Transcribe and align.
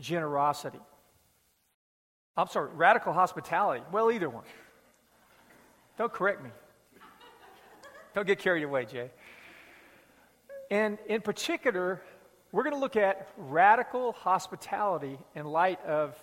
generosity. 0.00 0.80
I'm 2.36 2.48
sorry, 2.48 2.70
radical 2.74 3.12
hospitality. 3.12 3.84
Well, 3.92 4.10
either 4.10 4.30
one. 4.30 4.44
Don't 5.98 6.12
correct 6.12 6.42
me. 6.42 6.50
Don't 8.14 8.26
get 8.26 8.38
carried 8.38 8.64
away, 8.64 8.86
Jay. 8.86 9.10
And 10.70 10.98
in 11.06 11.20
particular, 11.20 12.00
we're 12.52 12.62
going 12.62 12.74
to 12.74 12.80
look 12.80 12.96
at 12.96 13.28
radical 13.36 14.12
hospitality 14.12 15.18
in 15.34 15.46
light 15.46 15.84
of 15.84 16.16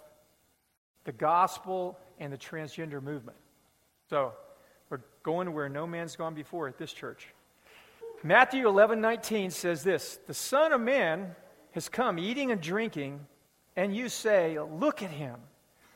the 1.03 1.11
gospel 1.11 1.97
and 2.19 2.33
the 2.33 2.37
transgender 2.37 3.01
movement. 3.01 3.37
So, 4.09 4.33
we're 4.89 5.01
going 5.23 5.53
where 5.53 5.69
no 5.69 5.85
man's 5.85 6.15
gone 6.15 6.33
before 6.33 6.67
at 6.67 6.77
this 6.77 6.93
church. 6.93 7.27
Matthew 8.23 8.67
11 8.67 8.99
19 9.01 9.51
says 9.51 9.83
this 9.83 10.19
The 10.27 10.33
Son 10.33 10.71
of 10.71 10.81
Man 10.81 11.35
has 11.71 11.89
come 11.89 12.17
eating 12.17 12.51
and 12.51 12.59
drinking, 12.59 13.19
and 13.77 13.95
you 13.95 14.09
say, 14.09 14.59
Look 14.59 15.01
at 15.01 15.11
him, 15.11 15.35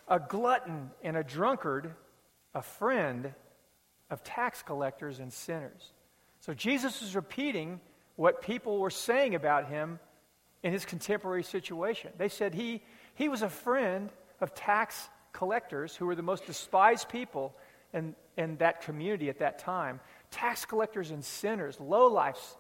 a 0.08 0.20
glutton 0.20 0.92
and 1.04 1.18
a 1.18 1.24
drunkard, 1.24 1.94
a 2.56 2.62
friend 2.62 3.34
of 4.10 4.24
tax 4.24 4.62
collectors 4.62 5.20
and 5.20 5.34
sinners. 5.34 5.92
So 6.40 6.54
Jesus 6.54 7.02
is 7.02 7.16
repeating 7.16 7.82
what 8.16 8.42
people 8.42 8.80
were 8.80 8.90
saying 8.90 9.36
about 9.36 9.68
him 9.68 10.00
in 10.64 10.72
his 10.72 10.86
contemporary 10.86 11.44
situation. 11.44 12.12
They 12.18 12.30
said 12.30 12.54
he, 12.54 12.82
he 13.16 13.30
was 13.30 13.42
a 13.42 13.50
friend 13.50 14.10
of 14.40 14.54
tax 14.54 15.10
collectors 15.34 15.96
who 15.96 16.06
were 16.06 16.16
the 16.16 16.22
most 16.22 16.46
despised 16.46 17.10
people 17.10 17.56
in, 17.94 18.16
in 18.38 18.58
that 18.58 18.82
community 18.82 19.30
at 19.30 19.40
that 19.40 19.60
time. 19.60 20.00
Tax 20.30 20.66
collectors 20.66 21.12
and 21.12 21.24
sinners, 21.24 21.78
lowlifes, 21.78 22.56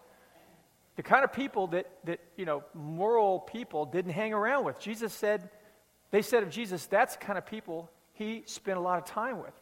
the 1.02 1.10
kind 1.10 1.23
of 1.23 1.34
people 1.34 1.66
that, 1.66 1.88
that, 2.04 2.20
you 2.38 2.46
know, 2.46 2.64
moral 2.76 3.40
people 3.40 3.88
didn't 3.88 4.12
hang 4.12 4.34
around 4.34 4.66
with. 4.66 4.78
Jesus 4.78 5.12
said, 5.12 5.50
they 6.12 6.22
said 6.22 6.44
of 6.44 6.52
Jesus, 6.52 6.86
that's 6.86 7.16
the 7.16 7.26
kind 7.26 7.40
of 7.40 7.46
people 7.48 7.90
he 8.14 8.44
spent 8.46 8.77
a 8.77 8.82
lot 8.82 8.99
of 8.99 9.05
time 9.05 9.40
with. 9.40 9.60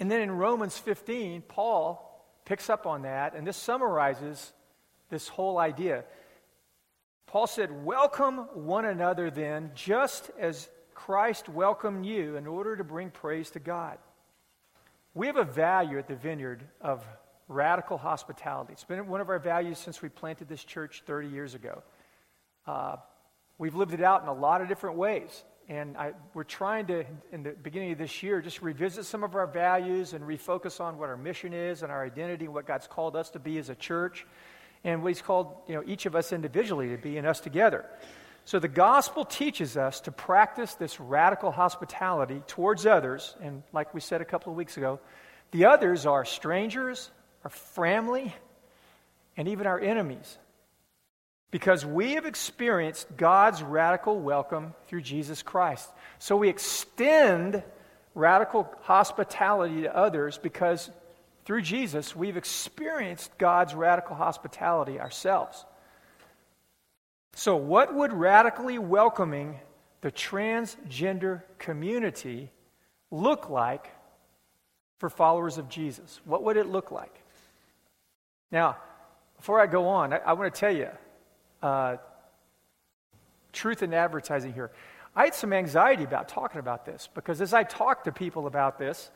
And 0.00 0.10
then 0.10 0.22
in 0.22 0.32
Romans 0.32 0.76
15, 0.78 1.42
Paul 1.42 2.26
picks 2.44 2.68
up 2.68 2.88
on 2.88 3.02
that, 3.02 3.36
and 3.36 3.46
this 3.46 3.56
summarizes 3.56 4.52
this 5.10 5.28
whole 5.28 5.58
idea. 5.58 6.02
Paul 7.26 7.46
said, 7.46 7.84
Welcome 7.84 8.38
one 8.52 8.84
another 8.84 9.30
then, 9.30 9.70
just 9.76 10.32
as 10.40 10.68
Christ 10.92 11.48
welcomed 11.48 12.04
you 12.04 12.34
in 12.34 12.48
order 12.48 12.74
to 12.74 12.82
bring 12.82 13.10
praise 13.10 13.50
to 13.50 13.60
God. 13.60 13.96
We 15.14 15.28
have 15.28 15.36
a 15.36 15.44
value 15.44 15.98
at 16.00 16.08
the 16.08 16.16
vineyard 16.16 16.64
of 16.80 17.04
radical 17.48 17.98
hospitality. 17.98 18.72
It's 18.72 18.84
been 18.84 19.06
one 19.06 19.20
of 19.20 19.28
our 19.28 19.38
values 19.38 19.78
since 19.78 20.02
we 20.02 20.08
planted 20.08 20.48
this 20.48 20.64
church 20.64 21.02
30 21.06 21.28
years 21.28 21.54
ago. 21.54 21.82
Uh, 22.66 22.96
we've 23.58 23.74
lived 23.74 23.94
it 23.94 24.02
out 24.02 24.22
in 24.22 24.28
a 24.28 24.34
lot 24.34 24.60
of 24.60 24.68
different 24.68 24.96
ways. 24.96 25.44
And 25.68 25.96
I, 25.96 26.12
we're 26.32 26.44
trying 26.44 26.86
to, 26.86 27.04
in 27.32 27.42
the 27.42 27.50
beginning 27.50 27.92
of 27.92 27.98
this 27.98 28.22
year, 28.22 28.40
just 28.40 28.62
revisit 28.62 29.04
some 29.04 29.24
of 29.24 29.34
our 29.34 29.46
values 29.46 30.12
and 30.12 30.24
refocus 30.24 30.80
on 30.80 30.96
what 30.98 31.08
our 31.08 31.16
mission 31.16 31.52
is 31.52 31.82
and 31.82 31.90
our 31.90 32.04
identity 32.04 32.44
and 32.44 32.54
what 32.54 32.66
God's 32.66 32.86
called 32.86 33.16
us 33.16 33.30
to 33.30 33.40
be 33.40 33.58
as 33.58 33.68
a 33.68 33.74
church 33.74 34.26
and 34.84 35.02
what 35.02 35.08
He's 35.08 35.22
called 35.22 35.56
you 35.66 35.74
know, 35.74 35.82
each 35.84 36.06
of 36.06 36.14
us 36.14 36.32
individually 36.32 36.90
to 36.90 36.96
be 36.96 37.16
and 37.16 37.26
us 37.26 37.40
together. 37.40 37.84
So 38.44 38.60
the 38.60 38.68
gospel 38.68 39.24
teaches 39.24 39.76
us 39.76 40.00
to 40.02 40.12
practice 40.12 40.74
this 40.74 41.00
radical 41.00 41.50
hospitality 41.50 42.42
towards 42.46 42.86
others. 42.86 43.34
And 43.42 43.64
like 43.72 43.92
we 43.92 44.00
said 44.00 44.20
a 44.20 44.24
couple 44.24 44.52
of 44.52 44.56
weeks 44.56 44.76
ago, 44.76 45.00
the 45.50 45.64
others 45.64 46.06
are 46.06 46.24
strangers, 46.24 47.10
our 47.46 47.50
family, 47.50 48.34
and 49.36 49.46
even 49.46 49.68
our 49.68 49.78
enemies 49.78 50.36
because 51.52 51.86
we 51.86 52.14
have 52.14 52.26
experienced 52.26 53.06
God's 53.16 53.62
radical 53.62 54.18
welcome 54.18 54.74
through 54.88 55.02
Jesus 55.02 55.44
Christ. 55.44 55.88
So 56.18 56.36
we 56.36 56.48
extend 56.48 57.62
radical 58.16 58.68
hospitality 58.82 59.82
to 59.82 59.96
others 59.96 60.38
because 60.38 60.90
through 61.44 61.62
Jesus 61.62 62.16
we've 62.16 62.36
experienced 62.36 63.38
God's 63.38 63.76
radical 63.76 64.16
hospitality 64.16 64.98
ourselves. 64.98 65.64
So, 67.36 67.54
what 67.54 67.94
would 67.94 68.12
radically 68.12 68.80
welcoming 68.80 69.60
the 70.00 70.10
transgender 70.10 71.42
community 71.60 72.50
look 73.12 73.48
like 73.48 73.86
for 74.98 75.08
followers 75.08 75.58
of 75.58 75.68
Jesus? 75.68 76.20
What 76.24 76.42
would 76.42 76.56
it 76.56 76.66
look 76.66 76.90
like? 76.90 77.22
Now, 78.50 78.76
before 79.36 79.60
I 79.60 79.66
go 79.66 79.88
on, 79.88 80.12
I, 80.12 80.18
I 80.18 80.32
want 80.34 80.52
to 80.52 80.60
tell 80.60 80.74
you 80.74 80.88
uh, 81.62 81.96
truth 83.52 83.82
in 83.82 83.92
advertising 83.92 84.52
here. 84.52 84.70
I 85.14 85.24
had 85.24 85.34
some 85.34 85.52
anxiety 85.52 86.04
about 86.04 86.28
talking 86.28 86.58
about 86.58 86.84
this 86.84 87.08
because 87.14 87.40
as 87.40 87.54
I 87.54 87.62
talk 87.62 88.04
to 88.04 88.12
people 88.12 88.46
about 88.46 88.78
this 88.78 89.10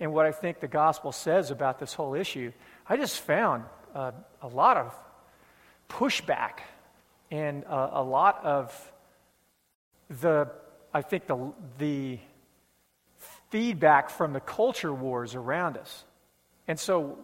and 0.00 0.12
what 0.12 0.26
I 0.26 0.32
think 0.32 0.60
the 0.60 0.68
gospel 0.68 1.12
says 1.12 1.50
about 1.50 1.78
this 1.78 1.94
whole 1.94 2.14
issue, 2.14 2.52
I 2.88 2.96
just 2.96 3.20
found 3.20 3.64
uh, 3.94 4.12
a 4.42 4.48
lot 4.48 4.76
of 4.76 4.94
pushback 5.88 6.58
and 7.30 7.64
uh, 7.64 7.90
a 7.92 8.02
lot 8.02 8.44
of 8.44 8.92
the, 10.20 10.50
I 10.92 11.02
think, 11.02 11.26
the, 11.26 11.52
the 11.78 12.18
feedback 13.50 14.10
from 14.10 14.32
the 14.32 14.40
culture 14.40 14.92
wars 14.92 15.34
around 15.34 15.76
us. 15.76 16.04
And 16.68 16.78
so 16.78 17.18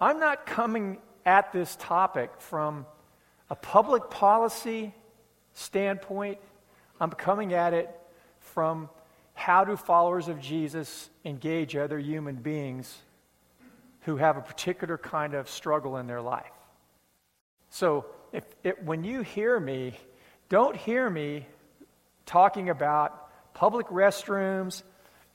I'm 0.00 0.18
not 0.18 0.46
coming 0.46 0.98
at 1.24 1.52
this 1.52 1.76
topic 1.76 2.30
from 2.38 2.86
a 3.50 3.54
public 3.54 4.10
policy 4.10 4.94
standpoint, 5.52 6.38
I'm 7.00 7.10
coming 7.10 7.54
at 7.54 7.74
it 7.74 7.90
from 8.40 8.88
how 9.34 9.64
do 9.64 9.76
followers 9.76 10.28
of 10.28 10.40
Jesus 10.40 11.10
engage 11.24 11.76
other 11.76 11.98
human 11.98 12.36
beings 12.36 12.96
who 14.02 14.16
have 14.16 14.36
a 14.36 14.40
particular 14.40 14.98
kind 14.98 15.34
of 15.34 15.48
struggle 15.48 15.96
in 15.96 16.06
their 16.06 16.20
life. 16.20 16.44
So, 17.70 18.06
if, 18.32 18.44
when 18.84 19.04
you 19.04 19.22
hear 19.22 19.58
me, 19.58 19.96
don't 20.48 20.76
hear 20.76 21.08
me 21.08 21.46
talking 22.26 22.68
about 22.68 23.28
public 23.54 23.86
restrooms 23.88 24.82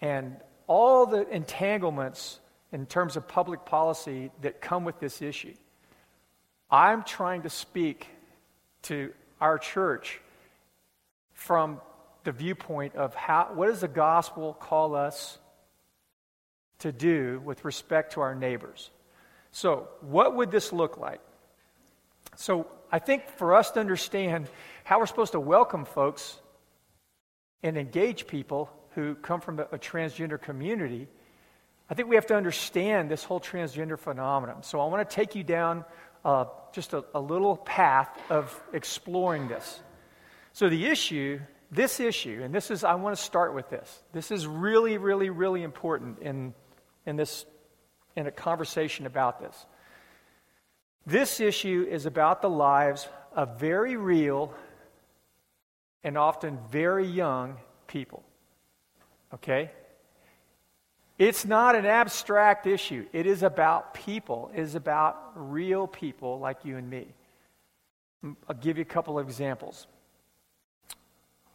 and 0.02 0.36
all 0.68 1.06
the 1.06 1.28
entanglements 1.30 2.40
in 2.72 2.86
terms 2.86 3.16
of 3.16 3.28
public 3.28 3.66
policy 3.66 4.32
that 4.42 4.62
come 4.62 4.84
with 4.84 5.00
this 5.00 5.22
issue. 5.22 5.54
I'm 6.70 7.04
trying 7.04 7.44
to 7.44 7.50
speak 7.50 8.08
to 8.84 9.12
our 9.42 9.58
church 9.58 10.22
from 11.34 11.82
the 12.24 12.32
viewpoint 12.32 12.96
of 12.96 13.16
how, 13.16 13.50
what 13.54 13.68
does 13.68 13.82
the 13.82 13.88
gospel 13.88 14.54
call 14.54 14.96
us 14.96 15.40
to 16.80 16.92
do 16.92 17.42
with 17.44 17.66
respect 17.66 18.14
to 18.14 18.22
our 18.22 18.36
neighbors? 18.36 18.92
So, 19.52 19.88
what 20.02 20.36
would 20.36 20.52
this 20.52 20.72
look 20.72 20.98
like? 20.98 21.22
So, 22.36 22.68
I 22.92 23.00
think 23.00 23.28
for 23.38 23.56
us 23.56 23.72
to 23.72 23.80
understand 23.80 24.48
how 24.84 25.00
we're 25.00 25.06
supposed 25.06 25.32
to 25.32 25.40
welcome 25.40 25.86
folks 25.86 26.40
and 27.64 27.78
engage 27.78 28.28
people 28.28 28.70
who 28.96 29.16
come 29.16 29.42
from 29.42 29.60
a, 29.60 29.64
a 29.72 29.80
transgender 29.80 30.40
community, 30.40 31.08
I 31.90 31.96
think 31.96 32.08
we 32.08 32.16
have 32.16 32.28
to 32.28 32.36
understand 32.36 33.10
this 33.10 33.24
whole 33.24 33.40
transgender 33.40 33.98
phenomenon. 33.98 34.64
So, 34.64 34.80
I 34.80 34.86
want 34.86 35.10
to 35.10 35.16
take 35.16 35.36
you 35.36 35.44
down 35.44 35.86
uh, 36.24 36.46
just 36.72 36.94
a, 36.94 37.04
a 37.16 37.20
little 37.20 37.58
path 37.58 38.10
of 38.30 38.62
exploring 38.74 39.48
this. 39.48 39.80
So, 40.54 40.70
the 40.70 40.86
issue, 40.86 41.40
this 41.72 42.00
issue, 42.00 42.42
and 42.44 42.54
this 42.54 42.70
is, 42.70 42.84
I 42.84 42.96
want 42.96 43.16
to 43.16 43.22
start 43.22 43.56
with 43.56 43.70
this. 43.70 44.04
This 44.14 44.30
is 44.30 44.46
really, 44.46 44.98
really, 44.98 45.30
really 45.30 45.64
important 45.64 46.20
in, 46.20 46.54
in 47.06 47.16
this, 47.16 47.46
in 48.16 48.28
a 48.28 48.32
conversation 48.32 49.06
about 49.08 49.40
this. 49.40 49.66
This 51.08 51.40
issue 51.40 51.88
is 51.90 52.06
about 52.06 52.42
the 52.44 52.50
lives 52.50 53.08
of 53.36 53.60
very 53.60 53.98
real 53.98 54.54
and 56.04 56.18
often 56.18 56.60
very 56.70 57.08
young 57.08 57.58
people. 57.88 58.24
Okay? 59.34 59.72
It's 61.20 61.44
not 61.44 61.76
an 61.76 61.86
abstract 61.86 62.66
issue. 62.66 63.06
It 63.12 63.28
is 63.28 63.44
about 63.44 63.94
people. 63.94 64.52
It 64.56 64.62
is 64.62 64.76
about 64.76 65.18
real 65.36 65.86
people 65.86 66.40
like 66.40 66.64
you 66.64 66.78
and 66.78 66.90
me. 66.90 67.08
I'll 68.24 68.56
give 68.56 68.78
you 68.78 68.84
a 68.84 68.86
couple 68.86 69.20
of 69.20 69.28
examples. 69.28 69.86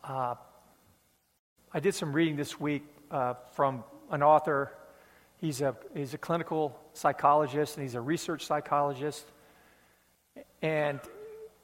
Uh, 0.06 0.34
I 1.72 1.80
did 1.80 1.94
some 1.94 2.12
reading 2.12 2.36
this 2.36 2.60
week 2.60 2.84
uh, 3.10 3.34
from 3.52 3.84
an 4.10 4.22
author. 4.22 4.70
He's 5.38 5.62
a, 5.62 5.74
he's 5.94 6.12
a 6.12 6.18
clinical 6.18 6.78
psychologist 6.92 7.78
and 7.78 7.84
he's 7.84 7.94
a 7.94 8.02
research 8.02 8.44
psychologist. 8.44 9.24
And 10.60 11.00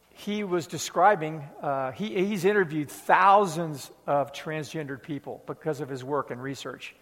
he 0.08 0.42
was 0.42 0.66
describing, 0.66 1.44
uh, 1.60 1.92
he, 1.92 2.26
he's 2.26 2.46
interviewed 2.46 2.90
thousands 2.90 3.90
of 4.06 4.32
transgendered 4.32 5.02
people 5.02 5.42
because 5.46 5.82
of 5.82 5.90
his 5.90 6.02
work 6.02 6.30
and 6.30 6.42
research. 6.42 6.94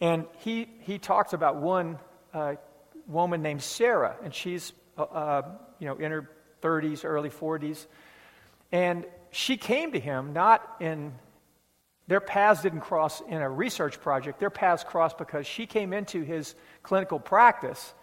And 0.00 0.26
he, 0.38 0.68
he 0.80 0.98
talks 0.98 1.32
about 1.32 1.56
one 1.56 1.98
uh, 2.32 2.54
woman 3.06 3.42
named 3.42 3.62
Sarah, 3.62 4.16
and 4.22 4.34
she's, 4.34 4.72
uh, 4.96 5.02
uh, 5.02 5.42
you 5.78 5.86
know, 5.86 5.96
in 5.96 6.10
her 6.10 6.30
30s, 6.62 7.04
early 7.04 7.30
40s. 7.30 7.86
And 8.72 9.04
she 9.30 9.56
came 9.56 9.92
to 9.92 10.00
him 10.00 10.32
not 10.32 10.76
in, 10.80 11.12
their 12.06 12.20
paths 12.20 12.62
didn't 12.62 12.80
cross 12.80 13.20
in 13.20 13.42
a 13.42 13.48
research 13.48 14.00
project. 14.00 14.40
Their 14.40 14.50
paths 14.50 14.84
crossed 14.84 15.18
because 15.18 15.46
she 15.46 15.66
came 15.66 15.92
into 15.92 16.22
his 16.22 16.54
clinical 16.82 17.18
practice 17.18 17.94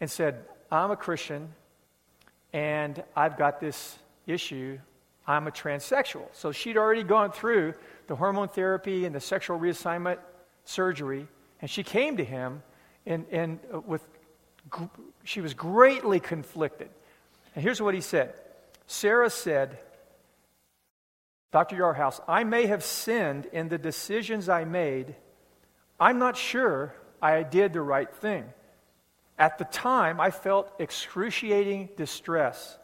and 0.00 0.10
said, 0.10 0.44
I'm 0.70 0.90
a 0.90 0.96
Christian 0.96 1.52
and 2.52 3.02
I've 3.14 3.36
got 3.36 3.60
this 3.60 3.98
issue. 4.26 4.78
I'm 5.26 5.46
a 5.46 5.50
transsexual. 5.50 6.26
So 6.32 6.52
she'd 6.52 6.76
already 6.76 7.02
gone 7.02 7.32
through 7.32 7.74
the 8.06 8.16
hormone 8.16 8.48
therapy 8.48 9.04
and 9.04 9.14
the 9.14 9.20
sexual 9.20 9.58
reassignment 9.58 10.18
surgery, 10.68 11.26
and 11.60 11.70
she 11.70 11.82
came 11.82 12.18
to 12.18 12.24
him 12.24 12.62
and, 13.06 13.24
and 13.30 13.58
uh, 13.72 13.80
with, 13.80 14.02
she 15.24 15.40
was 15.40 15.54
greatly 15.54 16.20
conflicted. 16.20 16.90
And 17.54 17.62
here's 17.64 17.80
what 17.80 17.94
he 17.94 18.00
said 18.00 18.34
Sarah 18.86 19.30
said, 19.30 19.78
Dr. 21.50 21.76
Yarhouse, 21.76 22.20
I 22.28 22.44
may 22.44 22.66
have 22.66 22.84
sinned 22.84 23.46
in 23.46 23.68
the 23.68 23.78
decisions 23.78 24.48
I 24.48 24.64
made. 24.64 25.14
I'm 25.98 26.18
not 26.18 26.36
sure 26.36 26.94
I 27.20 27.42
did 27.42 27.72
the 27.72 27.80
right 27.80 28.12
thing. 28.16 28.44
At 29.38 29.58
the 29.58 29.64
time, 29.64 30.20
I 30.20 30.30
felt 30.30 30.70
excruciating 30.78 31.88
distress. 31.96 32.76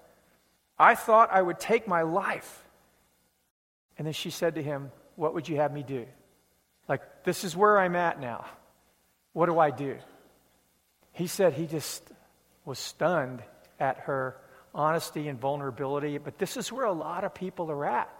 I 0.79 0.95
thought 0.95 1.31
I 1.31 1.43
would 1.43 1.61
take 1.61 1.87
my 1.87 2.03
life. 2.03 2.65
And 3.99 4.07
then 4.07 4.15
she 4.15 4.31
said 4.31 4.55
to 4.55 4.63
him, 4.63 4.91
What 5.17 5.35
would 5.35 5.49
you 5.49 5.57
have 5.57 5.73
me 5.73 5.83
do? 5.83 6.07
Like, 6.89 7.25
this 7.25 7.45
is 7.45 7.57
where 7.57 7.79
I'm 7.79 7.97
at 7.97 8.21
now. 8.21 8.45
What 9.33 9.47
do 9.47 9.59
I 9.59 9.71
do? 9.71 9.97
He 11.13 11.27
said 11.27 11.53
he 11.53 11.67
just 11.67 12.03
was 12.65 12.79
stunned 12.79 13.43
at 13.81 13.99
her 14.01 14.37
honesty 14.75 15.29
and 15.29 15.39
vulnerability, 15.39 16.19
but 16.19 16.39
this 16.39 16.57
is 16.57 16.73
where 16.73 16.85
a 16.85 16.93
lot 16.93 17.25
of 17.25 17.35
people 17.35 17.71
are 17.71 17.87
at. 17.87 18.11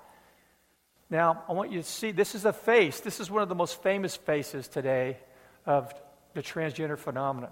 Now, 1.11 1.45
I 1.49 1.53
want 1.53 1.73
you 1.73 1.81
to 1.81 1.87
see 1.87 2.13
this 2.13 2.35
is 2.35 2.45
a 2.45 2.53
face. 2.53 3.01
This 3.01 3.21
is 3.21 3.31
one 3.31 3.43
of 3.43 3.49
the 3.49 3.55
most 3.55 3.83
famous 3.83 4.17
faces 4.17 4.69
today 4.69 5.19
of 5.67 5.93
the 6.35 6.43
transgender 6.43 6.99
phenomenon. 6.99 7.51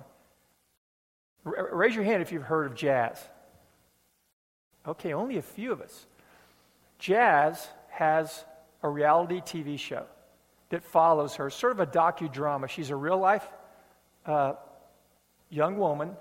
R- 1.44 1.68
raise 1.72 1.94
your 1.94 2.04
hand 2.04 2.22
if 2.22 2.32
you've 2.32 2.42
heard 2.42 2.66
of 2.66 2.74
Jazz. 2.74 3.18
Okay, 4.86 5.12
only 5.12 5.36
a 5.36 5.42
few 5.42 5.72
of 5.72 5.80
us. 5.80 6.06
Jazz 6.98 7.68
has 7.90 8.44
a 8.82 8.88
reality 8.88 9.40
TV 9.40 9.78
show 9.78 10.06
that 10.72 10.82
follows 10.82 11.34
her, 11.34 11.50
sort 11.50 11.72
of 11.72 11.80
a 11.80 11.86
docudrama. 11.86 12.66
She's 12.66 12.88
a 12.88 12.96
real 12.96 13.18
life 13.18 13.46
uh, 14.24 14.54
young 15.50 15.76
woman. 15.76 16.16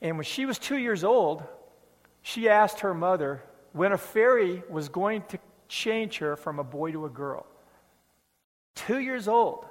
And 0.00 0.16
when 0.16 0.24
she 0.24 0.46
was 0.46 0.58
two 0.58 0.78
years 0.78 1.04
old, 1.04 1.42
she 2.22 2.48
asked 2.48 2.80
her 2.80 2.94
mother 2.94 3.42
when 3.72 3.92
a 3.92 3.98
fairy 3.98 4.62
was 4.70 4.88
going 4.88 5.22
to 5.28 5.38
change 5.68 6.16
her 6.18 6.34
from 6.34 6.60
a 6.60 6.64
boy 6.64 6.92
to 6.92 7.04
a 7.04 7.10
girl. 7.10 7.44
Two 8.74 8.98
years 8.98 9.28
old. 9.28 9.66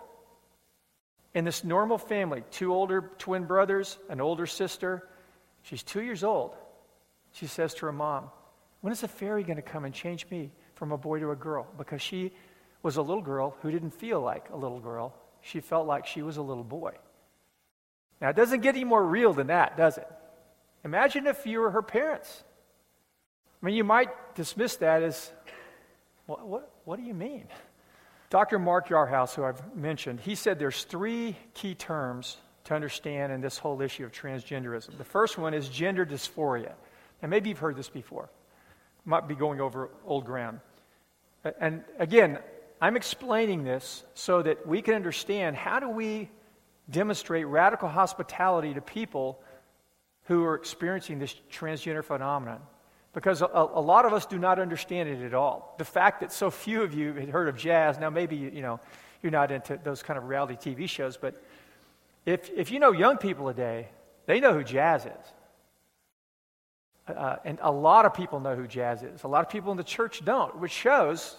In 1.33 1.43
this 1.43 1.63
normal 1.63 1.97
family, 1.97 2.43
two 2.51 2.71
older 2.75 3.09
twin 3.17 3.45
brothers, 3.45 3.97
an 4.09 4.21
older 4.21 4.45
sister. 4.45 5.07
She's 5.63 5.81
two 5.81 6.03
years 6.03 6.23
old. 6.23 6.55
She 7.31 7.47
says 7.47 7.73
to 7.75 7.87
her 7.87 7.91
mom, 7.91 8.29
When 8.81 8.93
is 8.93 9.01
a 9.01 9.07
fairy 9.07 9.41
going 9.41 9.55
to 9.55 9.63
come 9.63 9.85
and 9.85 9.93
change 9.93 10.27
me 10.29 10.51
from 10.75 10.91
a 10.91 10.97
boy 10.99 11.17
to 11.19 11.31
a 11.31 11.35
girl? 11.35 11.65
Because 11.79 12.03
she 12.03 12.31
was 12.83 12.97
a 12.97 13.01
little 13.01 13.21
girl 13.21 13.55
who 13.61 13.71
didn't 13.71 13.91
feel 13.91 14.21
like 14.21 14.49
a 14.51 14.57
little 14.57 14.79
girl. 14.79 15.13
She 15.41 15.59
felt 15.59 15.87
like 15.87 16.05
she 16.05 16.21
was 16.21 16.37
a 16.37 16.41
little 16.41 16.63
boy. 16.63 16.93
Now, 18.19 18.29
it 18.29 18.35
doesn't 18.35 18.61
get 18.61 18.75
any 18.75 18.83
more 18.83 19.03
real 19.03 19.33
than 19.33 19.47
that, 19.47 19.77
does 19.77 19.97
it? 19.97 20.07
Imagine 20.83 21.27
if 21.27 21.45
you 21.45 21.59
were 21.59 21.71
her 21.71 21.81
parents. 21.81 22.43
I 23.61 23.65
mean, 23.65 23.75
you 23.75 23.83
might 23.83 24.35
dismiss 24.35 24.77
that 24.77 25.03
as, 25.03 25.31
what, 26.25 26.47
what, 26.47 26.71
what 26.85 26.97
do 26.97 27.03
you 27.03 27.13
mean? 27.13 27.47
Dr. 28.29 28.59
Mark 28.59 28.89
Yarhouse, 28.89 29.35
who 29.35 29.43
I've 29.43 29.75
mentioned, 29.75 30.19
he 30.19 30.35
said 30.35 30.57
there's 30.57 30.83
three 30.83 31.35
key 31.53 31.75
terms 31.75 32.37
to 32.63 32.73
understand 32.73 33.31
in 33.33 33.41
this 33.41 33.57
whole 33.57 33.81
issue 33.81 34.05
of 34.05 34.11
transgenderism. 34.11 34.97
The 34.97 35.03
first 35.03 35.37
one 35.37 35.53
is 35.53 35.67
gender 35.67 36.05
dysphoria. 36.05 36.73
And 37.21 37.29
maybe 37.29 37.49
you've 37.49 37.59
heard 37.59 37.75
this 37.75 37.89
before. 37.89 38.29
Might 39.03 39.27
be 39.27 39.35
going 39.35 39.59
over 39.59 39.89
old 40.05 40.25
ground. 40.25 40.59
And 41.59 41.83
again, 41.99 42.39
I'm 42.81 42.95
explaining 42.95 43.63
this 43.63 44.03
so 44.15 44.41
that 44.41 44.67
we 44.67 44.81
can 44.81 44.95
understand 44.95 45.55
how 45.55 45.79
do 45.79 45.87
we 45.87 46.29
demonstrate 46.89 47.45
radical 47.45 47.87
hospitality 47.87 48.73
to 48.73 48.81
people 48.81 49.39
who 50.23 50.43
are 50.43 50.55
experiencing 50.55 51.19
this 51.19 51.35
transgender 51.51 52.03
phenomenon. 52.03 52.59
Because 53.13 53.41
a, 53.41 53.45
a, 53.45 53.81
lot 53.81 54.05
of 54.05 54.13
us 54.13 54.25
do 54.25 54.39
not 54.39 54.57
understand 54.57 55.09
it 55.09 55.21
at 55.21 55.33
all. 55.33 55.75
The 55.77 55.85
fact 55.85 56.21
that 56.21 56.31
so 56.31 56.49
few 56.49 56.81
of 56.81 56.93
you 56.93 57.13
had 57.13 57.29
heard 57.29 57.49
of 57.49 57.57
Jazz, 57.57 57.99
now 57.99 58.09
maybe 58.09 58.37
you 58.37 58.61
know 58.61 58.79
you're 59.21 59.33
not 59.33 59.51
into 59.51 59.77
those 59.83 60.01
kind 60.01 60.17
of 60.17 60.29
reality 60.29 60.55
TV 60.55 60.87
shows, 60.87 61.17
but 61.17 61.43
if, 62.25 62.49
if 62.51 62.71
you 62.71 62.79
know 62.79 62.91
young 62.91 63.17
people 63.17 63.47
today, 63.47 63.89
they 64.27 64.39
know 64.39 64.53
who 64.53 64.63
Jazz 64.63 65.05
is. 65.05 65.11
Uh, 67.07 67.35
and 67.43 67.59
a 67.61 67.71
lot 67.71 68.05
of 68.05 68.13
people 68.13 68.39
know 68.39 68.55
who 68.55 68.65
Jazz 68.65 69.03
is. 69.03 69.23
A 69.23 69.27
lot 69.27 69.45
of 69.45 69.49
people 69.49 69.71
in 69.71 69.77
the 69.77 69.83
church 69.83 70.23
don't, 70.23 70.57
which 70.59 70.71
shows 70.71 71.35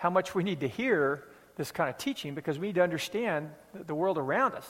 how 0.00 0.08
much 0.08 0.34
we 0.34 0.42
need 0.42 0.60
to 0.60 0.66
hear 0.66 1.22
this 1.56 1.70
kind 1.72 1.90
of 1.90 1.98
teaching 1.98 2.34
because 2.34 2.58
we 2.58 2.68
need 2.68 2.76
to 2.76 2.82
understand 2.82 3.50
the 3.74 3.94
world 3.94 4.16
around 4.16 4.54
us. 4.54 4.66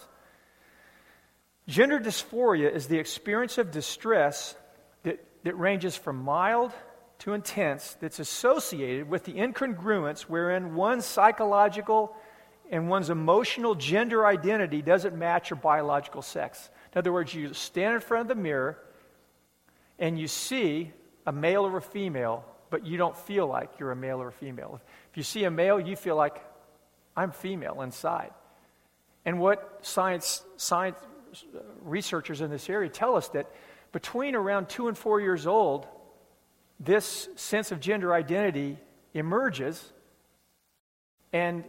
Gender 1.68 2.00
dysphoria 2.00 2.68
is 2.74 2.88
the 2.88 2.98
experience 2.98 3.56
of 3.56 3.70
distress 3.70 4.56
that, 5.04 5.24
that 5.44 5.56
ranges 5.56 5.96
from 5.96 6.16
mild 6.16 6.72
to 7.20 7.32
intense 7.32 7.96
that's 8.00 8.18
associated 8.18 9.08
with 9.08 9.22
the 9.24 9.34
incongruence 9.34 10.22
wherein 10.22 10.74
one's 10.74 11.04
psychological 11.04 12.12
and 12.68 12.88
one's 12.88 13.08
emotional 13.08 13.76
gender 13.76 14.26
identity 14.26 14.82
doesn't 14.82 15.16
match 15.16 15.50
your 15.50 15.60
biological 15.60 16.22
sex. 16.22 16.70
In 16.92 16.98
other 16.98 17.12
words, 17.12 17.32
you 17.32 17.54
stand 17.54 17.94
in 17.94 18.00
front 18.00 18.22
of 18.22 18.36
the 18.36 18.42
mirror 18.42 18.80
and 19.96 20.18
you 20.18 20.26
see 20.26 20.90
a 21.24 21.30
male 21.30 21.64
or 21.64 21.76
a 21.76 21.82
female, 21.82 22.44
but 22.70 22.86
you 22.86 22.96
don't 22.96 23.16
feel 23.16 23.46
like 23.46 23.70
you're 23.78 23.90
a 23.90 23.96
male 23.96 24.22
or 24.22 24.28
a 24.28 24.32
female. 24.32 24.80
If 25.10 25.16
you 25.16 25.22
see 25.22 25.44
a 25.44 25.50
male, 25.50 25.78
you 25.78 25.96
feel 25.96 26.16
like 26.16 26.42
I'm 27.16 27.32
female 27.32 27.82
inside. 27.82 28.30
And 29.24 29.40
what 29.40 29.80
science, 29.82 30.42
science 30.56 30.96
uh, 31.54 31.60
researchers 31.82 32.40
in 32.40 32.50
this 32.50 32.70
area 32.70 32.88
tell 32.88 33.16
us 33.16 33.28
that 33.28 33.50
between 33.92 34.34
around 34.34 34.68
two 34.68 34.88
and 34.88 34.96
four 34.96 35.20
years 35.20 35.46
old, 35.46 35.86
this 36.78 37.28
sense 37.36 37.72
of 37.72 37.80
gender 37.80 38.14
identity 38.14 38.78
emerges, 39.12 39.92
and 41.32 41.64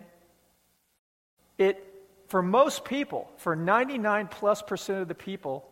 it, 1.58 1.84
for 2.28 2.42
most 2.42 2.86
people, 2.86 3.30
for 3.38 3.56
99 3.56 4.28
plus 4.28 4.62
percent 4.62 5.02
of 5.02 5.08
the 5.08 5.16
people, 5.16 5.68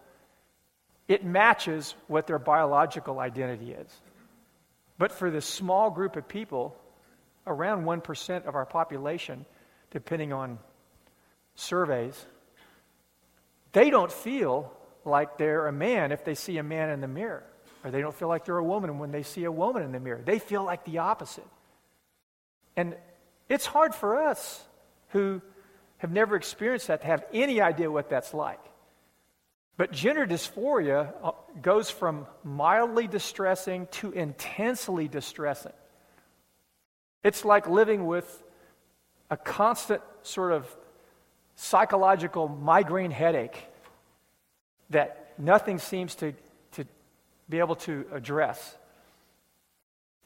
it 1.07 1.23
matches 1.23 1.95
what 2.07 2.27
their 2.27 2.39
biological 2.39 3.19
identity 3.19 3.71
is. 3.71 3.91
But 4.99 5.13
for 5.13 5.31
this 5.31 5.45
small 5.45 5.89
group 5.89 6.17
of 6.17 6.27
people, 6.27 6.75
around 7.47 7.85
1% 7.85 8.45
of 8.45 8.53
our 8.53 8.65
population, 8.65 9.45
depending 9.91 10.33
on 10.33 10.59
surveys, 11.55 12.25
they 13.71 13.89
don't 13.89 14.11
feel 14.11 14.71
like 15.05 15.37
they're 15.37 15.67
a 15.67 15.71
man 15.71 16.11
if 16.11 16.25
they 16.25 16.35
see 16.35 16.57
a 16.57 16.63
man 16.63 16.89
in 16.89 16.99
the 16.99 17.07
mirror, 17.07 17.43
or 17.83 17.91
they 17.91 18.01
don't 18.01 18.13
feel 18.13 18.27
like 18.27 18.43
they're 18.43 18.57
a 18.57 18.63
woman 18.63 18.99
when 18.99 19.11
they 19.11 19.23
see 19.23 19.45
a 19.45 19.51
woman 19.51 19.83
in 19.83 19.93
the 19.93 20.01
mirror. 20.01 20.21
They 20.23 20.37
feel 20.37 20.65
like 20.65 20.83
the 20.83 20.97
opposite. 20.97 21.47
And 22.75 22.95
it's 23.47 23.65
hard 23.65 23.95
for 23.95 24.21
us 24.27 24.61
who 25.09 25.41
have 25.99 26.11
never 26.11 26.35
experienced 26.35 26.87
that 26.87 27.01
to 27.01 27.07
have 27.07 27.23
any 27.33 27.61
idea 27.61 27.89
what 27.89 28.09
that's 28.09 28.33
like. 28.33 28.59
But 29.79 29.93
gender 29.93 30.27
dysphoria 30.27 31.13
uh, 31.23 31.31
goes 31.61 31.89
from 31.89 32.27
mildly 32.43 33.07
distressing 33.07 33.87
to 33.91 34.11
intensely 34.11 35.07
distressing. 35.07 35.71
It's 37.23 37.45
like 37.45 37.65
living 37.65 38.05
with 38.05 38.43
a 39.29 39.37
constant 39.37 40.01
sort 40.21 40.51
of 40.51 40.67
psychological 41.55 42.49
migraine 42.49 43.11
headache 43.11 43.57
that 44.89 45.31
nothing 45.37 45.79
seems 45.79 46.13
to, 46.15 46.33
to 46.73 46.83
be 47.47 47.59
able 47.59 47.77
to 47.77 48.05
address. 48.11 48.75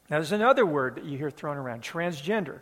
Now, 0.10 0.18
there's 0.18 0.32
another 0.32 0.66
word 0.66 0.96
that 0.96 1.06
you 1.06 1.16
hear 1.16 1.30
thrown 1.30 1.58
around 1.58 1.84
transgender. 1.84 2.62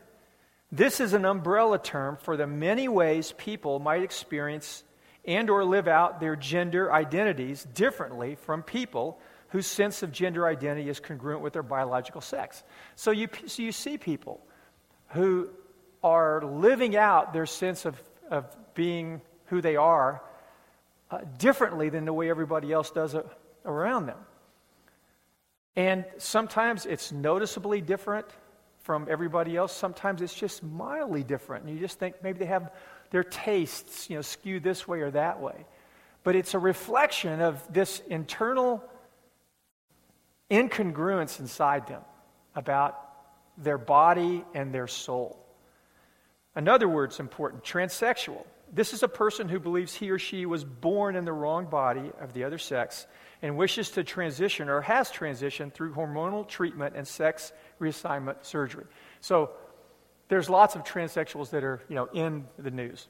This 0.73 0.99
is 0.99 1.13
an 1.13 1.23
umbrella 1.23 1.79
term 1.79 2.17
for 2.17 2.35
the 2.35 2.47
many 2.47 2.89
ways 2.89 3.33
people 3.37 3.79
might 3.79 4.03
experience 4.03 4.83
and 5.25 5.49
or 5.49 5.63
live 5.63 5.87
out 5.87 6.19
their 6.19 6.35
gender 6.35 6.91
identities 6.91 7.63
differently 7.73 8.35
from 8.35 8.63
people 8.63 9.19
whose 9.49 9.67
sense 9.67 10.01
of 10.01 10.11
gender 10.11 10.47
identity 10.47 10.89
is 10.89 10.99
congruent 10.99 11.41
with 11.41 11.53
their 11.53 11.63
biological 11.63 12.21
sex. 12.21 12.63
So 12.95 13.11
you, 13.11 13.27
so 13.45 13.61
you 13.61 13.71
see 13.71 13.97
people 13.97 14.41
who 15.09 15.49
are 16.03 16.41
living 16.43 16.95
out 16.95 17.33
their 17.33 17.45
sense 17.45 17.85
of, 17.85 18.01
of 18.29 18.45
being 18.73 19.21
who 19.45 19.61
they 19.61 19.75
are 19.75 20.21
uh, 21.11 21.19
differently 21.37 21.89
than 21.89 22.05
the 22.05 22.13
way 22.13 22.29
everybody 22.29 22.71
else 22.71 22.91
does 22.91 23.13
it 23.13 23.27
around 23.65 24.05
them. 24.05 24.17
And 25.75 26.05
sometimes 26.17 26.85
it's 26.85 27.11
noticeably 27.11 27.81
different 27.81 28.25
from 28.79 29.07
everybody 29.09 29.55
else. 29.55 29.75
Sometimes 29.75 30.21
it's 30.21 30.33
just 30.33 30.63
mildly 30.63 31.23
different. 31.23 31.65
And 31.65 31.73
you 31.73 31.79
just 31.79 31.99
think 31.99 32.15
maybe 32.23 32.39
they 32.39 32.45
have 32.45 32.71
their 33.11 33.23
tastes, 33.23 34.09
you 34.09 34.15
know, 34.15 34.21
skewed 34.21 34.63
this 34.63 34.87
way 34.87 35.01
or 35.01 35.11
that 35.11 35.39
way. 35.39 35.65
But 36.23 36.35
it's 36.35 36.53
a 36.53 36.59
reflection 36.59 37.41
of 37.41 37.61
this 37.71 38.01
internal 38.09 38.83
incongruence 40.49 41.39
inside 41.39 41.87
them 41.87 42.01
about 42.55 42.99
their 43.57 43.77
body 43.77 44.43
and 44.53 44.73
their 44.73 44.87
soul. 44.87 45.37
Another 46.55 46.87
word's 46.87 47.19
important 47.19 47.63
transsexual. 47.63 48.45
This 48.73 48.93
is 48.93 49.03
a 49.03 49.07
person 49.07 49.49
who 49.49 49.59
believes 49.59 49.93
he 49.93 50.09
or 50.11 50.19
she 50.19 50.45
was 50.45 50.63
born 50.63 51.15
in 51.15 51.25
the 51.25 51.33
wrong 51.33 51.65
body 51.65 52.11
of 52.19 52.33
the 52.33 52.43
other 52.43 52.57
sex 52.57 53.05
and 53.41 53.57
wishes 53.57 53.91
to 53.91 54.03
transition 54.03 54.69
or 54.69 54.81
has 54.81 55.11
transitioned 55.11 55.73
through 55.73 55.93
hormonal 55.93 56.47
treatment 56.47 56.95
and 56.95 57.07
sex 57.07 57.51
reassignment 57.79 58.45
surgery. 58.45 58.85
So 59.19 59.51
there's 60.31 60.49
lots 60.49 60.75
of 60.75 60.85
transsexuals 60.85 61.49
that 61.49 61.61
are, 61.65 61.81
you 61.89 61.95
know, 61.95 62.05
in 62.13 62.45
the 62.57 62.71
news. 62.71 63.09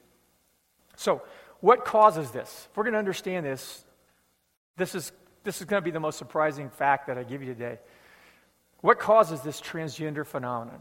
So, 0.96 1.22
what 1.60 1.84
causes 1.84 2.32
this? 2.32 2.66
If 2.68 2.76
we're 2.76 2.82
going 2.82 2.94
to 2.94 2.98
understand 2.98 3.46
this, 3.46 3.84
this 4.76 4.96
is, 4.96 5.12
this 5.44 5.60
is 5.60 5.66
going 5.68 5.80
to 5.80 5.84
be 5.84 5.92
the 5.92 6.00
most 6.00 6.18
surprising 6.18 6.68
fact 6.68 7.06
that 7.06 7.18
I 7.18 7.22
give 7.22 7.40
you 7.40 7.54
today. 7.54 7.78
What 8.80 8.98
causes 8.98 9.40
this 9.42 9.60
transgender 9.60 10.26
phenomenon? 10.26 10.80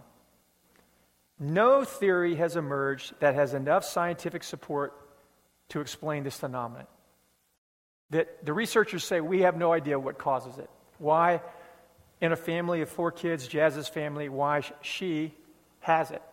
No 1.39 1.83
theory 1.83 2.33
has 2.33 2.55
emerged 2.55 3.13
that 3.19 3.36
has 3.36 3.53
enough 3.53 3.86
scientific 3.86 4.43
support 4.43 4.93
to 5.69 5.79
explain 5.79 6.24
this 6.24 6.38
phenomenon. 6.38 6.88
That 8.10 8.43
the 8.43 8.53
researchers 8.53 9.03
say 9.03 9.21
we 9.21 9.41
have 9.41 9.57
no 9.57 9.71
idea 9.71 10.00
what 10.00 10.17
causes 10.17 10.57
it. 10.57 10.71
Why, 10.98 11.39
in 12.19 12.31
a 12.31 12.36
family 12.36 12.81
of 12.81 12.89
four 12.89 13.12
kids, 13.12 13.48
Jazz's 13.48 13.88
family, 13.88 14.27
why 14.27 14.63
she 14.81 15.36
has 15.81 16.10
it. 16.10 16.24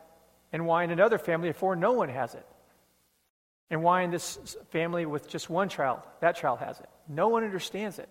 And 0.52 0.66
why 0.66 0.84
in 0.84 0.90
another 0.90 1.18
family 1.18 1.50
of 1.50 1.56
four, 1.56 1.76
no 1.76 1.92
one 1.92 2.08
has 2.08 2.34
it. 2.34 2.46
And 3.70 3.82
why 3.82 4.02
in 4.02 4.10
this 4.10 4.56
family 4.70 5.04
with 5.04 5.28
just 5.28 5.50
one 5.50 5.68
child, 5.68 6.00
that 6.20 6.36
child 6.36 6.60
has 6.60 6.80
it. 6.80 6.88
No 7.06 7.28
one 7.28 7.44
understands 7.44 7.98
it. 7.98 8.08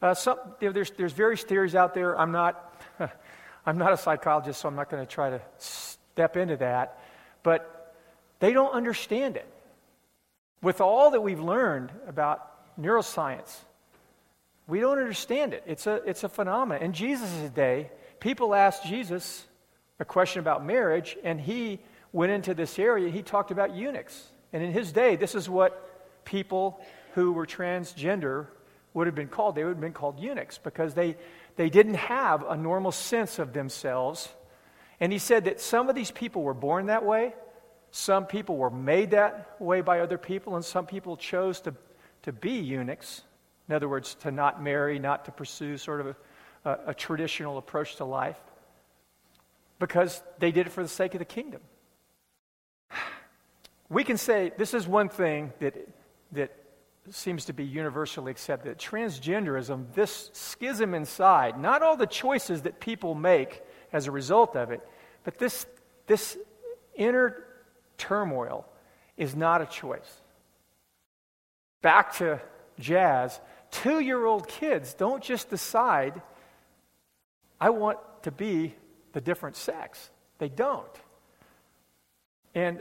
Uh, 0.00 0.14
some, 0.14 0.38
you 0.60 0.68
know, 0.68 0.72
there's, 0.72 0.90
there's 0.92 1.12
various 1.12 1.42
theories 1.42 1.74
out 1.74 1.94
there. 1.94 2.18
I'm 2.18 2.32
not, 2.32 2.74
I'm 3.66 3.78
not 3.78 3.92
a 3.92 3.96
psychologist, 3.96 4.60
so 4.60 4.68
I'm 4.68 4.76
not 4.76 4.90
going 4.90 5.04
to 5.04 5.10
try 5.10 5.30
to 5.30 5.40
step 5.56 6.36
into 6.36 6.56
that. 6.58 7.00
But 7.42 7.94
they 8.40 8.52
don't 8.52 8.72
understand 8.72 9.36
it. 9.36 9.48
With 10.60 10.80
all 10.80 11.12
that 11.12 11.20
we've 11.20 11.40
learned 11.40 11.90
about 12.06 12.78
neuroscience, 12.80 13.56
we 14.66 14.80
don't 14.80 14.98
understand 14.98 15.54
it. 15.54 15.62
It's 15.66 15.86
a, 15.86 15.94
it's 16.04 16.24
a 16.24 16.28
phenomenon. 16.28 16.82
In 16.82 16.92
Jesus' 16.92 17.50
day, 17.50 17.90
people 18.20 18.54
asked 18.54 18.84
Jesus 18.84 19.46
a 19.98 20.04
question 20.04 20.40
about 20.40 20.64
marriage, 20.64 21.16
and 21.24 21.40
he 21.40 21.80
went 22.12 22.32
into 22.32 22.54
this 22.54 22.78
area. 22.78 23.10
He 23.10 23.22
talked 23.22 23.50
about 23.50 23.74
eunuchs. 23.74 24.30
And 24.52 24.62
in 24.62 24.72
his 24.72 24.92
day, 24.92 25.16
this 25.16 25.34
is 25.34 25.48
what 25.48 26.24
people 26.24 26.80
who 27.14 27.32
were 27.32 27.46
transgender 27.46 28.46
would 28.94 29.06
have 29.06 29.14
been 29.14 29.28
called. 29.28 29.54
They 29.54 29.64
would 29.64 29.74
have 29.74 29.80
been 29.80 29.92
called 29.92 30.18
eunuchs 30.18 30.58
because 30.58 30.94
they, 30.94 31.16
they 31.56 31.68
didn't 31.68 31.94
have 31.94 32.44
a 32.48 32.56
normal 32.56 32.92
sense 32.92 33.38
of 33.38 33.52
themselves 33.52 34.28
and 35.00 35.12
he 35.12 35.18
said 35.18 35.44
that 35.44 35.60
some 35.60 35.88
of 35.88 35.94
these 35.94 36.10
people 36.10 36.42
were 36.42 36.54
born 36.54 36.86
that 36.86 37.04
way, 37.04 37.34
some 37.90 38.26
people 38.26 38.56
were 38.56 38.70
made 38.70 39.12
that 39.12 39.56
way 39.58 39.80
by 39.80 40.00
other 40.00 40.18
people, 40.18 40.56
and 40.56 40.64
some 40.64 40.86
people 40.86 41.16
chose 41.16 41.60
to, 41.62 41.74
to 42.22 42.32
be 42.32 42.52
eunuchs. 42.52 43.22
In 43.68 43.74
other 43.74 43.88
words, 43.88 44.14
to 44.16 44.30
not 44.30 44.62
marry, 44.62 44.98
not 44.98 45.24
to 45.26 45.30
pursue 45.30 45.76
sort 45.78 46.00
of 46.00 46.06
a, 46.08 46.16
a, 46.64 46.78
a 46.88 46.94
traditional 46.94 47.58
approach 47.58 47.96
to 47.96 48.04
life, 48.04 48.40
because 49.78 50.22
they 50.38 50.50
did 50.52 50.66
it 50.66 50.70
for 50.70 50.82
the 50.82 50.88
sake 50.88 51.14
of 51.14 51.18
the 51.18 51.24
kingdom. 51.24 51.60
We 53.88 54.04
can 54.04 54.18
say 54.18 54.52
this 54.56 54.74
is 54.74 54.86
one 54.86 55.08
thing 55.08 55.52
that, 55.60 55.74
that 56.32 56.54
seems 57.10 57.46
to 57.46 57.52
be 57.52 57.64
universally 57.64 58.30
accepted 58.30 58.78
transgenderism, 58.78 59.86
this 59.94 60.30
schism 60.34 60.94
inside, 60.94 61.58
not 61.58 61.82
all 61.82 61.96
the 61.96 62.06
choices 62.06 62.62
that 62.62 62.80
people 62.80 63.14
make 63.14 63.62
as 63.92 64.06
a 64.06 64.10
result 64.10 64.56
of 64.56 64.70
it. 64.70 64.86
But 65.24 65.38
this, 65.38 65.66
this 66.06 66.36
inner 66.94 67.44
turmoil 67.96 68.66
is 69.16 69.34
not 69.34 69.62
a 69.62 69.66
choice. 69.66 70.20
Back 71.80 72.14
to 72.16 72.40
Jazz, 72.78 73.40
two 73.70 74.00
year 74.00 74.24
old 74.24 74.48
kids 74.48 74.94
don't 74.94 75.22
just 75.22 75.48
decide, 75.50 76.20
I 77.60 77.70
want 77.70 77.98
to 78.22 78.30
be 78.30 78.74
the 79.18 79.22
different 79.22 79.56
sex. 79.56 80.10
They 80.38 80.48
don't. 80.48 80.86
And 82.54 82.80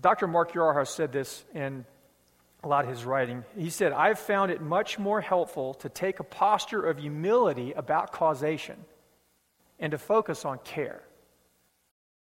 Dr. 0.00 0.26
Mark 0.26 0.54
Yarhouse 0.54 0.88
said 0.88 1.12
this 1.12 1.44
in 1.54 1.84
a 2.64 2.68
lot 2.68 2.84
of 2.84 2.90
his 2.90 3.04
writing. 3.04 3.44
He 3.54 3.68
said, 3.68 3.92
I've 3.92 4.18
found 4.18 4.50
it 4.50 4.62
much 4.62 4.98
more 4.98 5.20
helpful 5.20 5.74
to 5.74 5.90
take 5.90 6.18
a 6.18 6.24
posture 6.24 6.82
of 6.86 6.96
humility 6.96 7.72
about 7.72 8.12
causation 8.12 8.82
and 9.78 9.90
to 9.90 9.98
focus 9.98 10.46
on 10.46 10.58
care. 10.64 11.02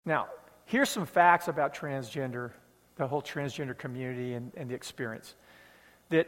Now, 0.04 0.28
here's 0.66 0.90
some 0.90 1.06
facts 1.06 1.48
about 1.48 1.74
transgender, 1.74 2.52
the 2.98 3.08
whole 3.08 3.22
transgender 3.22 3.78
community 3.78 4.34
and, 4.34 4.52
and 4.58 4.70
the 4.70 4.76
experience. 4.76 5.34
That 6.10 6.28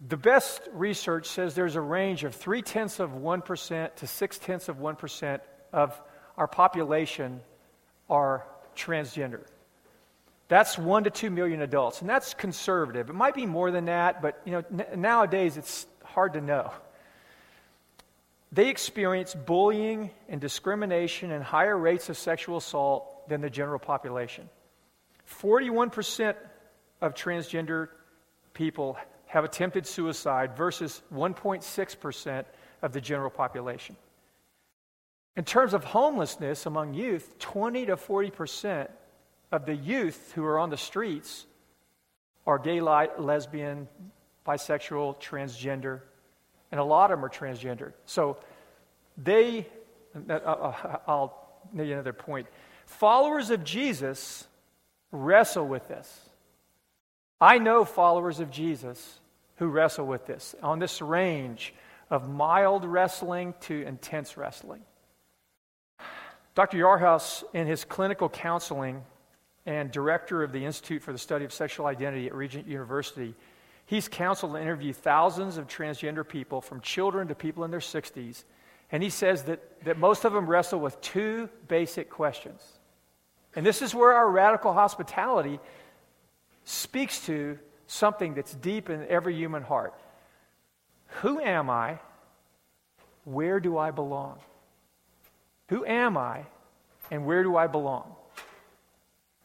the 0.00 0.16
best 0.16 0.62
research 0.72 1.26
says 1.26 1.54
there's 1.54 1.76
a 1.76 1.80
range 1.80 2.24
of 2.24 2.34
three 2.34 2.62
tenths 2.62 3.00
of 3.00 3.10
1% 3.10 3.94
to 3.96 4.06
six 4.06 4.38
tenths 4.38 4.68
of 4.68 4.76
1% 4.76 5.40
of 5.72 6.00
our 6.36 6.46
population 6.46 7.40
are 8.10 8.46
transgender. 8.76 9.40
That's 10.48 10.78
one 10.78 11.04
to 11.04 11.10
two 11.10 11.30
million 11.30 11.60
adults, 11.62 12.02
and 12.02 12.08
that's 12.08 12.34
conservative. 12.34 13.10
It 13.10 13.14
might 13.14 13.34
be 13.34 13.46
more 13.46 13.70
than 13.70 13.86
that, 13.86 14.22
but 14.22 14.40
you 14.44 14.52
know, 14.52 14.62
n- 14.70 15.00
nowadays 15.00 15.56
it's 15.56 15.86
hard 16.04 16.34
to 16.34 16.40
know 16.40 16.72
they 18.52 18.68
experience 18.68 19.34
bullying 19.34 20.10
and 20.28 20.40
discrimination 20.40 21.32
and 21.32 21.42
higher 21.42 21.76
rates 21.76 22.08
of 22.08 22.16
sexual 22.16 22.58
assault 22.58 23.28
than 23.28 23.40
the 23.40 23.50
general 23.50 23.78
population. 23.78 24.48
41% 25.28 26.36
of 27.00 27.14
transgender 27.14 27.88
people 28.54 28.96
have 29.36 29.44
attempted 29.44 29.86
suicide 29.86 30.56
versus 30.56 31.02
1.6% 31.12 32.44
of 32.80 32.92
the 32.94 33.00
general 33.02 33.28
population. 33.28 33.94
In 35.36 35.44
terms 35.44 35.74
of 35.74 35.84
homelessness 35.84 36.64
among 36.64 36.94
youth, 36.94 37.38
20 37.38 37.84
to 37.84 37.96
40% 37.96 38.88
of 39.52 39.66
the 39.66 39.74
youth 39.74 40.32
who 40.34 40.42
are 40.42 40.58
on 40.58 40.70
the 40.70 40.78
streets 40.78 41.44
are 42.46 42.58
gay, 42.58 42.80
lesbian, 42.80 43.86
bisexual, 44.46 45.20
transgender, 45.20 46.00
and 46.72 46.80
a 46.80 46.84
lot 46.84 47.10
of 47.10 47.18
them 47.18 47.24
are 47.26 47.28
transgender. 47.28 47.92
So 48.06 48.38
they, 49.18 49.66
uh, 50.30 50.32
uh, 50.32 50.98
I'll 51.06 51.60
make 51.74 51.90
another 51.90 52.14
point. 52.14 52.46
Followers 52.86 53.50
of 53.50 53.64
Jesus 53.64 54.46
wrestle 55.12 55.68
with 55.68 55.86
this. 55.88 56.20
I 57.38 57.58
know 57.58 57.84
followers 57.84 58.40
of 58.40 58.50
Jesus 58.50 59.20
who 59.56 59.68
wrestle 59.68 60.06
with 60.06 60.26
this 60.26 60.54
on 60.62 60.78
this 60.78 61.00
range 61.02 61.74
of 62.10 62.28
mild 62.28 62.84
wrestling 62.84 63.54
to 63.60 63.82
intense 63.82 64.36
wrestling. 64.36 64.82
Dr. 66.54 66.78
Yarhouse, 66.78 67.44
in 67.52 67.66
his 67.66 67.84
clinical 67.84 68.28
counseling 68.28 69.02
and 69.66 69.90
director 69.90 70.42
of 70.42 70.52
the 70.52 70.64
Institute 70.64 71.02
for 71.02 71.12
the 71.12 71.18
Study 71.18 71.44
of 71.44 71.52
Sexual 71.52 71.86
Identity 71.86 72.28
at 72.28 72.34
Regent 72.34 72.66
University, 72.66 73.34
He's 73.86 74.08
counseled 74.08 74.56
and 74.56 74.62
interviewed 74.62 74.96
thousands 74.96 75.56
of 75.56 75.68
transgender 75.68 76.28
people, 76.28 76.60
from 76.60 76.80
children 76.80 77.28
to 77.28 77.36
people 77.36 77.64
in 77.64 77.70
their 77.70 77.80
60s. 77.80 78.42
And 78.90 79.02
he 79.02 79.10
says 79.10 79.44
that, 79.44 79.84
that 79.84 79.96
most 79.96 80.24
of 80.24 80.32
them 80.32 80.46
wrestle 80.46 80.80
with 80.80 81.00
two 81.00 81.48
basic 81.68 82.10
questions. 82.10 82.60
And 83.54 83.64
this 83.64 83.82
is 83.82 83.94
where 83.94 84.12
our 84.12 84.28
radical 84.28 84.72
hospitality 84.72 85.60
speaks 86.64 87.24
to 87.26 87.58
something 87.86 88.34
that's 88.34 88.54
deep 88.54 88.90
in 88.90 89.06
every 89.08 89.34
human 89.34 89.62
heart 89.62 89.94
Who 91.22 91.40
am 91.40 91.70
I? 91.70 91.98
Where 93.24 93.58
do 93.58 93.76
I 93.76 93.90
belong? 93.90 94.38
Who 95.68 95.84
am 95.84 96.16
I? 96.16 96.46
And 97.10 97.26
where 97.26 97.42
do 97.42 97.56
I 97.56 97.66
belong? 97.66 98.14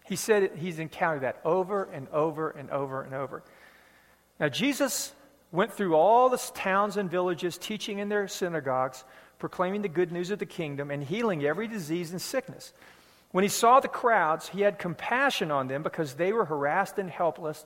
He 0.06 0.16
said 0.16 0.52
he's 0.58 0.80
encountered 0.80 1.22
that 1.22 1.40
over 1.46 1.86
and 1.86 2.08
over 2.10 2.50
and 2.52 2.70
over 2.70 3.02
and 3.02 3.14
over. 3.14 3.44
Now, 4.40 4.50
Jesus 4.50 5.14
went 5.52 5.74
through 5.74 5.96
all 5.96 6.30
the 6.30 6.38
towns 6.54 6.98
and 6.98 7.10
villages, 7.10 7.58
teaching 7.58 8.00
in 8.00 8.10
their 8.10 8.28
synagogues, 8.28 9.04
proclaiming 9.40 9.82
the 9.82 9.90
good 9.90 10.12
news 10.12 10.32
of 10.32 10.40
the 10.40 10.46
kingdom, 10.46 10.92
and 10.92 11.04
healing 11.04 11.44
every 11.44 11.68
disease 11.68 12.12
and 12.12 12.22
sickness. 12.22 12.74
When 13.32 13.44
he 13.44 13.50
saw 13.50 13.80
the 13.80 13.88
crowds, 13.88 14.50
he 14.50 14.62
had 14.62 14.78
compassion 14.78 15.52
on 15.52 15.68
them 15.68 15.84
because 15.84 16.16
they 16.16 16.34
were 16.34 16.46
harassed 16.46 16.98
and 16.98 17.10
helpless 17.10 17.66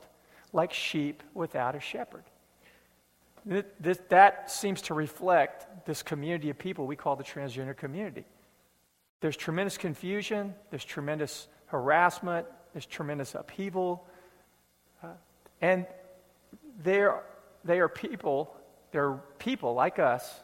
like 0.52 0.72
sheep 0.72 1.22
without 1.34 1.74
a 1.74 1.80
shepherd. 1.80 2.24
That 4.08 4.50
seems 4.50 4.82
to 4.82 4.94
reflect 4.94 5.86
this 5.86 6.02
community 6.02 6.50
of 6.50 6.58
people 6.58 6.86
we 6.86 6.96
call 6.96 7.16
the 7.16 7.24
transgender 7.24 7.76
community. 7.76 8.24
There's 9.20 9.36
tremendous 9.36 9.78
confusion, 9.78 10.54
there's 10.70 10.84
tremendous 10.84 11.48
harassment, 11.66 12.46
there's 12.72 12.86
tremendous 12.86 13.34
upheaval. 13.34 14.06
Uh, 15.02 15.08
and 15.60 15.86
they're, 16.82 17.22
they 17.64 17.80
are 17.80 17.88
people, 17.88 18.54
they're 18.92 19.14
people 19.38 19.74
like 19.74 19.98
us 19.98 20.40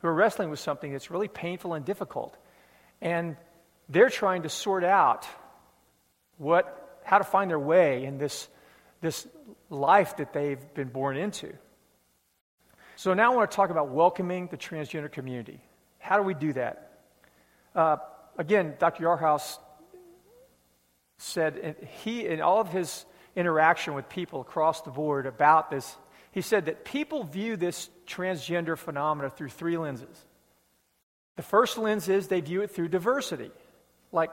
who 0.00 0.08
are 0.08 0.14
wrestling 0.14 0.50
with 0.50 0.58
something 0.58 0.92
that's 0.92 1.10
really 1.10 1.28
painful 1.28 1.74
and 1.74 1.84
difficult. 1.84 2.36
And 3.00 3.36
they're 3.88 4.10
trying 4.10 4.42
to 4.42 4.48
sort 4.48 4.84
out 4.84 5.26
what, 6.36 7.00
how 7.04 7.18
to 7.18 7.24
find 7.24 7.50
their 7.50 7.58
way 7.58 8.04
in 8.04 8.18
this, 8.18 8.48
this 9.00 9.26
life 9.70 10.16
that 10.16 10.32
they've 10.32 10.74
been 10.74 10.88
born 10.88 11.16
into. 11.16 11.52
So 12.96 13.14
now 13.14 13.32
I 13.32 13.36
want 13.36 13.50
to 13.50 13.54
talk 13.54 13.70
about 13.70 13.90
welcoming 13.90 14.48
the 14.48 14.56
transgender 14.56 15.10
community. 15.10 15.60
How 15.98 16.16
do 16.16 16.22
we 16.22 16.34
do 16.34 16.52
that? 16.54 17.00
Uh, 17.74 17.98
again, 18.36 18.74
Dr. 18.78 19.04
Yarhouse 19.04 19.58
said 21.18 21.76
he, 22.02 22.26
in 22.26 22.40
all 22.40 22.60
of 22.60 22.68
his 22.68 23.04
interaction 23.36 23.94
with 23.94 24.08
people 24.08 24.40
across 24.40 24.82
the 24.82 24.90
board 24.90 25.26
about 25.26 25.70
this, 25.70 25.96
he 26.32 26.40
said 26.40 26.66
that 26.66 26.84
people 26.84 27.24
view 27.24 27.56
this 27.56 27.88
transgender 28.06 28.76
phenomena 28.76 29.30
through 29.30 29.50
three 29.50 29.78
lenses. 29.78 30.24
The 31.36 31.42
first 31.42 31.78
lens 31.78 32.08
is 32.08 32.26
they 32.26 32.40
view 32.40 32.62
it 32.62 32.72
through 32.72 32.88
diversity. 32.88 33.50
Like 34.10 34.30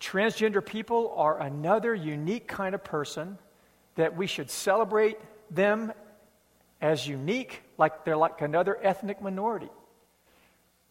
transgender 0.00 0.64
people 0.64 1.14
are 1.16 1.40
another 1.40 1.94
unique 1.94 2.48
kind 2.48 2.74
of 2.74 2.82
person 2.82 3.38
that 3.96 4.16
we 4.16 4.26
should 4.26 4.50
celebrate 4.50 5.18
them 5.50 5.92
as 6.80 7.06
unique, 7.06 7.62
like 7.78 8.04
they're 8.04 8.16
like 8.16 8.40
another 8.40 8.78
ethnic 8.82 9.22
minority. 9.22 9.70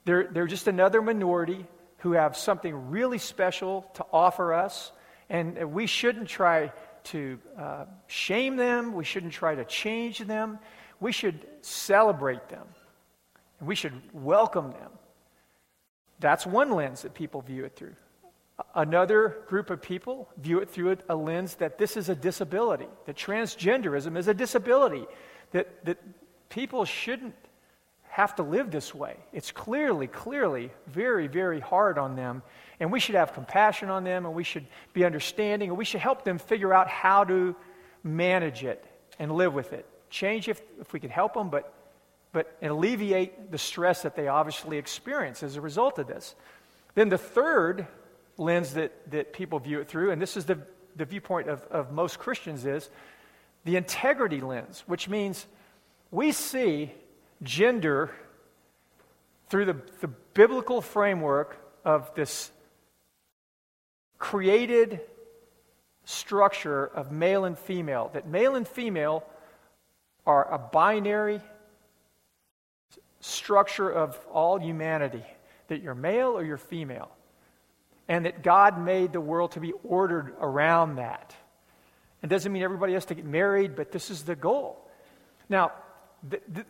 They're, 0.06 0.28
they're 0.32 0.48
just 0.48 0.68
another 0.68 1.02
minority 1.02 1.66
who 2.00 2.14
have 2.14 2.36
something 2.36 2.90
really 2.90 3.18
special 3.18 3.90
to 3.94 4.06
offer 4.12 4.54
us, 4.54 4.92
and 5.30 5.72
we 5.72 5.88
shouldn't 5.88 6.28
try 6.28 6.72
to 7.06 7.40
uh, 7.58 7.86
shame 8.08 8.56
them. 8.56 8.94
We 8.94 9.04
shouldn't 9.04 9.34
try 9.34 9.56
to 9.56 9.66
change 9.66 10.20
them. 10.20 10.60
We 11.00 11.12
should 11.12 11.46
celebrate 11.62 12.50
them. 12.50 12.66
And 13.60 13.68
we 13.68 13.76
should 13.76 13.94
welcome 14.14 14.72
them. 14.72 14.92
That's 16.20 16.46
one 16.46 16.72
lens 16.72 17.02
that 17.02 17.14
people 17.14 17.42
view 17.42 17.66
it 17.66 17.76
through. 17.76 17.96
Another 18.76 19.38
group 19.48 19.70
of 19.70 19.82
people 19.82 20.30
view 20.38 20.60
it 20.60 20.70
through 20.70 20.98
a 21.08 21.16
lens 21.16 21.56
that 21.56 21.78
this 21.78 21.96
is 21.96 22.10
a 22.10 22.16
disability, 22.16 22.88
that 23.06 23.16
transgenderism 23.16 24.18
is 24.18 24.28
a 24.28 24.34
disability, 24.34 25.06
that, 25.52 25.86
that 25.86 26.00
people 26.50 26.84
shouldn't 26.86 27.36
have 28.14 28.36
to 28.36 28.44
live 28.44 28.70
this 28.70 28.94
way. 28.94 29.18
It's 29.32 29.52
clearly, 29.52 30.06
clearly 30.06 30.72
very, 30.86 31.26
very 31.26 31.60
hard 31.60 31.98
on 31.98 32.16
them. 32.16 32.44
And 32.80 32.92
we 32.92 33.00
should 33.00 33.16
have 33.16 33.34
compassion 33.34 33.90
on 33.90 34.04
them, 34.04 34.28
and 34.28 34.36
we 34.36 34.44
should 34.44 34.68
be 34.94 35.04
understanding, 35.04 35.70
and 35.70 35.78
we 35.78 35.86
should 35.86 36.02
help 36.02 36.24
them 36.24 36.38
figure 36.38 36.74
out 36.74 36.88
how 36.88 37.24
to 37.24 37.56
manage 38.04 38.64
it 38.64 38.86
and 39.18 39.32
live 39.32 39.56
with 39.56 39.74
it. 39.74 39.88
Change 40.12 40.48
if, 40.48 40.62
if 40.80 40.94
we 40.94 41.00
can 41.00 41.10
help 41.10 41.34
them, 41.34 41.50
but, 41.50 41.74
but 42.32 42.56
alleviate 42.62 43.52
the 43.52 43.58
stress 43.58 44.04
that 44.04 44.16
they 44.16 44.28
obviously 44.28 44.78
experience 44.78 45.42
as 45.42 45.56
a 45.56 45.62
result 45.62 45.98
of 45.98 46.06
this. 46.06 46.36
Then 46.94 47.10
the 47.10 47.18
third 47.18 47.88
lens 48.38 48.74
that, 48.74 49.12
that 49.12 49.34
people 49.34 49.60
view 49.60 49.80
it 49.80 49.88
through, 49.88 50.12
and 50.12 50.22
this 50.22 50.38
is 50.38 50.46
the, 50.46 50.60
the 50.96 51.06
viewpoint 51.06 51.50
of, 51.50 51.64
of 51.72 51.92
most 51.92 52.20
Christians, 52.20 52.66
is 52.66 52.90
the 53.66 53.76
integrity 53.76 54.42
lens, 54.42 54.84
which 54.88 55.08
means 55.08 55.46
we 56.12 56.32
see 56.32 56.92
gender 57.42 58.12
through 59.50 59.66
the, 59.66 59.78
the 60.02 60.08
biblical 60.08 60.82
framework 60.82 61.58
of 61.86 62.14
this 62.16 62.52
created 64.18 65.02
structure 66.06 66.86
of 66.86 67.12
male 67.12 67.46
and 67.46 67.58
female, 67.58 68.10
that 68.14 68.28
male 68.28 68.56
and 68.56 68.68
female 68.68 69.24
are 70.26 70.52
a 70.54 70.58
binary 70.58 71.42
structure 73.20 73.90
of 73.90 74.20
all 74.32 74.60
humanity, 74.60 75.24
that 75.68 75.82
you're 75.82 75.96
male 75.96 76.30
or 76.30 76.44
you're 76.44 76.58
female, 76.58 77.12
and 78.08 78.26
that 78.26 78.44
God 78.44 78.80
made 78.80 79.14
the 79.14 79.22
world 79.22 79.52
to 79.54 79.60
be 79.60 79.74
ordered 79.84 80.34
around 80.40 80.96
that. 80.96 81.36
It 82.22 82.28
doesn't 82.28 82.52
mean 82.52 82.64
everybody 82.64 82.94
has 82.94 83.06
to 83.06 83.16
get 83.16 83.26
married, 83.26 83.76
but 83.76 83.92
this 83.92 84.10
is 84.10 84.24
the 84.24 84.36
goal. 84.36 84.90
Now, 85.50 85.72
the, 86.28 86.40
the, 86.52 86.66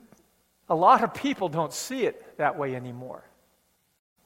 a 0.68 0.76
lot 0.76 1.04
of 1.04 1.14
people 1.14 1.50
don't 1.50 1.74
see 1.74 2.06
it 2.06 2.38
that 2.38 2.58
way 2.58 2.76
anymore. 2.76 3.24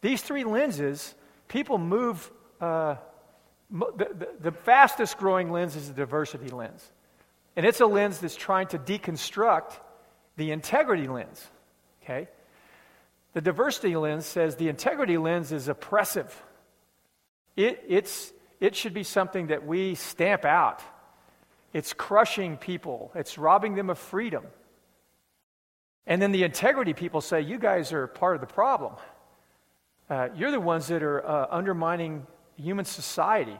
These 0.01 0.21
three 0.21 0.43
lenses, 0.43 1.15
people 1.47 1.77
move. 1.77 2.31
Uh, 2.61 2.95
the, 3.69 4.07
the, 4.13 4.29
the 4.39 4.51
fastest 4.51 5.17
growing 5.17 5.51
lens 5.51 5.75
is 5.75 5.89
the 5.89 5.93
diversity 5.93 6.49
lens. 6.49 6.89
And 7.57 7.65
it's 7.65 7.81
a 7.81 7.85
lens 7.85 8.19
that's 8.19 8.35
trying 8.35 8.67
to 8.67 8.79
deconstruct 8.79 9.73
the 10.37 10.51
integrity 10.51 11.07
lens. 11.07 11.45
Okay? 12.03 12.29
The 13.33 13.41
diversity 13.41 13.95
lens 13.95 14.25
says 14.25 14.55
the 14.55 14.69
integrity 14.69 15.17
lens 15.17 15.51
is 15.51 15.67
oppressive. 15.67 16.33
It, 17.57 17.83
it's, 17.87 18.31
it 18.61 18.75
should 18.75 18.93
be 18.93 19.03
something 19.03 19.47
that 19.47 19.65
we 19.65 19.95
stamp 19.95 20.45
out. 20.45 20.81
It's 21.73 21.91
crushing 21.91 22.55
people, 22.55 23.11
it's 23.15 23.37
robbing 23.37 23.75
them 23.75 23.89
of 23.89 23.99
freedom. 23.99 24.45
And 26.05 26.21
then 26.21 26.31
the 26.31 26.43
integrity 26.43 26.93
people 26.93 27.19
say, 27.19 27.41
You 27.41 27.59
guys 27.59 27.91
are 27.91 28.07
part 28.07 28.35
of 28.35 28.41
the 28.41 28.47
problem. 28.47 28.93
Uh, 30.09 30.29
you're 30.35 30.51
the 30.51 30.59
ones 30.59 30.87
that 30.87 31.03
are 31.03 31.25
uh, 31.25 31.47
undermining 31.51 32.25
human 32.55 32.85
society. 32.85 33.57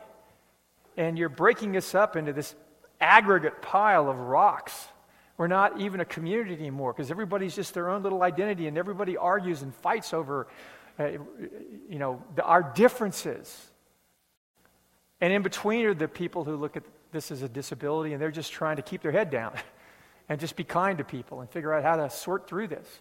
And 0.96 1.18
you're 1.18 1.30
breaking 1.30 1.76
us 1.76 1.94
up 1.94 2.16
into 2.16 2.32
this 2.32 2.56
aggregate 3.02 3.62
pile 3.62 4.10
of 4.10 4.18
rocks. 4.18 4.88
We're 5.38 5.48
not 5.48 5.82
even 5.82 6.00
a 6.00 6.06
community 6.06 6.54
anymore 6.54 6.94
because 6.94 7.12
everybody's 7.12 7.56
just 7.56 7.74
their 7.74 7.90
own 7.90 8.02
little 8.02 8.24
identity 8.24 8.68
and 8.68 8.78
everybody 8.78 9.18
argues 9.18 9.62
and 9.62 9.76
fights 9.76 10.14
over, 10.14 10.48
uh, 10.98 11.10
you 11.90 12.00
know, 12.00 12.24
the, 12.36 12.44
our 12.44 12.64
differences. 12.64 13.70
And 15.22 15.34
in 15.34 15.42
between 15.42 15.86
are 15.86 15.94
the 15.94 16.08
people 16.08 16.44
who 16.44 16.56
look 16.56 16.78
at 16.78 16.84
this 17.12 17.32
as 17.32 17.42
a 17.42 17.50
disability 17.50 18.14
and 18.14 18.22
they're 18.22 18.32
just 18.32 18.52
trying 18.52 18.76
to 18.76 18.82
keep 18.82 19.02
their 19.02 19.12
head 19.12 19.30
down. 19.30 19.54
and 20.30 20.40
just 20.40 20.56
be 20.56 20.64
kind 20.64 20.98
to 20.98 21.04
people 21.04 21.42
and 21.42 21.50
figure 21.50 21.74
out 21.74 21.84
how 21.84 21.96
to 21.96 22.10
sort 22.10 22.48
through 22.48 22.68
this. 22.68 23.00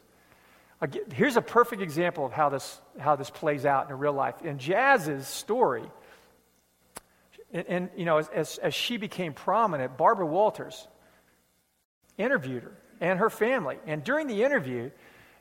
Here's 1.12 1.36
a 1.36 1.42
perfect 1.42 1.80
example 1.80 2.26
of 2.26 2.32
how 2.32 2.50
this, 2.50 2.80
how 2.98 3.16
this 3.16 3.30
plays 3.30 3.64
out 3.64 3.90
in 3.90 3.98
real 3.98 4.12
life. 4.12 4.42
In 4.42 4.58
Jazz's 4.58 5.26
story, 5.26 5.84
and, 7.52 7.66
and 7.66 7.90
you 7.96 8.04
know, 8.04 8.18
as, 8.18 8.58
as 8.58 8.74
she 8.74 8.98
became 8.98 9.32
prominent, 9.32 9.96
Barbara 9.96 10.26
Walters 10.26 10.86
interviewed 12.18 12.64
her 12.64 12.76
and 13.00 13.18
her 13.18 13.30
family. 13.30 13.78
And 13.86 14.04
during 14.04 14.26
the 14.26 14.44
interview, 14.44 14.90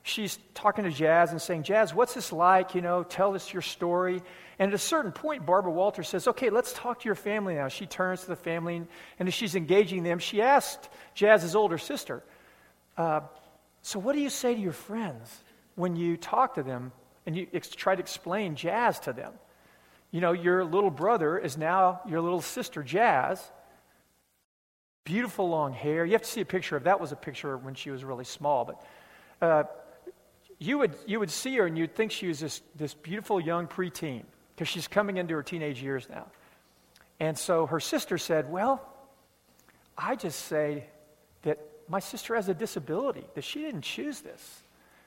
she's 0.06 0.38
talking 0.54 0.84
to 0.84 0.90
Jazz 0.90 1.32
and 1.32 1.42
saying, 1.42 1.64
Jazz, 1.64 1.92
what's 1.92 2.14
this 2.14 2.32
like? 2.32 2.74
You 2.74 2.80
know, 2.80 3.02
tell 3.02 3.34
us 3.34 3.52
your 3.52 3.62
story. 3.62 4.22
And 4.58 4.70
at 4.70 4.74
a 4.74 4.78
certain 4.78 5.10
point, 5.10 5.44
Barbara 5.44 5.72
Walters 5.72 6.08
says, 6.08 6.28
Okay, 6.28 6.48
let's 6.48 6.72
talk 6.72 7.00
to 7.00 7.06
your 7.06 7.16
family 7.16 7.56
now. 7.56 7.68
She 7.68 7.86
turns 7.86 8.22
to 8.22 8.28
the 8.28 8.36
family, 8.36 8.76
and, 8.76 8.86
and 9.18 9.28
as 9.28 9.34
she's 9.34 9.56
engaging 9.56 10.04
them, 10.04 10.18
she 10.18 10.40
asked 10.40 10.88
Jazz's 11.14 11.56
older 11.56 11.76
sister, 11.76 12.22
uh, 12.96 13.20
So, 13.82 13.98
what 13.98 14.14
do 14.14 14.20
you 14.20 14.30
say 14.30 14.54
to 14.54 14.60
your 14.60 14.72
friends 14.72 15.36
when 15.74 15.96
you 15.96 16.16
talk 16.16 16.54
to 16.54 16.62
them 16.62 16.92
and 17.26 17.36
you 17.36 17.48
ex- 17.52 17.68
try 17.68 17.94
to 17.94 18.00
explain 18.00 18.54
Jazz 18.54 19.00
to 19.00 19.12
them? 19.12 19.32
You 20.12 20.20
know, 20.20 20.32
your 20.32 20.64
little 20.64 20.90
brother 20.90 21.36
is 21.36 21.58
now 21.58 22.00
your 22.08 22.20
little 22.20 22.40
sister, 22.40 22.82
Jazz. 22.84 23.42
Beautiful 25.04 25.48
long 25.48 25.72
hair. 25.72 26.04
You 26.04 26.12
have 26.12 26.22
to 26.22 26.28
see 26.28 26.40
a 26.40 26.46
picture 26.46 26.76
of 26.76 26.84
that 26.84 27.00
was 27.00 27.10
a 27.10 27.16
picture 27.16 27.56
when 27.56 27.74
she 27.74 27.90
was 27.90 28.04
really 28.04 28.24
small, 28.24 28.64
but 28.64 28.86
uh, 29.44 29.64
you 30.58 30.78
would, 30.78 30.94
you 31.06 31.20
would 31.20 31.30
see 31.30 31.56
her 31.56 31.66
and 31.66 31.76
you'd 31.76 31.94
think 31.94 32.12
she 32.12 32.28
was 32.28 32.40
this, 32.40 32.62
this 32.76 32.94
beautiful 32.94 33.40
young 33.40 33.66
preteen 33.66 34.22
because 34.54 34.68
she's 34.68 34.88
coming 34.88 35.18
into 35.18 35.34
her 35.34 35.42
teenage 35.42 35.82
years 35.82 36.08
now. 36.08 36.26
And 37.20 37.36
so 37.36 37.66
her 37.66 37.80
sister 37.80 38.18
said, 38.18 38.50
Well, 38.50 38.86
I 39.96 40.16
just 40.16 40.46
say 40.46 40.84
that 41.42 41.58
my 41.88 42.00
sister 42.00 42.34
has 42.34 42.48
a 42.48 42.54
disability, 42.54 43.24
that 43.34 43.44
she 43.44 43.60
didn't 43.60 43.82
choose 43.82 44.20
this. 44.20 44.62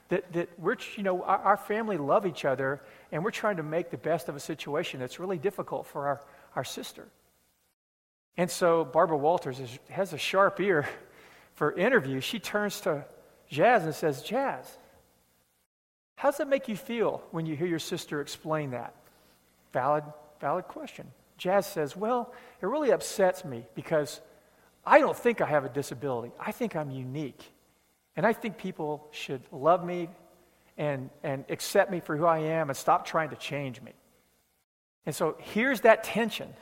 That, 0.09 0.31
that 0.33 0.49
we're, 0.57 0.77
you 0.95 1.03
know, 1.03 1.21
our, 1.21 1.37
our 1.37 1.57
family 1.57 1.97
love 1.97 2.25
each 2.25 2.43
other, 2.43 2.81
and 3.11 3.23
we're 3.23 3.29
trying 3.29 3.57
to 3.57 3.63
make 3.63 3.91
the 3.91 3.97
best 3.97 4.27
of 4.27 4.35
a 4.35 4.39
situation 4.39 4.99
that's 4.99 5.19
really 5.19 5.37
difficult 5.37 5.85
for 5.85 6.07
our, 6.07 6.21
our 6.55 6.63
sister. 6.63 7.05
And 8.35 8.49
so 8.49 8.85
Barbara 8.85 9.17
Walters 9.17 9.59
is, 9.59 9.77
has 9.89 10.13
a 10.13 10.17
sharp 10.17 10.59
ear 10.59 10.87
for 11.53 11.73
interview. 11.73 12.21
She 12.21 12.39
turns 12.39 12.81
to 12.81 13.05
Jazz 13.49 13.83
and 13.83 13.93
says, 13.93 14.23
Jazz, 14.23 14.65
how 16.19 16.27
does 16.27 16.39
that 16.39 16.49
make 16.49 16.67
you 16.67 16.75
feel 16.75 17.23
when 17.31 17.45
you 17.45 17.55
hear 17.55 17.65
your 17.65 17.79
sister 17.79 18.19
explain 18.19 18.71
that? 18.71 18.93
Valid, 19.71 20.03
valid 20.41 20.65
question. 20.67 21.07
Jazz 21.37 21.65
says, 21.65 21.95
Well, 21.95 22.33
it 22.61 22.65
really 22.65 22.91
upsets 22.91 23.45
me 23.45 23.65
because 23.73 24.19
I 24.85 24.99
don't 24.99 25.15
think 25.15 25.39
I 25.39 25.45
have 25.45 25.63
a 25.63 25.69
disability. 25.69 26.33
I 26.37 26.51
think 26.51 26.75
I'm 26.75 26.91
unique. 26.91 27.41
And 28.17 28.25
I 28.25 28.33
think 28.33 28.57
people 28.57 29.07
should 29.11 29.39
love 29.49 29.85
me 29.85 30.09
and, 30.77 31.09
and 31.23 31.45
accept 31.47 31.89
me 31.89 32.01
for 32.01 32.17
who 32.17 32.25
I 32.25 32.39
am 32.39 32.69
and 32.69 32.75
stop 32.75 33.05
trying 33.05 33.29
to 33.29 33.37
change 33.37 33.81
me. 33.81 33.93
And 35.05 35.15
so 35.15 35.37
here's 35.39 35.79
that 35.81 36.03
tension 36.03 36.53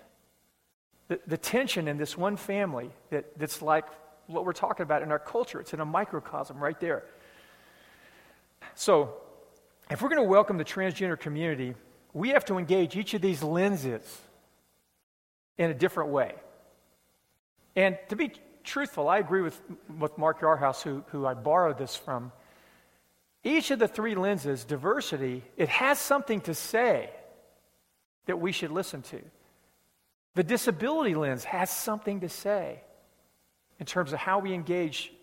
the, 1.08 1.20
the 1.26 1.38
tension 1.38 1.88
in 1.88 1.98
this 1.98 2.16
one 2.16 2.38
family 2.38 2.92
that, 3.10 3.40
that's 3.40 3.64
like 3.64 3.86
what 4.28 4.46
we're 4.46 4.54
talking 4.54 4.84
about 4.84 5.02
in 5.02 5.12
our 5.12 5.18
culture. 5.18 5.60
It's 5.60 5.74
in 5.74 5.80
a 5.80 5.86
microcosm 5.86 6.60
right 6.60 6.80
there. 6.80 7.06
So, 8.76 9.16
if 9.90 10.02
we're 10.02 10.10
going 10.10 10.22
to 10.22 10.28
welcome 10.28 10.58
the 10.58 10.66
transgender 10.66 11.20
community, 11.20 11.76
we 12.14 12.30
have 12.30 12.46
to 12.46 12.58
engage 12.58 12.96
each 12.96 13.14
of 13.14 13.22
these 13.22 13.44
lenses 13.44 14.22
in 15.58 15.70
a 15.70 15.74
different 15.74 16.10
way. 16.10 16.36
And 17.76 17.98
to 18.10 18.16
be 18.16 18.34
truthful, 18.64 19.08
I 19.08 19.20
agree 19.20 19.42
with, 19.42 19.60
with 19.98 20.18
Mark 20.18 20.42
Yarhouse, 20.42 20.82
who, 20.82 21.04
who 21.08 21.26
I 21.26 21.34
borrowed 21.34 21.78
this 21.78 21.96
from. 21.96 22.32
Each 23.44 23.72
of 23.72 23.80
the 23.80 23.88
three 23.88 24.16
lenses, 24.16 24.66
diversity, 24.66 25.44
it 25.56 25.70
has 25.70 26.00
something 26.00 26.42
to 26.42 26.54
say 26.54 27.10
that 28.26 28.40
we 28.40 28.52
should 28.52 28.72
listen 28.72 29.02
to. 29.04 29.22
The 30.36 30.44
disability 30.44 31.16
lens 31.16 31.46
has 31.46 31.70
something 31.70 32.20
to 32.22 32.30
say 32.30 32.82
in 33.80 33.86
terms 33.86 34.12
of 34.12 34.20
how 34.20 34.40
we 34.40 34.54
engage 34.54 35.14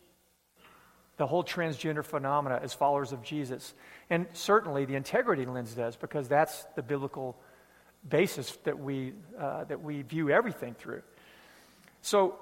the 1.16 1.27
whole 1.27 1.44
transgender 1.44 2.05
phenomena 2.05 2.61
as 2.62 2.74
followers 2.74 3.12
of 3.12 3.22
Jesus. 3.22 3.74
And 4.11 4.27
certainly 4.33 4.85
the 4.85 4.96
integrity 4.96 5.46
lens 5.46 5.74
does, 5.74 5.96
because 5.96 6.29
that's 6.29 6.64
the 6.74 6.83
biblical 6.83 7.37
basis 8.09 8.57
that 8.64 8.79
we, 8.79 9.12
uh, 9.38 9.64
that 9.64 9.83
we 9.83 10.03
view 10.03 10.31
everything 10.31 10.74
through. 10.74 11.03
So 12.03 12.38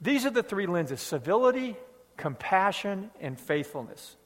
these 0.00 0.26
are 0.26 0.30
the 0.30 0.42
three 0.42 0.66
lenses 0.66 1.00
civility, 1.00 1.76
compassion, 2.16 3.10
and 3.20 3.38
faithfulness. 3.38 4.16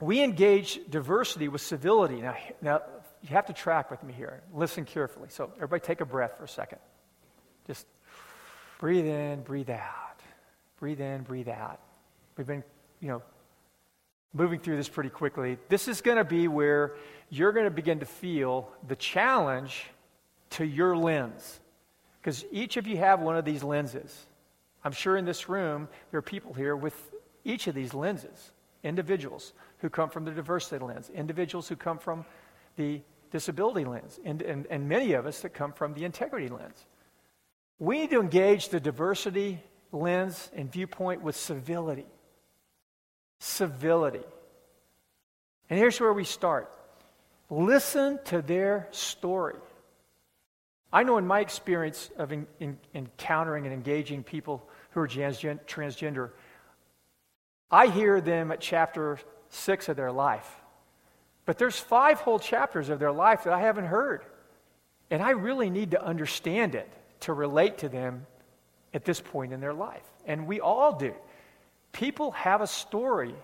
We 0.00 0.22
engage 0.22 0.80
diversity 0.90 1.48
with 1.48 1.60
civility. 1.60 2.22
Now, 2.22 2.36
now, 2.60 2.82
you 3.22 3.28
have 3.28 3.46
to 3.46 3.52
track 3.52 3.90
with 3.90 4.02
me 4.02 4.12
here. 4.12 4.42
Listen 4.52 4.84
carefully. 4.84 5.28
So, 5.30 5.52
everybody 5.56 5.80
take 5.80 6.00
a 6.00 6.04
breath 6.04 6.36
for 6.38 6.44
a 6.44 6.48
second. 6.48 6.78
Just 7.68 7.86
breathe 8.80 9.06
in, 9.06 9.42
breathe 9.42 9.70
out. 9.70 10.20
Breathe 10.80 11.00
in, 11.00 11.22
breathe 11.22 11.48
out. 11.48 11.78
We've 12.36 12.46
been, 12.46 12.64
you 13.00 13.08
know, 13.08 13.22
moving 14.32 14.60
through 14.60 14.76
this 14.76 14.88
pretty 14.88 15.10
quickly. 15.10 15.58
This 15.68 15.88
is 15.88 16.00
going 16.00 16.16
to 16.16 16.24
be 16.24 16.48
where 16.48 16.94
you're 17.30 17.52
going 17.52 17.66
to 17.66 17.70
begin 17.70 18.00
to 18.00 18.06
feel 18.06 18.70
the 18.88 18.96
challenge 18.96 19.86
to 20.50 20.64
your 20.64 20.96
lens. 20.96 21.60
Because 22.20 22.44
each 22.50 22.76
of 22.76 22.86
you 22.86 22.96
have 22.98 23.20
one 23.20 23.36
of 23.36 23.44
these 23.44 23.62
lenses. 23.62 24.26
I'm 24.84 24.92
sure 24.92 25.16
in 25.16 25.24
this 25.24 25.48
room 25.48 25.88
there 26.10 26.18
are 26.18 26.22
people 26.22 26.54
here 26.54 26.76
with 26.76 26.94
each 27.44 27.66
of 27.66 27.74
these 27.74 27.94
lenses 27.94 28.52
individuals 28.84 29.52
who 29.78 29.88
come 29.88 30.10
from 30.10 30.24
the 30.24 30.32
diversity 30.32 30.84
lens, 30.84 31.08
individuals 31.14 31.68
who 31.68 31.76
come 31.76 31.98
from 31.98 32.24
the 32.76 33.00
disability 33.30 33.84
lens, 33.84 34.18
and, 34.24 34.42
and, 34.42 34.66
and 34.70 34.88
many 34.88 35.12
of 35.12 35.24
us 35.24 35.40
that 35.40 35.50
come 35.50 35.72
from 35.72 35.94
the 35.94 36.04
integrity 36.04 36.48
lens. 36.48 36.86
We 37.78 38.00
need 38.00 38.10
to 38.10 38.20
engage 38.20 38.70
the 38.70 38.80
diversity 38.80 39.62
lens 39.92 40.50
and 40.54 40.70
viewpoint 40.70 41.22
with 41.22 41.36
civility. 41.36 42.06
Civility. 43.42 44.22
And 45.68 45.76
here's 45.76 45.98
where 45.98 46.12
we 46.12 46.22
start 46.22 46.70
listen 47.50 48.20
to 48.26 48.40
their 48.40 48.86
story. 48.92 49.56
I 50.92 51.02
know 51.02 51.18
in 51.18 51.26
my 51.26 51.40
experience 51.40 52.08
of 52.16 52.32
in, 52.32 52.46
in, 52.60 52.78
encountering 52.94 53.64
and 53.64 53.74
engaging 53.74 54.22
people 54.22 54.62
who 54.90 55.00
are 55.00 55.08
transgender, 55.08 56.30
I 57.68 57.88
hear 57.88 58.20
them 58.20 58.52
at 58.52 58.60
chapter 58.60 59.18
six 59.48 59.88
of 59.88 59.96
their 59.96 60.12
life. 60.12 60.48
But 61.44 61.58
there's 61.58 61.76
five 61.76 62.20
whole 62.20 62.38
chapters 62.38 62.90
of 62.90 63.00
their 63.00 63.10
life 63.10 63.42
that 63.42 63.54
I 63.54 63.62
haven't 63.62 63.86
heard. 63.86 64.22
And 65.10 65.20
I 65.20 65.30
really 65.30 65.68
need 65.68 65.90
to 65.90 66.04
understand 66.04 66.76
it 66.76 66.88
to 67.22 67.32
relate 67.32 67.78
to 67.78 67.88
them 67.88 68.24
at 68.94 69.04
this 69.04 69.20
point 69.20 69.52
in 69.52 69.60
their 69.60 69.74
life. 69.74 70.04
And 70.26 70.46
we 70.46 70.60
all 70.60 70.96
do. 70.96 71.12
People 71.92 72.32
have 72.32 72.60
a 72.60 72.66
story. 72.66 73.34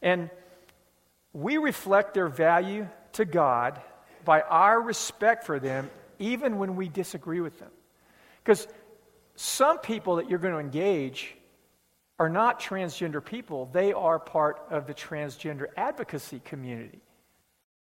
And 0.00 0.30
we 1.32 1.58
reflect 1.58 2.14
their 2.14 2.28
value 2.28 2.88
to 3.12 3.24
God 3.24 3.80
by 4.24 4.40
our 4.42 4.80
respect 4.80 5.44
for 5.44 5.58
them, 5.58 5.90
even 6.18 6.58
when 6.58 6.76
we 6.76 6.88
disagree 6.88 7.40
with 7.40 7.58
them. 7.58 7.70
Because 8.42 8.66
some 9.36 9.78
people 9.78 10.16
that 10.16 10.28
you're 10.28 10.38
going 10.38 10.54
to 10.54 10.60
engage 10.60 11.34
are 12.18 12.28
not 12.28 12.60
transgender 12.60 13.24
people, 13.24 13.68
they 13.72 13.92
are 13.92 14.18
part 14.18 14.60
of 14.70 14.86
the 14.86 14.94
transgender 14.94 15.66
advocacy 15.76 16.40
community. 16.44 17.00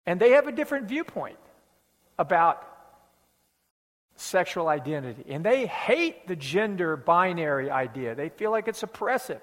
And 0.07 0.21
they 0.21 0.31
have 0.31 0.47
a 0.47 0.53
different 0.53 0.87
viewpoint 0.87 1.39
about 2.19 2.67
sexual 4.17 4.69
identity. 4.69 5.25
And 5.29 5.45
they 5.45 5.67
hate 5.67 6.27
the 6.27 6.37
gender 6.37 6.97
binary 6.97 7.71
idea, 7.71 8.15
they 8.15 8.29
feel 8.29 8.51
like 8.51 8.69
it's 8.69 8.83
oppressive. 8.83 9.41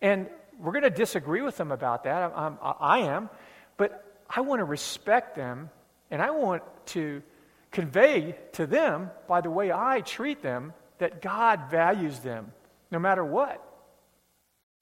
And 0.00 0.28
we're 0.58 0.72
going 0.72 0.82
to 0.82 0.90
disagree 0.90 1.42
with 1.42 1.56
them 1.56 1.72
about 1.72 2.04
that. 2.04 2.32
I'm, 2.34 2.58
I'm, 2.62 2.74
I 2.80 2.98
am. 3.00 3.30
But 3.76 4.04
I 4.28 4.40
want 4.40 4.60
to 4.60 4.64
respect 4.64 5.36
them 5.36 5.70
and 6.10 6.20
I 6.20 6.30
want 6.30 6.62
to 6.86 7.22
convey 7.70 8.36
to 8.52 8.66
them, 8.66 9.10
by 9.28 9.40
the 9.40 9.50
way 9.50 9.72
I 9.72 10.00
treat 10.00 10.42
them, 10.42 10.72
that 10.98 11.22
God 11.22 11.70
values 11.70 12.18
them 12.20 12.52
no 12.90 12.98
matter 12.98 13.24
what 13.24 13.64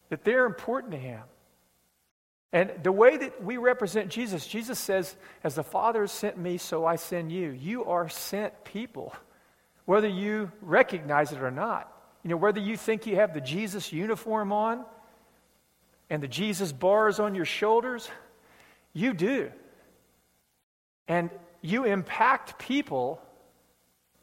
that 0.09 0.25
they're 0.25 0.47
important 0.47 0.93
to 0.93 0.99
him. 0.99 1.21
And 2.53 2.73
the 2.83 2.93
way 2.93 3.17
that 3.17 3.45
we 3.45 3.59
represent 3.59 4.09
Jesus, 4.09 4.47
Jesus 4.47 4.79
says, 4.79 5.15
As 5.45 5.55
the 5.55 5.63
Father 5.63 6.07
sent 6.07 6.39
me, 6.39 6.57
so 6.57 6.87
I 6.87 6.97
send 6.97 7.31
you. 7.31 7.51
You 7.51 7.85
are 7.85 8.09
sent 8.09 8.65
people, 8.65 9.15
whether 9.85 10.09
you 10.09 10.51
recognize 10.63 11.33
it 11.33 11.43
or 11.43 11.51
not. 11.51 11.93
You 12.23 12.31
know, 12.31 12.37
whether 12.37 12.61
you 12.61 12.77
think 12.77 13.07
you 13.07 13.17
have 13.17 13.35
the 13.35 13.41
Jesus 13.41 13.93
uniform 13.93 14.53
on 14.53 14.85
and 16.11 16.23
the 16.23 16.29
Jesus 16.29 16.73
bars 16.73 17.19
on 17.19 17.35
your 17.35 17.45
shoulders, 17.45 18.09
you 18.93 19.13
do. 19.13 19.51
And 21.07 21.31
you 21.63 21.85
impact 21.85 22.59
people 22.59 23.21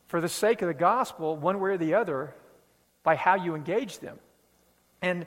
for 0.07 0.21
the 0.21 0.29
sake 0.29 0.61
of 0.61 0.67
the 0.67 0.73
gospel, 0.73 1.35
one 1.35 1.59
way 1.59 1.71
or 1.71 1.77
the 1.77 1.95
other, 1.95 2.33
by 3.03 3.15
how 3.15 3.35
you 3.35 3.55
engage 3.55 3.99
them. 3.99 4.19
And 5.01 5.25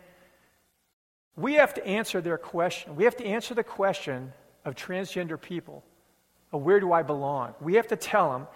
we 1.36 1.54
have 1.54 1.74
to 1.74 1.86
answer 1.86 2.20
their 2.20 2.38
question. 2.38 2.96
We 2.96 3.04
have 3.04 3.16
to 3.16 3.26
answer 3.26 3.54
the 3.54 3.64
question 3.64 4.32
of 4.64 4.74
transgender 4.74 5.40
people 5.40 5.84
of 6.52 6.62
where 6.62 6.80
do 6.80 6.92
I 6.92 7.02
belong? 7.02 7.54
We 7.60 7.74
have 7.74 7.88
to 7.88 7.96
tell 7.96 8.32
them 8.32 8.46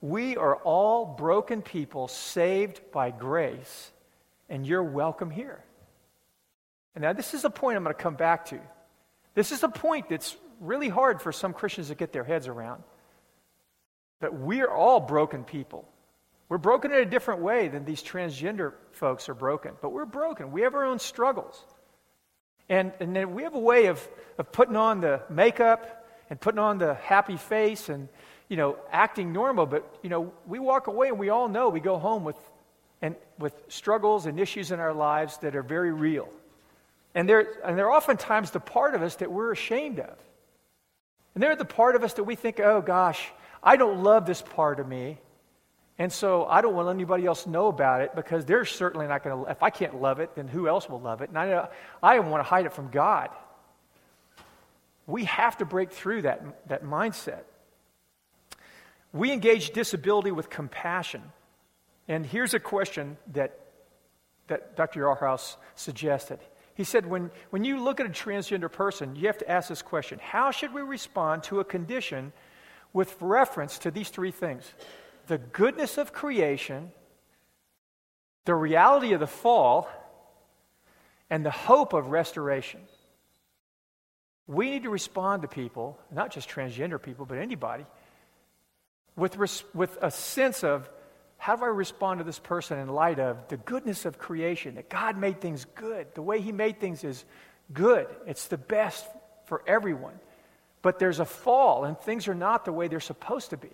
we 0.00 0.36
are 0.36 0.56
all 0.56 1.06
broken 1.06 1.62
people 1.62 2.08
saved 2.08 2.80
by 2.92 3.10
grace, 3.10 3.90
and 4.48 4.66
you're 4.66 4.82
welcome 4.82 5.30
here. 5.30 5.62
And 6.96 7.02
now, 7.02 7.12
this 7.12 7.34
is 7.34 7.44
a 7.44 7.50
point 7.50 7.76
I'm 7.76 7.84
going 7.84 7.94
to 7.94 8.02
come 8.02 8.14
back 8.14 8.46
to. 8.46 8.58
This 9.34 9.52
is 9.52 9.62
a 9.62 9.68
point 9.68 10.08
that's 10.08 10.34
really 10.60 10.88
hard 10.88 11.20
for 11.20 11.30
some 11.30 11.52
Christians 11.52 11.88
to 11.88 11.94
get 11.94 12.10
their 12.10 12.24
heads 12.24 12.48
around. 12.48 12.82
That 14.20 14.32
we're 14.32 14.70
all 14.70 14.98
broken 14.98 15.44
people. 15.44 15.86
We're 16.48 16.56
broken 16.56 16.92
in 16.92 16.98
a 16.98 17.04
different 17.04 17.42
way 17.42 17.68
than 17.68 17.84
these 17.84 18.02
transgender 18.02 18.72
folks 18.92 19.28
are 19.28 19.34
broken, 19.34 19.72
but 19.82 19.90
we're 19.90 20.06
broken. 20.06 20.52
We 20.52 20.62
have 20.62 20.74
our 20.74 20.86
own 20.86 20.98
struggles. 20.98 21.62
And, 22.70 22.92
and 22.98 23.14
then 23.14 23.34
we 23.34 23.42
have 23.42 23.54
a 23.54 23.60
way 23.60 23.86
of, 23.86 24.08
of 24.38 24.50
putting 24.50 24.76
on 24.76 25.02
the 25.02 25.20
makeup 25.28 26.08
and 26.30 26.40
putting 26.40 26.60
on 26.60 26.78
the 26.78 26.94
happy 26.94 27.36
face 27.36 27.90
and, 27.90 28.08
you 28.48 28.56
know, 28.56 28.78
acting 28.90 29.34
normal. 29.34 29.66
But, 29.66 29.98
you 30.02 30.08
know, 30.08 30.32
we 30.46 30.58
walk 30.60 30.86
away 30.86 31.08
and 31.08 31.18
we 31.18 31.28
all 31.28 31.48
know 31.48 31.68
we 31.68 31.80
go 31.80 31.98
home 31.98 32.24
with, 32.24 32.38
and, 33.02 33.16
with 33.38 33.52
struggles 33.68 34.24
and 34.24 34.40
issues 34.40 34.70
in 34.70 34.80
our 34.80 34.94
lives 34.94 35.36
that 35.38 35.56
are 35.56 35.62
very 35.62 35.92
real. 35.92 36.30
And 37.16 37.26
they're, 37.26 37.48
and 37.64 37.78
they're 37.78 37.90
oftentimes 37.90 38.50
the 38.50 38.60
part 38.60 38.94
of 38.94 39.00
us 39.00 39.16
that 39.16 39.32
we're 39.32 39.50
ashamed 39.50 40.00
of. 40.00 40.14
And 41.34 41.42
they're 41.42 41.56
the 41.56 41.64
part 41.64 41.96
of 41.96 42.04
us 42.04 42.12
that 42.12 42.24
we 42.24 42.34
think, 42.34 42.60
oh 42.60 42.82
gosh, 42.82 43.32
I 43.62 43.76
don't 43.76 44.02
love 44.02 44.26
this 44.26 44.42
part 44.42 44.80
of 44.80 44.86
me. 44.86 45.18
And 45.98 46.12
so 46.12 46.44
I 46.44 46.60
don't 46.60 46.74
want 46.74 46.90
anybody 46.90 47.24
else 47.24 47.44
to 47.44 47.50
know 47.50 47.68
about 47.68 48.02
it 48.02 48.14
because 48.14 48.44
they're 48.44 48.66
certainly 48.66 49.06
not 49.06 49.24
going 49.24 49.44
to, 49.44 49.50
if 49.50 49.62
I 49.62 49.70
can't 49.70 49.98
love 50.02 50.20
it, 50.20 50.34
then 50.36 50.46
who 50.46 50.68
else 50.68 50.90
will 50.90 51.00
love 51.00 51.22
it? 51.22 51.30
And 51.30 51.38
I, 51.38 51.68
I 52.02 52.18
want 52.18 52.44
to 52.44 52.48
hide 52.48 52.66
it 52.66 52.74
from 52.74 52.90
God. 52.90 53.30
We 55.06 55.24
have 55.24 55.56
to 55.58 55.64
break 55.64 55.92
through 55.92 56.22
that, 56.22 56.68
that 56.68 56.84
mindset. 56.84 57.44
We 59.14 59.32
engage 59.32 59.70
disability 59.70 60.32
with 60.32 60.50
compassion. 60.50 61.22
And 62.08 62.26
here's 62.26 62.52
a 62.52 62.60
question 62.60 63.16
that, 63.32 63.58
that 64.48 64.76
Dr. 64.76 65.00
Yarhouse 65.00 65.56
suggested. 65.76 66.40
He 66.76 66.84
said, 66.84 67.06
when, 67.06 67.30
when 67.50 67.64
you 67.64 67.82
look 67.82 68.00
at 68.00 68.06
a 68.06 68.10
transgender 68.10 68.70
person, 68.70 69.16
you 69.16 69.26
have 69.26 69.38
to 69.38 69.50
ask 69.50 69.68
this 69.68 69.82
question 69.82 70.20
How 70.22 70.50
should 70.50 70.72
we 70.72 70.82
respond 70.82 71.42
to 71.44 71.60
a 71.60 71.64
condition 71.64 72.32
with 72.92 73.16
reference 73.20 73.78
to 73.80 73.90
these 73.90 74.10
three 74.10 74.30
things? 74.30 74.72
the 75.26 75.38
goodness 75.38 75.98
of 75.98 76.12
creation, 76.12 76.90
the 78.44 78.54
reality 78.54 79.12
of 79.12 79.20
the 79.20 79.26
fall, 79.26 79.88
and 81.28 81.44
the 81.44 81.50
hope 81.50 81.92
of 81.92 82.08
restoration. 82.08 82.80
We 84.46 84.70
need 84.70 84.84
to 84.84 84.90
respond 84.90 85.42
to 85.42 85.48
people, 85.48 85.98
not 86.12 86.30
just 86.30 86.48
transgender 86.48 87.02
people, 87.02 87.26
but 87.26 87.38
anybody, 87.38 87.84
with, 89.16 89.36
res- 89.36 89.64
with 89.74 89.98
a 90.00 90.10
sense 90.10 90.62
of 90.62 90.88
how 91.46 91.54
do 91.54 91.62
I 91.62 91.68
respond 91.68 92.18
to 92.18 92.24
this 92.24 92.40
person 92.40 92.76
in 92.80 92.88
light 92.88 93.20
of 93.20 93.46
the 93.46 93.56
goodness 93.56 94.04
of 94.04 94.18
creation, 94.18 94.74
that 94.74 94.88
God 94.88 95.16
made 95.16 95.40
things 95.40 95.64
good. 95.76 96.12
The 96.14 96.20
way 96.20 96.40
He 96.40 96.50
made 96.50 96.80
things 96.80 97.04
is 97.04 97.24
good, 97.72 98.08
it's 98.26 98.48
the 98.48 98.58
best 98.58 99.06
for 99.44 99.62
everyone. 99.64 100.18
But 100.82 100.98
there's 100.98 101.20
a 101.20 101.24
fall, 101.24 101.84
and 101.84 101.96
things 101.96 102.26
are 102.26 102.34
not 102.34 102.64
the 102.64 102.72
way 102.72 102.88
they're 102.88 102.98
supposed 102.98 103.50
to 103.50 103.56
be. 103.56 103.70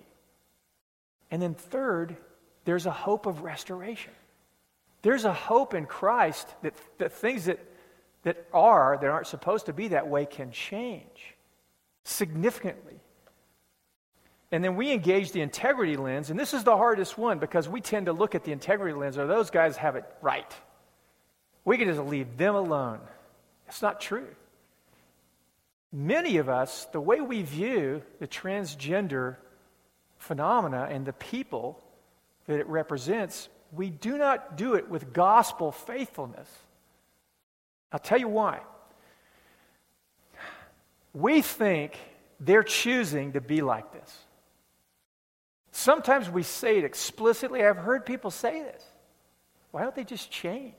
And 1.31 1.41
then, 1.41 1.55
third, 1.55 2.15
there's 2.67 2.85
a 2.85 2.91
hope 2.91 3.25
of 3.25 3.43
restoration. 3.43 4.13
There's 5.01 5.25
a 5.25 5.33
hope 5.33 5.73
in 5.73 5.87
Christ 5.87 6.47
that, 6.61 6.75
that 6.99 7.15
things 7.15 7.47
that, 7.47 7.59
that 8.25 8.45
are, 8.53 8.99
that 9.01 9.09
aren't 9.09 9.29
supposed 9.29 9.65
to 9.65 9.73
be 9.73 9.89
that 9.89 10.09
way, 10.09 10.27
can 10.27 10.51
change 10.51 11.37
significantly. 12.05 13.01
And 14.53 14.63
then 14.63 14.77
we 14.77 14.93
engage 14.93 15.33
the 15.33 15.41
integrity 15.41 15.97
lens, 15.97 16.29
and 16.29 16.39
this 16.39 16.53
is 16.53 16.63
the 16.63 16.77
hardest 16.77 17.17
one 17.17 17.39
because 17.39 17.71
we 17.71 17.81
tend 17.81 18.07
to 18.07 18.13
look 18.13 18.35
at 18.35 18.45
the 18.45 18.53
integrity 18.53 18.97
lens, 18.97 19.17
or 19.17 19.27
those 19.27 19.51
guys 19.51 19.79
have 19.79 19.97
it 19.97 20.05
right. 20.21 20.55
We 21.65 21.79
can 21.79 21.89
just 21.89 22.01
leave 22.01 22.37
them 22.37 22.55
alone. 22.55 23.01
It's 23.67 23.81
not 23.81 23.99
true. 23.99 24.29
Many 25.91 26.37
of 26.37 26.51
us, 26.51 26.87
the 26.93 27.01
way 27.01 27.23
we 27.23 27.43
view 27.43 28.03
the 28.19 28.29
transgender 28.29 29.37
phenomena 30.19 30.87
and 30.91 31.07
the 31.07 31.15
people 31.15 31.83
that 32.47 32.59
it 32.59 32.67
represents, 32.67 33.49
we 33.73 33.89
do 33.89 34.19
not 34.19 34.59
do 34.59 34.75
it 34.75 34.89
with 34.91 35.15
gospel 35.15 35.73
faithfulness. 35.73 36.49
I'll 37.91 37.99
tell 37.99 38.19
you 38.19 38.29
why. 38.29 38.61
We 41.15 41.41
think 41.41 41.99
they're 42.39 42.63
choosing 42.63 43.33
to 43.33 43.41
be 43.41 43.63
like 43.63 43.93
this. 43.93 44.19
Sometimes 45.73 46.29
we 46.31 46.43
say 46.43 46.79
it 46.79 46.85
explicitly. 46.85 47.65
I've 47.65 47.79
heard 47.79 48.07
people 48.07 48.31
say 48.31 48.63
this. 48.63 48.85
Why 49.71 49.83
don't 49.83 49.95
they 49.95 50.05
just 50.05 50.31
change? 50.31 50.75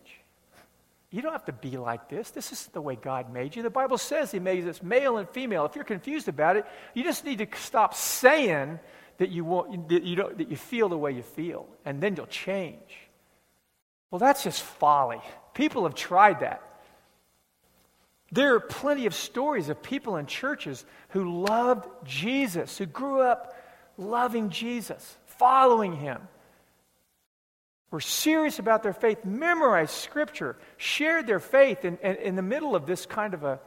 You 1.09 1.21
don't 1.21 1.31
have 1.31 1.45
to 1.45 1.51
be 1.51 1.77
like 1.77 2.09
this. 2.09 2.29
This 2.29 2.51
isn't 2.51 2.73
the 2.73 2.81
way 2.81 2.95
God 2.95 3.33
made 3.33 3.55
you. 3.55 3.63
The 3.63 3.69
Bible 3.69 3.97
says 3.97 4.31
He 4.31 4.39
made 4.39 4.67
us 4.67 4.81
male 4.81 5.17
and 5.17 5.27
female. 5.29 5.65
If 5.65 5.75
you're 5.75 5.83
confused 5.83 6.27
about 6.27 6.57
it, 6.57 6.65
you 6.93 7.03
just 7.03 7.25
need 7.25 7.39
to 7.39 7.47
stop 7.57 7.95
saying 7.95 8.79
that 9.17 9.29
you, 9.29 9.43
want, 9.45 9.89
that 9.89 10.03
you, 10.03 10.15
that 10.15 10.49
you 10.49 10.57
feel 10.57 10.89
the 10.89 10.97
way 10.97 11.11
you 11.11 11.21
feel, 11.21 11.67
and 11.85 12.01
then 12.01 12.15
you'll 12.15 12.25
change. 12.27 12.97
Well, 14.09 14.19
that's 14.19 14.43
just 14.43 14.61
folly. 14.61 15.21
People 15.53 15.83
have 15.83 15.95
tried 15.95 16.41
that. 16.41 16.61
There 18.31 18.55
are 18.55 18.59
plenty 18.59 19.05
of 19.05 19.13
stories 19.13 19.69
of 19.69 19.83
people 19.83 20.17
in 20.17 20.25
churches 20.25 20.83
who 21.09 21.45
loved 21.45 21.87
Jesus, 22.05 22.77
who 22.77 22.87
grew 22.87 23.21
up 23.21 23.55
loving 23.97 24.49
Jesus, 24.49 25.17
following 25.25 25.95
him, 25.95 26.19
were 27.91 28.01
serious 28.01 28.57
about 28.57 28.81
their 28.81 28.93
faith, 28.93 29.23
memorized 29.23 29.91
scripture, 29.91 30.55
shared 30.77 31.27
their 31.27 31.39
faith 31.39 31.85
in, 31.85 31.97
in, 31.97 32.15
in 32.15 32.35
the 32.35 32.41
middle 32.41 32.75
of 32.75 32.87
this 32.87 33.05
kind 33.05 33.35
of 33.35 33.43
a, 33.43 33.59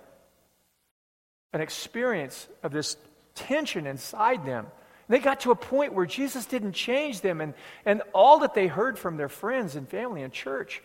an 1.53 1.61
experience 1.61 2.49
of 2.65 2.73
this 2.73 2.97
tension 3.37 3.87
inside 3.87 4.45
them. 4.45 4.67
They 5.09 5.21
got 5.21 5.41
to 5.41 5.53
a 5.53 5.57
point 5.57 5.95
where 5.95 6.07
Jesus 6.07 6.47
didn't 6.47 6.73
change 6.73 7.21
them, 7.21 7.41
and, 7.41 7.55
and 7.85 8.03
all 8.12 8.41
that 8.41 8.55
they 8.55 8.67
heard 8.67 8.99
from 8.99 9.17
their 9.17 9.29
friends 9.29 9.77
and 9.77 9.89
family 9.89 10.23
and 10.23 10.33
church 10.33 10.83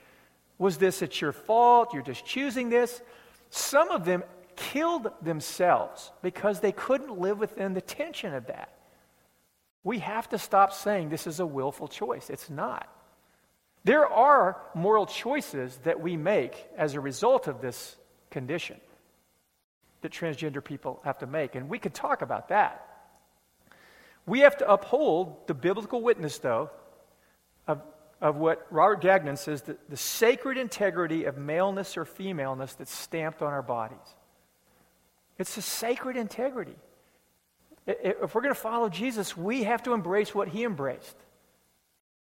was 0.60 0.77
this 0.77 1.01
it's 1.01 1.19
your 1.19 1.32
fault, 1.32 1.93
you're 1.93 2.04
just 2.04 2.23
choosing 2.23 2.69
this. 2.69 3.01
Some 3.49 3.89
of 3.89 4.06
them 4.06 4.23
killed 4.56 5.10
themselves 5.23 6.12
because 6.21 6.60
they 6.60 6.71
couldn't 6.71 7.19
live 7.19 7.39
within 7.39 7.73
the 7.73 7.82
tension 7.82 8.36
of 8.36 8.45
that. 8.47 8.69
We 9.83 9.99
have 9.99 10.29
to 10.29 10.37
stop 10.37 10.73
saying 10.73 11.09
this 11.09 11.27
is 11.27 11.39
a 11.39 11.45
willful 11.45 11.87
choice. 11.87 12.29
It's 12.29 12.49
not. 12.49 12.87
There 13.83 14.05
are 14.05 14.61
moral 14.75 15.07
choices 15.07 15.75
that 15.83 15.99
we 15.99 16.17
make 16.17 16.67
as 16.77 16.93
a 16.93 16.99
result 16.99 17.47
of 17.47 17.61
this 17.61 17.95
condition 18.29 18.79
that 20.01 20.11
transgender 20.11 20.63
people 20.63 21.01
have 21.03 21.19
to 21.19 21.27
make, 21.27 21.55
and 21.55 21.67
we 21.67 21.79
could 21.79 21.93
talk 21.93 22.21
about 22.21 22.49
that. 22.49 22.87
We 24.25 24.41
have 24.41 24.57
to 24.57 24.71
uphold 24.71 25.47
the 25.47 25.55
biblical 25.55 26.01
witness, 26.01 26.37
though, 26.37 26.69
of, 27.67 27.81
of 28.21 28.37
what 28.37 28.67
Robert 28.69 29.01
Gagnon 29.01 29.35
says 29.35 29.63
the, 29.63 29.77
the 29.89 29.97
sacred 29.97 30.57
integrity 30.57 31.25
of 31.25 31.37
maleness 31.37 31.97
or 31.97 32.05
femaleness 32.05 32.73
that's 32.75 32.93
stamped 32.93 33.41
on 33.41 33.51
our 33.51 33.63
bodies. 33.63 33.97
It's 35.39 35.57
a 35.57 35.61
sacred 35.61 36.17
integrity. 36.17 36.75
If 38.04 38.36
we're 38.36 38.41
going 38.41 38.54
to 38.54 38.60
follow 38.60 38.89
Jesus, 38.89 39.36
we 39.36 39.63
have 39.63 39.84
to 39.84 39.93
embrace 39.93 40.34
what 40.34 40.47
he 40.47 40.63
embraced. 40.63 41.15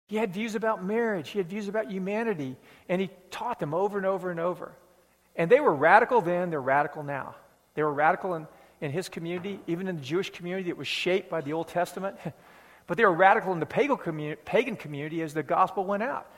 He 0.07 0.17
had 0.17 0.33
views 0.35 0.55
about 0.55 0.85
marriage, 0.85 1.31
he 1.31 1.38
had 1.38 1.49
views 1.49 1.69
about 1.69 1.90
humanity, 1.90 2.57
and 2.88 3.01
he 3.01 3.11
taught 3.31 3.59
them 3.59 3.73
over 3.73 3.97
and 3.97 4.07
over 4.07 4.31
and 4.31 4.38
over. 4.38 4.73
And 5.37 5.51
they 5.51 5.61
were 5.61 5.75
radical 5.75 6.21
then, 6.21 6.51
they're 6.51 6.61
radical 6.61 7.03
now. 7.03 7.35
They 7.75 7.83
were 7.83 7.93
radical 7.93 8.35
in, 8.35 8.47
in 8.81 8.93
his 8.93 9.09
community, 9.09 9.61
even 9.67 9.88
in 9.88 9.97
the 9.97 10.03
Jewish 10.03 10.31
community 10.31 10.71
that 10.71 10.77
was 10.77 10.87
shaped 10.87 11.31
by 11.31 11.40
the 11.40 11.53
Old 11.53 11.69
Testament. 11.69 12.17
but 12.87 12.97
they 12.97 13.05
were 13.05 13.12
radical 13.12 13.53
in 13.53 13.61
the 13.61 13.67
pagan 13.67 13.97
community, 13.97 14.40
pagan 14.45 14.77
community 14.77 15.23
as 15.23 15.35
the 15.35 15.43
gospel 15.43 15.85
went 15.85 16.03
out. 16.03 16.31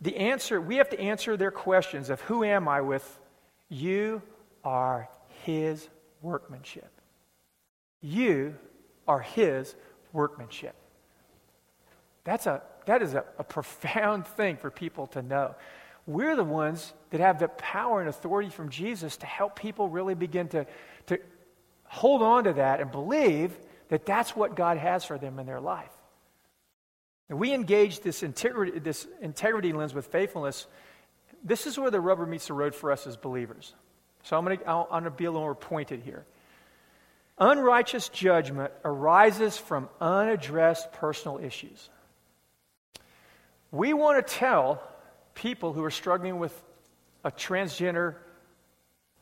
The 0.00 0.16
answer, 0.16 0.60
we 0.60 0.76
have 0.76 0.88
to 0.90 1.00
answer 1.00 1.36
their 1.36 1.50
questions 1.50 2.08
of 2.08 2.22
who 2.22 2.42
am 2.42 2.68
I 2.68 2.80
with? 2.80 3.20
You 3.68 4.22
are 4.64 5.08
his 5.44 5.88
workmanship. 6.22 6.99
You 8.02 8.54
are 9.06 9.20
his 9.20 9.74
workmanship. 10.12 10.74
That's 12.24 12.46
a, 12.46 12.62
that 12.86 13.02
is 13.02 13.14
a, 13.14 13.24
a 13.38 13.44
profound 13.44 14.26
thing 14.36 14.56
for 14.56 14.70
people 14.70 15.06
to 15.08 15.22
know. 15.22 15.54
We're 16.06 16.36
the 16.36 16.44
ones 16.44 16.92
that 17.10 17.20
have 17.20 17.38
the 17.38 17.48
power 17.48 18.00
and 18.00 18.08
authority 18.08 18.50
from 18.50 18.70
Jesus 18.70 19.16
to 19.18 19.26
help 19.26 19.58
people 19.58 19.88
really 19.88 20.14
begin 20.14 20.48
to, 20.48 20.66
to 21.06 21.18
hold 21.84 22.22
on 22.22 22.44
to 22.44 22.54
that 22.54 22.80
and 22.80 22.90
believe 22.90 23.56
that 23.88 24.06
that's 24.06 24.34
what 24.34 24.56
God 24.56 24.78
has 24.78 25.04
for 25.04 25.18
them 25.18 25.38
in 25.38 25.46
their 25.46 25.60
life. 25.60 25.92
And 27.28 27.38
we 27.38 27.52
engage 27.52 28.00
this 28.00 28.22
integrity, 28.22 28.78
this 28.78 29.06
integrity 29.20 29.72
lens 29.72 29.94
with 29.94 30.06
faithfulness. 30.06 30.66
This 31.44 31.66
is 31.66 31.78
where 31.78 31.90
the 31.90 32.00
rubber 32.00 32.26
meets 32.26 32.48
the 32.48 32.54
road 32.54 32.74
for 32.74 32.90
us 32.90 33.06
as 33.06 33.16
believers. 33.16 33.72
So 34.24 34.36
I'm 34.36 34.44
going 34.44 34.58
to, 34.58 35.10
be 35.10 35.24
a 35.26 35.30
little 35.30 35.46
more 35.46 35.54
pointed 35.54 36.00
here. 36.00 36.26
Unrighteous 37.40 38.10
judgment 38.10 38.70
arises 38.84 39.56
from 39.56 39.88
unaddressed 39.98 40.92
personal 40.92 41.38
issues. 41.38 41.88
We 43.72 43.94
want 43.94 44.26
to 44.26 44.34
tell 44.34 44.82
people 45.34 45.72
who 45.72 45.82
are 45.82 45.90
struggling 45.90 46.38
with 46.38 46.52
a 47.24 47.30
transgender 47.30 48.16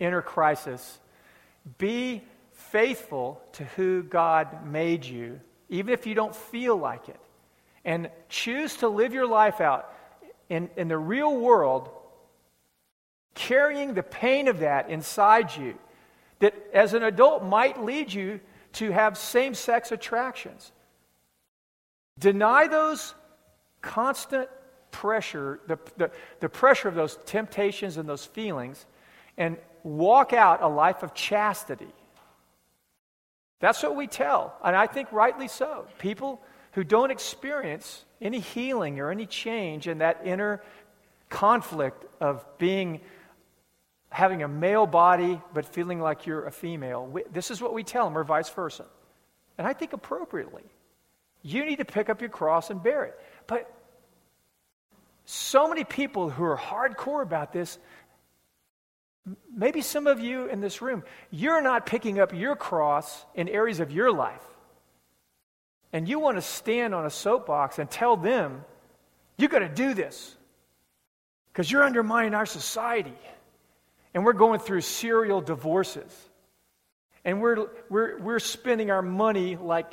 inner 0.01 0.23
crisis 0.23 0.99
be 1.77 2.23
faithful 2.53 3.41
to 3.53 3.65
who 3.65 4.03
God 4.03 4.67
made 4.67 5.05
you, 5.05 5.41
even 5.69 5.95
if 5.95 6.07
you 6.07 6.15
don't 6.15 6.35
feel 6.35 6.77
like 6.77 7.09
it. 7.09 7.21
And 7.85 8.11
choose 8.29 8.77
to 8.79 8.89
live 8.89 9.15
your 9.15 9.27
life 9.27 9.61
out 9.61 9.93
in, 10.49 10.71
in 10.77 10.89
the 10.89 10.99
real 10.99 11.37
world, 11.37 11.89
carrying 13.35 13.95
the 13.95 14.03
pain 14.03 14.49
of 14.49 14.61
that 14.61 14.91
inside 14.91 15.57
you, 15.57 15.79
that 16.41 16.55
as 16.73 16.95
an 16.95 17.03
adult 17.03 17.43
might 17.43 17.83
lead 17.83 18.13
you 18.13 18.41
to 18.75 18.91
have 18.91 19.17
same 19.17 19.55
sex 19.55 19.93
attractions. 19.93 20.73
Deny 22.19 22.67
those 22.67 23.15
constant 23.81 24.49
pressure, 24.91 25.61
the, 25.67 25.79
the, 25.97 26.11
the 26.41 26.49
pressure 26.49 26.89
of 26.89 26.95
those 26.95 27.19
temptations 27.27 27.97
and 27.97 28.09
those 28.09 28.25
feelings, 28.25 28.87
and 29.37 29.57
walk 29.83 30.33
out 30.33 30.63
a 30.63 30.69
life 30.69 31.03
of 31.03 31.15
chastity. 31.15 31.93
That's 33.61 33.83
what 33.83 33.97
we 33.97 34.07
tell, 34.07 34.55
and 34.65 34.77
I 34.77 34.87
think 34.87 35.11
rightly 35.13 35.49
so. 35.49 35.87
People 35.99 36.41
who 36.73 36.85
don't 36.85 37.11
experience 37.11 38.05
any 38.21 38.41
healing 38.41 39.01
or 39.01 39.11
any 39.11 39.27
change 39.27 39.89
in 39.89 39.99
that 39.99 40.21
inner 40.25 40.63
conflict 41.29 42.05
of 42.21 42.45
being 42.59 43.01
having 44.11 44.43
a 44.43 44.49
male 44.49 44.87
body 44.87 45.41
but 45.53 45.67
feeling 45.67 46.01
like 46.01 46.27
you're 46.27 46.47
a 46.47 46.51
female. 46.51 47.07
We, 47.07 47.25
this 47.33 47.51
is 47.51 47.61
what 47.61 47.75
we 47.75 47.85
tell 47.85 48.05
them, 48.05 48.17
or 48.17 48.25
vice 48.25 48.49
versa. 48.51 48.87
And 49.59 49.67
I 49.67 49.73
think 49.73 49.93
appropriately. 49.93 50.65
You 51.43 51.65
need 51.65 51.77
to 51.77 51.85
pick 51.85 52.09
up 52.09 52.21
your 52.21 52.31
cross 52.31 52.71
and 52.71 52.83
bear 52.83 53.05
it. 53.05 53.21
But 53.47 53.73
so 55.25 55.69
many 55.69 55.85
people 55.85 56.31
who 56.31 56.43
are 56.45 56.57
hardcore 56.57 57.23
about 57.23 57.53
this, 57.53 57.79
maybe 59.55 59.83
some 59.83 60.07
of 60.07 60.21
you 60.21 60.47
in 60.47 60.61
this 60.61 60.81
room, 60.81 61.05
you're 61.31 61.61
not 61.61 61.87
picking 61.87 62.19
up 62.19 62.33
your 62.33 62.57
cross 62.57 63.27
in 63.35 63.49
areas 63.49 63.81
of 63.81 63.93
your 63.93 64.11
life. 64.11 64.43
And 65.93 66.09
you 66.09 66.19
want 66.19 66.37
to 66.37 66.43
stand 66.43 66.95
on 66.95 67.07
a 67.07 67.11
soapbox 67.11 67.79
and 67.79 67.91
tell 67.91 68.17
them, 68.17 68.65
you 69.37 69.49
got 69.49 69.61
to 69.61 69.69
do 69.69 69.95
this. 69.95 70.37
because 71.59 71.73
you're 71.73 71.83
undermining 71.83 72.35
our 72.35 72.47
society. 72.47 73.19
And 74.19 74.25
we're 74.25 74.33
going 74.33 74.59
through 74.59 74.81
serial 74.81 75.41
divorces. 75.41 76.13
And 77.25 77.41
we're, 77.41 77.69
we're, 77.89 78.19
we're 78.19 78.41
spending 78.41 78.91
our 78.91 79.01
money 79.01 79.55
like 79.55 79.93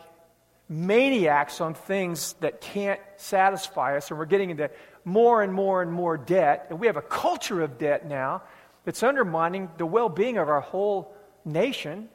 maniacs 0.68 1.62
on 1.62 1.76
things 1.76 2.34
that 2.40 2.60
can't 2.60 3.00
satisfy 3.18 3.98
us. 3.98 4.10
And 4.10 4.18
we're 4.18 4.26
getting 4.26 4.50
into 4.50 4.72
more 5.04 5.44
and 5.44 5.54
more 5.54 5.84
and 5.84 5.92
more 5.92 6.18
debt. 6.18 6.66
And 6.72 6.80
we 6.80 6.88
have 6.88 6.98
a 6.98 7.04
culture 7.04 7.62
of 7.62 7.78
debt 7.78 8.08
now 8.08 8.42
that's 8.84 9.04
undermining 9.04 9.70
the 9.78 9.86
well 9.86 10.10
being 10.10 10.40
of 10.40 10.50
our 10.50 10.62
whole 10.62 11.16
nation. 11.46 12.10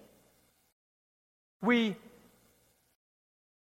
We, 1.63 1.95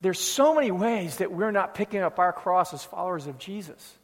there's 0.03 0.21
so 0.21 0.55
many 0.55 0.71
ways 0.71 1.17
that 1.17 1.33
we're 1.33 1.51
not 1.51 1.75
picking 1.75 2.03
up 2.03 2.19
our 2.19 2.35
cross 2.35 2.75
as 2.75 2.85
followers 2.85 3.27
of 3.27 3.39
Jesus. 3.39 3.97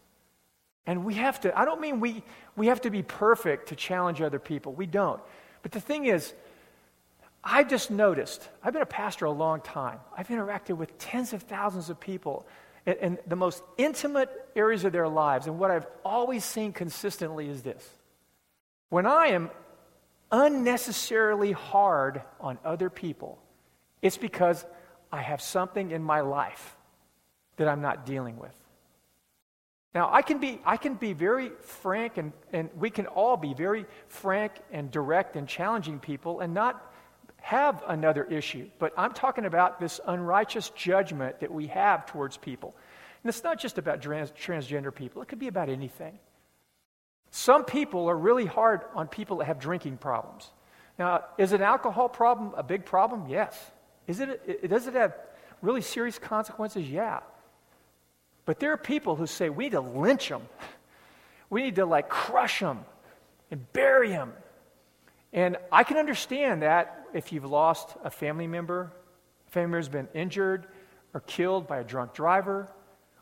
And 0.90 1.04
we 1.04 1.14
have 1.14 1.38
to, 1.42 1.56
I 1.56 1.64
don't 1.64 1.80
mean 1.80 2.00
we, 2.00 2.24
we 2.56 2.66
have 2.66 2.80
to 2.80 2.90
be 2.90 3.04
perfect 3.04 3.68
to 3.68 3.76
challenge 3.76 4.20
other 4.20 4.40
people. 4.40 4.72
We 4.72 4.86
don't. 4.86 5.22
But 5.62 5.70
the 5.70 5.78
thing 5.78 6.06
is, 6.06 6.34
I've 7.44 7.68
just 7.68 7.92
noticed, 7.92 8.48
I've 8.60 8.72
been 8.72 8.82
a 8.82 8.86
pastor 8.86 9.26
a 9.26 9.30
long 9.30 9.60
time. 9.60 10.00
I've 10.18 10.26
interacted 10.26 10.76
with 10.76 10.98
tens 10.98 11.32
of 11.32 11.44
thousands 11.44 11.90
of 11.90 12.00
people 12.00 12.44
in, 12.86 12.94
in 12.94 13.18
the 13.28 13.36
most 13.36 13.62
intimate 13.78 14.30
areas 14.56 14.84
of 14.84 14.90
their 14.90 15.06
lives. 15.06 15.46
And 15.46 15.60
what 15.60 15.70
I've 15.70 15.86
always 16.04 16.44
seen 16.44 16.72
consistently 16.72 17.48
is 17.48 17.62
this 17.62 17.88
when 18.88 19.06
I 19.06 19.28
am 19.28 19.48
unnecessarily 20.32 21.52
hard 21.52 22.20
on 22.40 22.58
other 22.64 22.90
people, 22.90 23.38
it's 24.02 24.16
because 24.16 24.66
I 25.12 25.22
have 25.22 25.40
something 25.40 25.92
in 25.92 26.02
my 26.02 26.22
life 26.22 26.76
that 27.58 27.68
I'm 27.68 27.80
not 27.80 28.06
dealing 28.06 28.40
with. 28.40 28.59
Now, 29.94 30.08
I 30.12 30.22
can 30.22 30.38
be, 30.38 30.60
I 30.64 30.76
can 30.76 30.94
be 30.94 31.12
very 31.12 31.50
frank, 31.60 32.16
and, 32.16 32.32
and 32.52 32.70
we 32.78 32.90
can 32.90 33.06
all 33.06 33.36
be 33.36 33.54
very 33.54 33.86
frank 34.06 34.52
and 34.70 34.90
direct 34.90 35.34
and 35.34 35.48
challenging 35.48 35.98
people 35.98 36.40
and 36.40 36.54
not 36.54 36.92
have 37.38 37.82
another 37.88 38.24
issue. 38.24 38.68
But 38.78 38.92
I'm 38.96 39.12
talking 39.12 39.46
about 39.46 39.80
this 39.80 40.00
unrighteous 40.06 40.70
judgment 40.70 41.40
that 41.40 41.50
we 41.50 41.66
have 41.68 42.06
towards 42.06 42.36
people. 42.36 42.74
And 43.22 43.28
it's 43.28 43.42
not 43.42 43.58
just 43.58 43.78
about 43.78 44.00
trans- 44.00 44.30
transgender 44.30 44.94
people, 44.94 45.22
it 45.22 45.28
could 45.28 45.40
be 45.40 45.48
about 45.48 45.68
anything. 45.68 46.18
Some 47.32 47.64
people 47.64 48.08
are 48.08 48.16
really 48.16 48.46
hard 48.46 48.82
on 48.94 49.08
people 49.08 49.38
that 49.38 49.46
have 49.46 49.58
drinking 49.58 49.98
problems. 49.98 50.50
Now, 50.98 51.24
is 51.38 51.52
an 51.52 51.62
alcohol 51.62 52.08
problem 52.08 52.52
a 52.56 52.62
big 52.62 52.84
problem? 52.84 53.26
Yes. 53.28 53.58
Is 54.06 54.20
it, 54.20 54.68
does 54.68 54.86
it 54.86 54.94
have 54.94 55.16
really 55.62 55.80
serious 55.80 56.18
consequences? 56.18 56.88
Yeah. 56.88 57.20
But 58.50 58.58
there 58.58 58.72
are 58.72 58.76
people 58.76 59.14
who 59.14 59.28
say 59.28 59.48
we 59.48 59.66
need 59.66 59.72
to 59.72 59.80
lynch 59.80 60.28
them. 60.28 60.42
We 61.50 61.62
need 61.62 61.76
to 61.76 61.86
like 61.86 62.08
crush 62.08 62.58
them 62.58 62.80
and 63.48 63.72
bury 63.72 64.08
them. 64.08 64.32
And 65.32 65.56
I 65.70 65.84
can 65.84 65.98
understand 65.98 66.62
that 66.62 67.06
if 67.14 67.32
you've 67.32 67.44
lost 67.44 67.90
a 68.02 68.10
family 68.10 68.48
member, 68.48 68.90
a 69.46 69.50
family 69.52 69.70
member's 69.70 69.88
been 69.88 70.08
injured 70.14 70.66
or 71.14 71.20
killed 71.20 71.68
by 71.68 71.78
a 71.78 71.84
drunk 71.84 72.12
driver, 72.12 72.68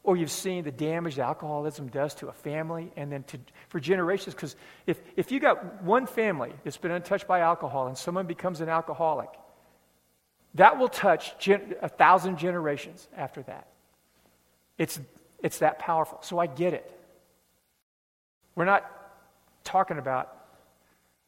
or 0.03 0.17
you've 0.17 0.31
seen 0.31 0.65
the 0.65 0.73
damage 0.73 1.19
alcoholism 1.19 1.89
does 1.89 2.15
to 2.15 2.29
a 2.29 2.33
family 2.33 2.91
and 2.97 3.13
then 3.13 3.23
to, 3.25 3.39
for 3.69 3.81
generations. 3.81 4.35
Because 4.35 4.57
if, 4.87 4.99
if 5.15 5.31
you 5.31 5.41
got 5.41 5.83
one 5.83 6.07
family 6.07 6.55
that's 6.65 6.79
been 6.79 6.93
untouched 6.93 7.27
by 7.27 7.41
alcohol 7.41 7.87
and 7.87 7.99
someone 7.99 8.27
becomes 8.27 8.63
an 8.63 8.71
alcoholic, 8.71 9.29
that 10.55 10.79
will 10.79 10.89
touch 10.89 11.39
gen, 11.39 11.75
a 11.83 11.89
thousand 11.91 12.39
generations 12.39 13.07
after 13.15 13.43
that. 13.43 13.69
It's, 14.79 15.01
it's 15.39 15.59
that 15.59 15.79
powerful. 15.79 16.19
So 16.23 16.39
I 16.39 16.47
get 16.47 16.75
it. 16.75 16.93
We're 18.55 18.65
not 18.65 18.91
talking 19.65 19.99
about 19.99 20.35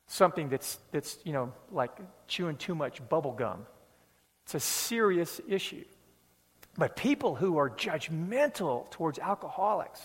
something 0.07 0.49
that's, 0.49 0.79
that's 0.91 1.19
you 1.25 1.33
know, 1.33 1.53
like 1.71 1.93
chewing 2.27 2.57
too 2.57 2.75
much 2.75 3.07
bubble 3.09 3.33
gum. 3.33 3.67
It's 4.45 4.55
a 4.55 4.61
serious 4.61 5.41
issue. 5.49 5.85
But 6.77 6.97
people 6.97 7.35
who 7.35 7.59
are 7.59 7.71
judgmental 7.71 8.91
towards 8.91 9.19
alcoholics 9.19 10.01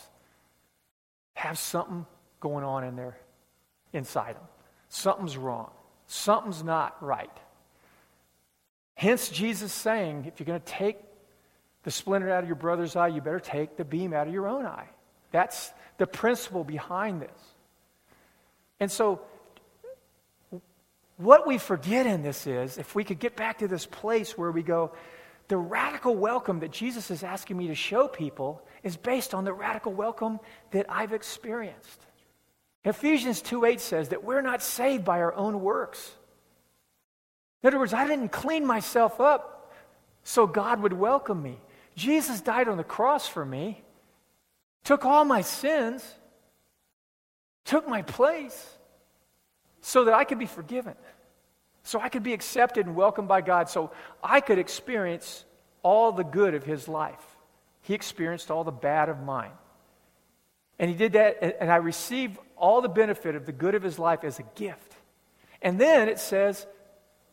have 1.33 1.57
something 1.57 2.05
going 2.39 2.63
on 2.63 2.83
in 2.83 2.95
their 2.95 3.17
inside 3.93 4.35
them. 4.35 4.43
Something's 4.89 5.37
wrong. 5.37 5.71
Something's 6.07 6.63
not 6.63 7.01
right. 7.03 7.31
Hence, 8.95 9.29
Jesus 9.29 9.73
saying, 9.73 10.25
if 10.25 10.39
you're 10.39 10.45
going 10.45 10.59
to 10.59 10.65
take 10.65 10.97
the 11.85 11.91
splinter 11.91 12.31
out 12.31 12.43
of 12.43 12.49
your 12.49 12.55
brother's 12.55 12.95
eye, 12.95 13.07
you 13.07 13.21
better 13.21 13.39
take 13.39 13.77
the 13.77 13.85
beam 13.85 14.11
out 14.11 14.27
of 14.27 14.33
your 14.33 14.47
own 14.47 14.65
eye. 14.65 14.89
That's 15.31 15.71
the 15.97 16.07
principle 16.07 16.63
behind 16.63 17.21
this. 17.21 17.39
And 18.79 18.91
so, 18.91 19.21
what 21.17 21.47
we 21.47 21.59
forget 21.59 22.07
in 22.07 22.23
this 22.23 22.47
is 22.47 22.77
if 22.79 22.95
we 22.95 23.03
could 23.03 23.19
get 23.19 23.35
back 23.35 23.59
to 23.59 23.67
this 23.67 23.85
place 23.85 24.37
where 24.37 24.51
we 24.51 24.63
go, 24.63 24.91
the 25.47 25.57
radical 25.57 26.15
welcome 26.15 26.59
that 26.61 26.71
Jesus 26.71 27.11
is 27.11 27.23
asking 27.23 27.55
me 27.55 27.67
to 27.67 27.75
show 27.75 28.07
people 28.07 28.61
is 28.81 28.97
based 28.97 29.35
on 29.35 29.45
the 29.45 29.53
radical 29.53 29.93
welcome 29.93 30.39
that 30.71 30.87
I've 30.89 31.13
experienced. 31.13 32.01
Ephesians 32.83 33.43
2 33.43 33.63
8 33.63 33.79
says 33.79 34.09
that 34.09 34.23
we're 34.23 34.41
not 34.41 34.63
saved 34.63 35.05
by 35.05 35.21
our 35.21 35.33
own 35.35 35.61
works. 35.61 36.11
In 37.61 37.67
other 37.67 37.77
words, 37.77 37.93
I 37.93 38.07
didn't 38.07 38.29
clean 38.29 38.65
myself 38.65 39.21
up 39.21 39.71
so 40.23 40.47
God 40.47 40.81
would 40.81 40.93
welcome 40.93 41.41
me. 41.41 41.59
Jesus 41.95 42.41
died 42.41 42.67
on 42.67 42.77
the 42.77 42.83
cross 42.83 43.27
for 43.27 43.45
me, 43.45 43.81
took 44.83 45.05
all 45.05 45.25
my 45.25 45.41
sins, 45.41 46.03
took 47.63 47.87
my 47.87 48.01
place 48.01 48.69
so 49.81 50.05
that 50.05 50.13
I 50.13 50.23
could 50.23 50.39
be 50.39 50.45
forgiven, 50.45 50.95
so 51.83 51.99
I 51.99 52.09
could 52.09 52.23
be 52.23 52.33
accepted 52.33 52.85
and 52.85 52.95
welcomed 52.95 53.27
by 53.27 53.41
God, 53.41 53.69
so 53.69 53.91
I 54.23 54.41
could 54.41 54.59
experience 54.59 55.45
all 55.83 56.11
the 56.11 56.23
good 56.23 56.53
of 56.53 56.63
his 56.63 56.87
life. 56.87 57.23
He 57.81 57.93
experienced 57.93 58.49
all 58.49 58.63
the 58.63 58.71
bad 58.71 59.09
of 59.09 59.21
mine. 59.21 59.51
And 60.79 60.89
he 60.89 60.95
did 60.95 61.13
that, 61.13 61.61
and 61.61 61.71
I 61.71 61.77
received 61.77 62.37
all 62.57 62.81
the 62.81 62.89
benefit 62.89 63.35
of 63.35 63.45
the 63.45 63.51
good 63.51 63.75
of 63.75 63.83
his 63.83 63.99
life 63.99 64.23
as 64.23 64.39
a 64.39 64.43
gift. 64.55 64.93
And 65.61 65.79
then 65.79 66.09
it 66.09 66.19
says, 66.19 66.65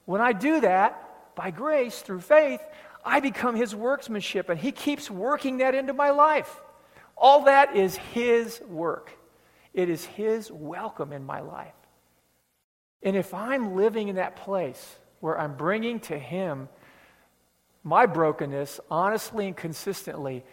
when 0.05 0.21
I 0.21 0.33
do 0.33 0.61
that, 0.61 1.35
by 1.35 1.51
grace, 1.51 2.01
through 2.01 2.21
faith, 2.21 2.61
I 3.05 3.21
become 3.21 3.57
his 3.57 3.75
workmanship, 3.75 4.49
and 4.49 4.59
he 4.59 4.73
keeps 4.73 5.11
working 5.11 5.59
that 5.59 5.75
into 5.75 5.93
my 5.93 6.11
life. 6.11 6.61
All 7.17 7.45
that 7.45 7.77
is 7.77 7.97
his 7.97 8.61
work, 8.63 9.17
it 9.75 9.89
is 9.89 10.05
his 10.05 10.51
welcome 10.51 11.13
in 11.13 11.25
my 11.25 11.41
life. 11.41 11.75
And 13.03 13.17
if 13.17 13.35
I'm 13.35 13.75
living 13.75 14.09
in 14.09 14.17
that 14.17 14.37
place 14.37 14.97
where 15.21 15.39
I'm 15.39 15.57
bringing 15.57 16.01
to 16.01 16.19
him 16.19 16.69
my 17.85 18.07
brokenness 18.07 18.81
honestly 18.91 19.47
and 19.47 19.57
consistently, 19.57 20.45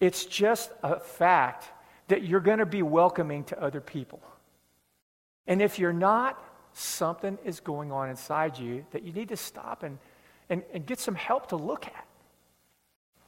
it's 0.00 0.26
just 0.26 0.70
a 0.82 1.00
fact 1.00 1.68
that 2.08 2.22
you're 2.22 2.40
going 2.40 2.58
to 2.58 2.66
be 2.66 2.82
welcoming 2.82 3.44
to 3.44 3.60
other 3.60 3.80
people. 3.80 4.22
And 5.46 5.60
if 5.60 5.78
you're 5.78 5.92
not, 5.92 6.42
something 6.72 7.38
is 7.44 7.60
going 7.60 7.92
on 7.92 8.10
inside 8.10 8.58
you 8.58 8.84
that 8.92 9.02
you 9.02 9.12
need 9.12 9.28
to 9.28 9.36
stop 9.36 9.82
and 9.82 9.98
and, 10.54 10.62
and 10.72 10.86
get 10.86 11.00
some 11.00 11.16
help 11.16 11.48
to 11.48 11.56
look 11.56 11.86
at. 11.86 12.06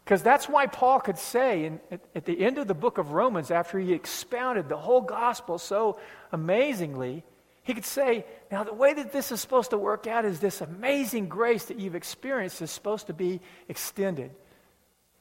Because 0.05 0.23
that's 0.23 0.49
why 0.49 0.67
Paul 0.67 1.01
could 1.01 1.19
say 1.19 1.65
in, 1.65 1.81
at, 1.91 2.01
at 2.15 2.25
the 2.25 2.41
end 2.41 2.59
of 2.59 2.69
the 2.69 2.75
book 2.75 2.99
of 2.99 3.11
Romans, 3.11 3.51
after 3.51 3.79
he 3.79 3.93
expounded 3.93 4.69
the 4.69 4.77
whole 4.77 5.01
gospel 5.01 5.59
so 5.59 5.99
amazingly, 6.31 7.25
he 7.65 7.75
could 7.75 7.85
say, 7.85 8.25
Now, 8.53 8.63
the 8.63 8.73
way 8.73 8.95
that 8.95 9.13
this 9.13 9.33
is 9.33 9.41
supposed 9.41 9.71
to 9.71 9.79
work 9.79 10.07
out 10.07 10.25
is 10.25 10.39
this 10.39 10.61
amazing 10.61 11.29
grace 11.29 11.65
that 11.65 11.81
you've 11.81 11.97
experienced 11.97 12.63
is 12.63 12.71
supposed 12.71 13.09
to 13.09 13.13
be 13.13 13.41
extended 13.69 14.31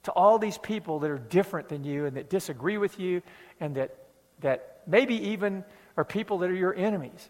to 0.03 0.11
all 0.11 0.37
these 0.37 0.59
people 0.59 0.99
that 0.99 1.09
are 1.09 1.17
different 1.17 1.67
than 1.67 1.83
you 1.83 2.05
and 2.05 2.15
that 2.17 2.29
disagree 2.29 2.77
with 2.77 2.99
you 2.99 3.23
and 3.59 3.75
that, 3.77 3.97
that 4.41 4.83
maybe 4.85 5.29
even 5.29 5.63
are 5.97 6.05
people 6.05 6.37
that 6.39 6.51
are 6.51 6.55
your 6.55 6.75
enemies. 6.75 7.27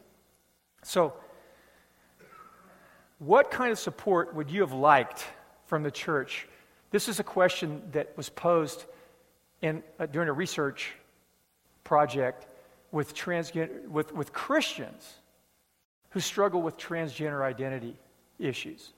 So, 0.83 1.13
what 3.19 3.51
kind 3.51 3.71
of 3.71 3.79
support 3.79 4.35
would 4.35 4.51
you 4.51 4.61
have 4.61 4.73
liked 4.73 5.25
from 5.65 5.83
the 5.83 5.91
church? 5.91 6.47
This 6.91 7.07
is 7.07 7.19
a 7.19 7.23
question 7.23 7.81
that 7.91 8.15
was 8.17 8.29
posed 8.29 8.85
in, 9.61 9.83
uh, 9.99 10.05
during 10.05 10.29
a 10.29 10.33
research 10.33 10.93
project 11.83 12.47
with, 12.91 13.15
transgen- 13.15 13.87
with, 13.87 14.13
with 14.13 14.33
Christians 14.33 15.15
who 16.09 16.19
struggle 16.19 16.61
with 16.61 16.77
transgender 16.77 17.41
identity 17.41 17.95
issues. 18.39 18.93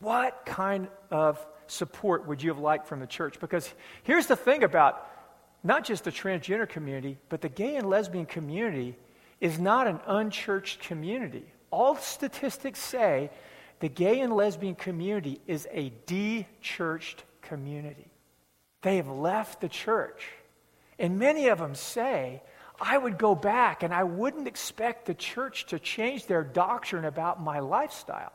What 0.00 0.46
kind 0.46 0.88
of 1.10 1.44
support 1.66 2.26
would 2.26 2.42
you 2.42 2.50
have 2.50 2.58
liked 2.58 2.86
from 2.86 3.00
the 3.00 3.06
church? 3.06 3.40
Because 3.40 3.72
here's 4.02 4.26
the 4.26 4.36
thing 4.36 4.62
about 4.62 5.06
not 5.64 5.84
just 5.84 6.04
the 6.04 6.12
transgender 6.12 6.68
community, 6.68 7.18
but 7.28 7.40
the 7.40 7.48
gay 7.48 7.76
and 7.76 7.88
lesbian 7.88 8.26
community 8.26 8.96
is 9.40 9.58
not 9.58 9.86
an 9.86 9.98
unchurched 10.06 10.80
community 10.80 11.44
all 11.70 11.96
statistics 11.96 12.80
say 12.80 13.30
the 13.80 13.88
gay 13.88 14.20
and 14.20 14.32
lesbian 14.32 14.74
community 14.74 15.40
is 15.46 15.68
a 15.70 15.92
de 16.06 16.46
churched 16.60 17.24
community. 17.42 18.10
They 18.82 18.96
have 18.96 19.08
left 19.08 19.60
the 19.60 19.68
church. 19.68 20.28
And 20.98 21.18
many 21.18 21.48
of 21.48 21.58
them 21.58 21.74
say, 21.74 22.42
I 22.80 22.96
would 22.96 23.18
go 23.18 23.34
back 23.34 23.82
and 23.82 23.92
I 23.92 24.04
wouldn't 24.04 24.46
expect 24.46 25.06
the 25.06 25.14
church 25.14 25.66
to 25.66 25.78
change 25.78 26.26
their 26.26 26.44
doctrine 26.44 27.04
about 27.04 27.40
my 27.40 27.58
lifestyle. 27.60 28.32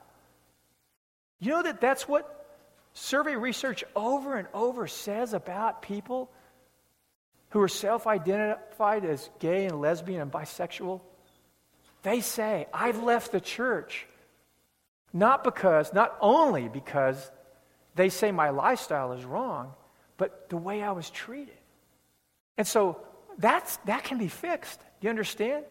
You 1.39 1.51
know 1.51 1.63
that 1.63 1.81
that's 1.81 2.07
what 2.07 2.45
survey 2.93 3.35
research 3.35 3.83
over 3.95 4.35
and 4.35 4.47
over 4.53 4.87
says 4.87 5.33
about 5.33 5.81
people 5.81 6.29
who 7.49 7.61
are 7.61 7.67
self 7.67 8.07
identified 8.07 9.05
as 9.05 9.29
gay 9.39 9.65
and 9.65 9.79
lesbian 9.79 10.21
and 10.21 10.31
bisexual? 10.31 11.01
They 12.03 12.21
say, 12.21 12.67
I've 12.73 13.01
left 13.01 13.31
the 13.31 13.41
church 13.41 14.05
not 15.13 15.43
because, 15.43 15.93
not 15.93 16.17
only 16.19 16.67
because 16.67 17.31
they 17.95 18.09
say 18.09 18.31
my 18.31 18.49
lifestyle 18.49 19.13
is 19.13 19.23
wrong, 19.23 19.73
but 20.17 20.49
the 20.49 20.57
way 20.57 20.81
I 20.81 20.91
was 20.91 21.09
treated. 21.09 21.57
And 22.57 22.67
so 22.67 22.99
that's, 23.37 23.77
that 23.85 24.03
can 24.03 24.17
be 24.17 24.27
fixed. 24.27 24.79
You 25.01 25.09
understand? 25.09 25.65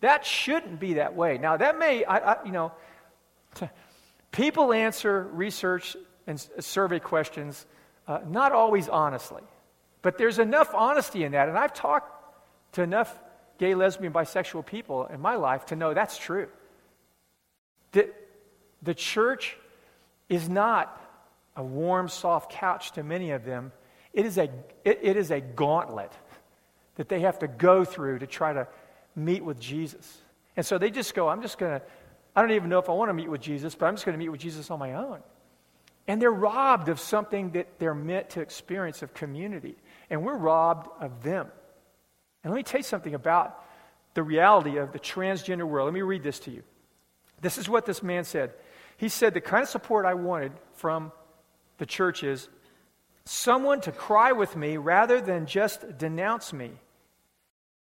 That 0.00 0.24
shouldn't 0.24 0.78
be 0.78 0.94
that 0.94 1.14
way. 1.14 1.38
Now, 1.38 1.56
that 1.56 1.78
may, 1.78 2.04
I, 2.04 2.34
I, 2.34 2.44
you 2.44 2.52
know, 2.52 2.72
people 4.30 4.72
answer 4.72 5.22
research 5.32 5.96
and 6.26 6.40
survey 6.60 7.00
questions 7.00 7.66
uh, 8.06 8.20
not 8.28 8.52
always 8.52 8.88
honestly, 8.88 9.42
but 10.02 10.18
there's 10.18 10.38
enough 10.38 10.74
honesty 10.74 11.24
in 11.24 11.32
that. 11.32 11.48
And 11.48 11.56
I've 11.58 11.72
talked 11.72 12.10
to 12.72 12.82
enough 12.82 13.18
gay, 13.58 13.74
lesbian, 13.74 14.12
bisexual 14.12 14.66
people 14.66 15.06
in 15.06 15.20
my 15.20 15.36
life 15.36 15.66
to 15.66 15.76
know 15.76 15.94
that's 15.94 16.18
true. 16.18 16.48
That 17.92 18.14
the 18.82 18.94
church 18.94 19.56
is 20.28 20.48
not 20.48 21.00
a 21.56 21.62
warm, 21.62 22.08
soft 22.08 22.52
couch 22.52 22.92
to 22.92 23.02
many 23.02 23.30
of 23.30 23.44
them. 23.44 23.72
It 24.12 24.26
is 24.26 24.38
a, 24.38 24.50
it, 24.84 25.00
it 25.02 25.16
is 25.16 25.30
a 25.30 25.40
gauntlet 25.40 26.12
that 26.96 27.08
they 27.08 27.20
have 27.20 27.38
to 27.40 27.48
go 27.48 27.84
through 27.84 28.20
to 28.20 28.26
try 28.26 28.52
to 28.52 28.66
meet 29.16 29.44
with 29.44 29.60
Jesus. 29.60 30.20
And 30.56 30.64
so 30.64 30.78
they 30.78 30.90
just 30.90 31.14
go, 31.14 31.28
I'm 31.28 31.42
just 31.42 31.58
going 31.58 31.80
to, 31.80 31.86
I 32.36 32.40
don't 32.40 32.52
even 32.52 32.68
know 32.68 32.78
if 32.78 32.88
I 32.88 32.92
want 32.92 33.08
to 33.08 33.14
meet 33.14 33.28
with 33.28 33.40
Jesus, 33.40 33.74
but 33.74 33.86
I'm 33.86 33.94
just 33.94 34.04
going 34.04 34.14
to 34.14 34.18
meet 34.18 34.28
with 34.28 34.40
Jesus 34.40 34.70
on 34.70 34.78
my 34.78 34.94
own. 34.94 35.20
And 36.06 36.20
they're 36.20 36.30
robbed 36.30 36.88
of 36.88 37.00
something 37.00 37.52
that 37.52 37.78
they're 37.78 37.94
meant 37.94 38.30
to 38.30 38.40
experience 38.40 39.02
of 39.02 39.14
community. 39.14 39.76
And 40.10 40.22
we're 40.22 40.36
robbed 40.36 40.88
of 41.00 41.22
them. 41.22 41.48
And 42.44 42.52
let 42.52 42.58
me 42.58 42.62
tell 42.62 42.78
you 42.78 42.84
something 42.84 43.14
about 43.14 43.64
the 44.12 44.22
reality 44.22 44.76
of 44.76 44.92
the 44.92 45.00
transgender 45.00 45.64
world. 45.64 45.86
Let 45.86 45.94
me 45.94 46.02
read 46.02 46.22
this 46.22 46.38
to 46.40 46.50
you. 46.50 46.62
This 47.40 47.58
is 47.58 47.68
what 47.68 47.86
this 47.86 48.02
man 48.02 48.24
said. 48.24 48.52
He 48.96 49.08
said, 49.08 49.34
The 49.34 49.40
kind 49.40 49.62
of 49.62 49.68
support 49.68 50.06
I 50.06 50.14
wanted 50.14 50.52
from 50.74 51.10
the 51.78 51.86
church 51.86 52.22
is 52.22 52.48
someone 53.24 53.80
to 53.80 53.92
cry 53.92 54.32
with 54.32 54.56
me 54.56 54.76
rather 54.76 55.20
than 55.20 55.46
just 55.46 55.98
denounce 55.98 56.52
me. 56.52 56.72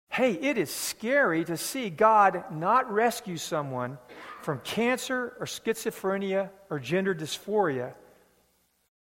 Hey, 0.09 0.33
it 0.33 0.57
is 0.57 0.73
scary 0.73 1.43
to 1.45 1.57
see 1.57 1.89
God 1.89 2.45
not 2.51 2.91
rescue 2.91 3.37
someone 3.37 3.97
from 4.41 4.59
cancer 4.59 5.35
or 5.39 5.45
schizophrenia 5.45 6.49
or 6.69 6.79
gender 6.79 7.15
dysphoria, 7.15 7.93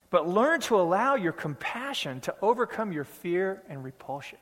but 0.10 0.28
learn 0.28 0.60
to 0.62 0.80
allow 0.80 1.16
your 1.16 1.32
compassion 1.32 2.20
to 2.22 2.36
overcome 2.42 2.92
your 2.92 3.06
fear 3.06 3.64
and 3.70 3.84
repulsion. 3.84 4.38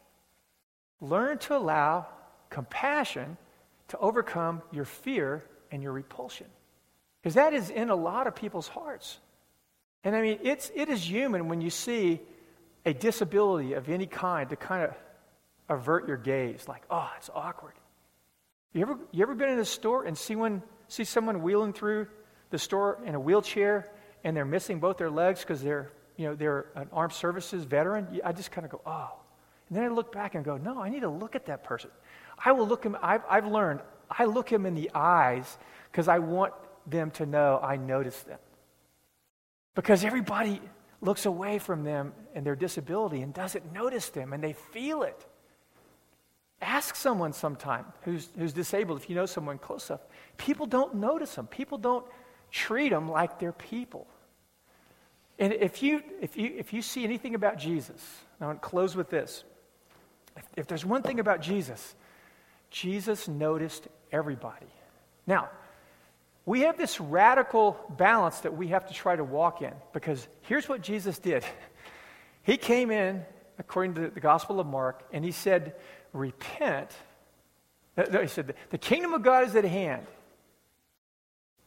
Learn 1.02 1.38
to 1.40 1.56
allow 1.56 2.08
compassion 2.50 3.38
to 3.90 3.98
overcome 3.98 4.62
your 4.72 4.86
fear 4.86 5.44
and 5.72 5.84
your 5.84 5.92
repulsion. 5.92 6.48
Because 7.22 7.36
that 7.36 7.54
is 7.54 7.70
in 7.70 7.90
a 7.90 7.96
lot 7.96 8.28
of 8.28 8.36
people's 8.36 8.68
hearts. 8.68 9.20
And 10.04 10.16
I 10.16 10.22
mean, 10.22 10.40
it's, 10.44 10.72
it 10.76 10.90
is 10.90 11.10
human 11.10 11.48
when 11.48 11.62
you 11.62 11.70
see 11.70 12.22
a 12.86 12.94
disability 12.94 13.74
of 13.74 13.90
any 13.90 14.06
kind 14.06 14.50
to 14.52 14.56
kind 14.56 14.84
of 14.84 14.94
avert 15.68 16.08
your 16.08 16.18
gaze, 16.18 16.68
like, 16.68 16.84
oh, 16.90 17.10
it's 17.18 17.30
awkward. 17.34 17.74
You 18.74 18.84
ever, 18.84 19.00
you 19.12 19.24
ever 19.24 19.34
been 19.34 19.50
in 19.50 19.60
a 19.60 19.66
store 19.66 20.04
and 20.06 20.18
see, 20.18 20.36
one, 20.36 20.62
see 20.88 21.04
someone 21.04 21.42
wheeling 21.42 21.74
through 21.74 22.08
the 22.52 22.60
store 22.60 23.00
in 23.06 23.16
a 23.16 23.20
wheelchair 23.20 23.92
and 24.24 24.38
they're 24.38 24.46
missing 24.46 24.80
both 24.80 24.98
their 24.98 25.10
legs 25.10 25.40
because 25.40 25.62
they're, 25.64 25.92
you 26.18 26.28
know, 26.28 26.36
they're 26.36 26.68
an 26.76 26.90
armed 26.94 27.14
services 27.14 27.64
veteran? 27.64 28.22
I 28.24 28.32
just 28.32 28.52
kind 28.52 28.66
of 28.66 28.72
go, 28.72 28.82
oh. 28.86 29.12
And 29.70 29.78
then 29.78 29.84
I 29.86 29.88
look 29.88 30.12
back 30.12 30.36
and 30.36 30.46
go, 30.46 30.58
no, 30.58 30.80
I 30.80 30.90
need 30.90 31.02
to 31.02 31.10
look 31.10 31.36
at 31.36 31.46
that 31.48 31.64
person. 31.64 31.90
I 32.44 32.52
will 32.52 32.68
look 32.68 32.84
him, 32.84 32.98
I've, 33.02 33.24
I've 33.30 33.48
learned, 33.48 33.82
I 34.10 34.26
look 34.26 34.50
him 34.52 34.66
in 34.66 34.76
the 34.76 34.92
eyes 34.94 35.58
because 35.92 36.08
I 36.08 36.20
want 36.20 36.54
them 36.86 37.12
to 37.12 37.26
know 37.26 37.60
I 37.62 37.78
notice 37.78 38.22
them. 38.24 38.40
Because 39.74 40.04
everybody 40.04 40.62
looks 41.02 41.26
away 41.26 41.60
from 41.60 41.84
them 41.84 42.14
and 42.34 42.46
their 42.46 42.56
disability 42.56 43.22
and 43.22 43.34
doesn't 43.34 43.74
notice 43.74 44.10
them 44.10 44.34
and 44.34 44.44
they 44.44 44.54
feel 44.54 45.04
it. 45.04 45.26
Ask 46.62 46.96
someone 46.96 47.34
sometime 47.34 47.86
who's, 48.04 48.30
who's 48.38 48.54
disabled, 48.54 49.02
if 49.02 49.10
you 49.10 49.16
know 49.16 49.26
someone 49.26 49.58
close 49.58 49.90
enough. 49.90 50.02
People 50.38 50.66
don't 50.66 50.96
notice 50.96 51.36
them, 51.36 51.48
people 51.48 51.78
don't 51.78 52.06
treat 52.52 52.90
them 52.90 53.10
like 53.10 53.40
they're 53.40 53.52
people. 53.52 54.08
And 55.38 55.52
if 55.52 55.84
you, 55.84 56.02
if 56.22 56.38
you, 56.38 56.54
if 56.58 56.72
you 56.72 56.82
see 56.82 57.04
anything 57.04 57.36
about 57.36 57.58
Jesus, 57.58 58.02
I 58.40 58.46
want 58.46 58.62
to 58.62 58.68
close 58.68 58.96
with 58.96 59.10
this. 59.10 59.44
If, 60.36 60.44
if 60.58 60.68
there's 60.68 60.86
one 60.86 61.02
thing 61.02 61.20
about 61.20 61.42
Jesus, 61.42 61.96
Jesus 62.70 63.28
noticed 63.28 63.88
everybody. 64.12 64.68
Now, 65.28 65.50
we 66.46 66.62
have 66.62 66.78
this 66.78 67.00
radical 67.00 67.78
balance 67.98 68.40
that 68.42 68.56
we 68.56 68.68
have 68.68 68.88
to 68.88 68.94
try 68.94 69.16
to 69.16 69.24
walk 69.24 69.62
in 69.62 69.74
because 69.94 70.28
here's 70.42 70.70
what 70.70 70.82
Jesus 70.82 71.20
did. 71.20 71.44
He 72.44 72.58
came 72.58 72.92
in, 72.92 73.26
according 73.58 73.96
to 73.96 74.08
the 74.10 74.20
Gospel 74.20 74.60
of 74.60 74.68
Mark, 74.68 75.04
and 75.12 75.26
he 75.26 75.32
said, 75.32 75.74
repent. 76.14 76.92
He 77.96 78.28
said, 78.28 78.54
The 78.70 78.78
kingdom 78.78 79.14
of 79.14 79.24
God 79.24 79.48
is 79.48 79.56
at 79.56 79.66
hand. 79.66 80.06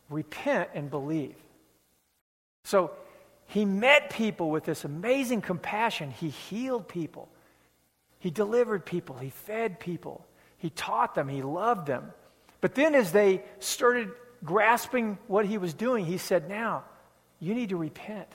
Repent 0.09 0.71
and 0.75 0.89
believe. 0.89 1.35
So 2.65 2.93
he 3.47 3.65
met 3.65 4.11
people 4.11 4.51
with 4.51 4.65
this 4.65 4.85
amazing 4.85 5.41
compassion. 5.41 6.11
He 6.11 6.29
healed 6.29 6.87
people, 6.87 7.29
he 8.19 8.31
delivered 8.31 8.85
people, 8.85 9.17
he 9.17 9.31
fed 9.31 9.79
people, 9.79 10.27
he 10.59 10.71
taught 10.71 11.15
them, 11.15 11.29
he 11.29 11.43
loved 11.43 11.87
them. 11.87 12.13
But 12.61 12.75
then, 12.75 12.95
as 12.95 13.13
they 13.13 13.43
started 13.61 14.11
grasping 14.45 15.19
what 15.27 15.47
he 15.47 15.59
was 15.59 15.75
doing, 15.75 16.05
he 16.05 16.19
said, 16.19 16.49
Now, 16.49 16.85
you 17.39 17.55
need 17.55 17.69
to 17.69 17.77
repent. 17.77 18.29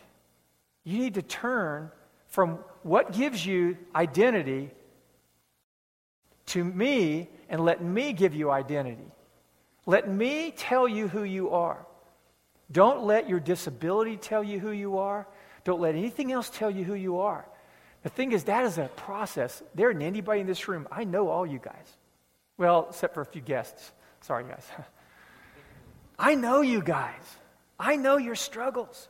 You 0.84 1.00
need 1.00 1.16
to 1.16 1.22
turn 1.22 1.92
from 2.28 2.60
what 2.84 3.14
gives 3.14 3.46
you 3.46 3.78
identity 3.96 4.72
to 6.48 6.64
me 6.64 7.30
and 7.50 7.64
let 7.64 7.82
me 7.84 8.14
give 8.14 8.34
you 8.34 8.50
identity. 8.52 9.12
Let 9.86 10.10
me 10.10 10.52
tell 10.52 10.88
you 10.88 11.08
who 11.08 11.24
you 11.24 11.52
are. 11.52 11.86
Don't 12.72 13.04
let 13.04 13.30
your 13.30 13.40
disability 13.40 14.18
tell 14.18 14.44
you 14.44 14.60
who 14.60 14.72
you 14.72 14.98
are. 14.98 15.28
Don't 15.64 15.80
let 15.80 15.96
anything 15.96 16.32
else 16.32 16.50
tell 16.50 16.72
you 16.72 16.84
who 16.84 16.96
you 16.96 17.20
are. 17.20 17.46
The 18.04 18.10
thing 18.10 18.34
is, 18.34 18.44
that 18.46 18.66
is 18.66 18.78
a 18.78 18.90
process. 18.96 19.64
There 19.74 19.90
isn't 19.90 20.02
anybody 20.02 20.42
in 20.42 20.48
this 20.48 20.68
room. 20.68 20.88
I 20.92 21.06
know 21.06 21.30
all 21.30 21.46
you 21.46 21.60
guys. 21.60 21.98
Well, 22.58 22.88
except 22.90 23.14
for 23.14 23.22
a 23.22 23.26
few 23.26 23.42
guests. 23.42 23.92
Sorry, 24.22 24.44
guys. 24.44 24.68
I 26.20 26.36
know 26.36 26.62
you 26.62 26.82
guys. 26.82 27.38
I 27.80 27.96
know 27.96 28.18
your 28.18 28.36
struggles. 28.36 29.08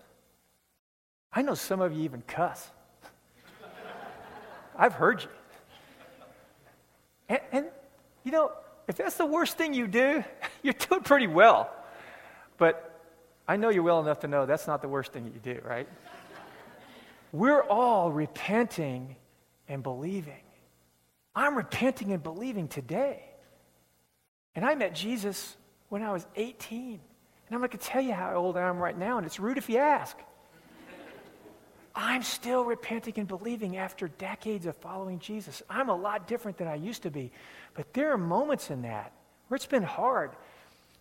I 1.31 1.41
know 1.41 1.55
some 1.55 1.81
of 1.81 1.91
you 1.91 2.03
even 2.03 2.21
cuss. 2.21 2.69
I've 4.77 4.93
heard 4.93 5.23
you. 5.23 5.29
And, 7.29 7.39
and, 7.51 7.65
you 8.23 8.31
know, 8.31 8.51
if 8.87 8.95
that's 8.95 9.17
the 9.17 9.25
worst 9.25 9.57
thing 9.57 9.73
you 9.73 9.87
do, 9.87 10.23
you're 10.63 10.73
doing 10.73 11.01
pretty 11.01 11.27
well. 11.27 11.71
But 12.57 13.01
I 13.47 13.57
know 13.57 13.69
you 13.69 13.81
well 13.81 13.99
enough 13.99 14.19
to 14.19 14.27
know 14.27 14.45
that's 14.45 14.67
not 14.67 14.81
the 14.81 14.87
worst 14.87 15.11
thing 15.11 15.25
you 15.25 15.39
do, 15.39 15.59
right? 15.65 15.87
We're 17.33 17.63
all 17.63 18.11
repenting 18.11 19.15
and 19.67 19.81
believing. 19.81 20.43
I'm 21.35 21.55
repenting 21.57 22.11
and 22.11 22.21
believing 22.21 22.67
today. 22.67 23.23
And 24.55 24.63
I 24.63 24.75
met 24.75 24.93
Jesus 24.93 25.57
when 25.89 26.03
I 26.03 26.11
was 26.11 26.27
18. 26.35 26.91
And 26.91 26.99
I'm 27.51 27.59
not 27.59 27.71
going 27.71 27.79
to 27.79 27.85
tell 27.85 28.03
you 28.03 28.13
how 28.13 28.35
old 28.35 28.55
I 28.55 28.61
am 28.61 28.77
right 28.77 28.97
now, 28.97 29.17
and 29.17 29.25
it's 29.25 29.39
rude 29.39 29.57
if 29.57 29.67
you 29.67 29.79
ask. 29.79 30.15
I'm 31.95 32.21
still 32.21 32.65
repenting 32.65 33.15
and 33.17 33.27
believing 33.27 33.77
after 33.77 34.07
decades 34.07 34.67
of 34.67 34.75
following 34.77 35.17
Jesus. 35.17 35.63
I'm 35.67 35.89
a 35.89 35.95
lot 35.95 36.27
different 36.27 36.57
than 36.57 36.67
I 36.67 36.75
used 36.75 37.01
to 37.03 37.11
be. 37.11 37.31
But 37.73 37.93
there 37.93 38.11
are 38.11 38.17
moments 38.17 38.69
in 38.69 38.83
that 38.83 39.11
where 39.47 39.55
it's 39.55 39.65
been 39.65 39.83
hard. 39.83 40.31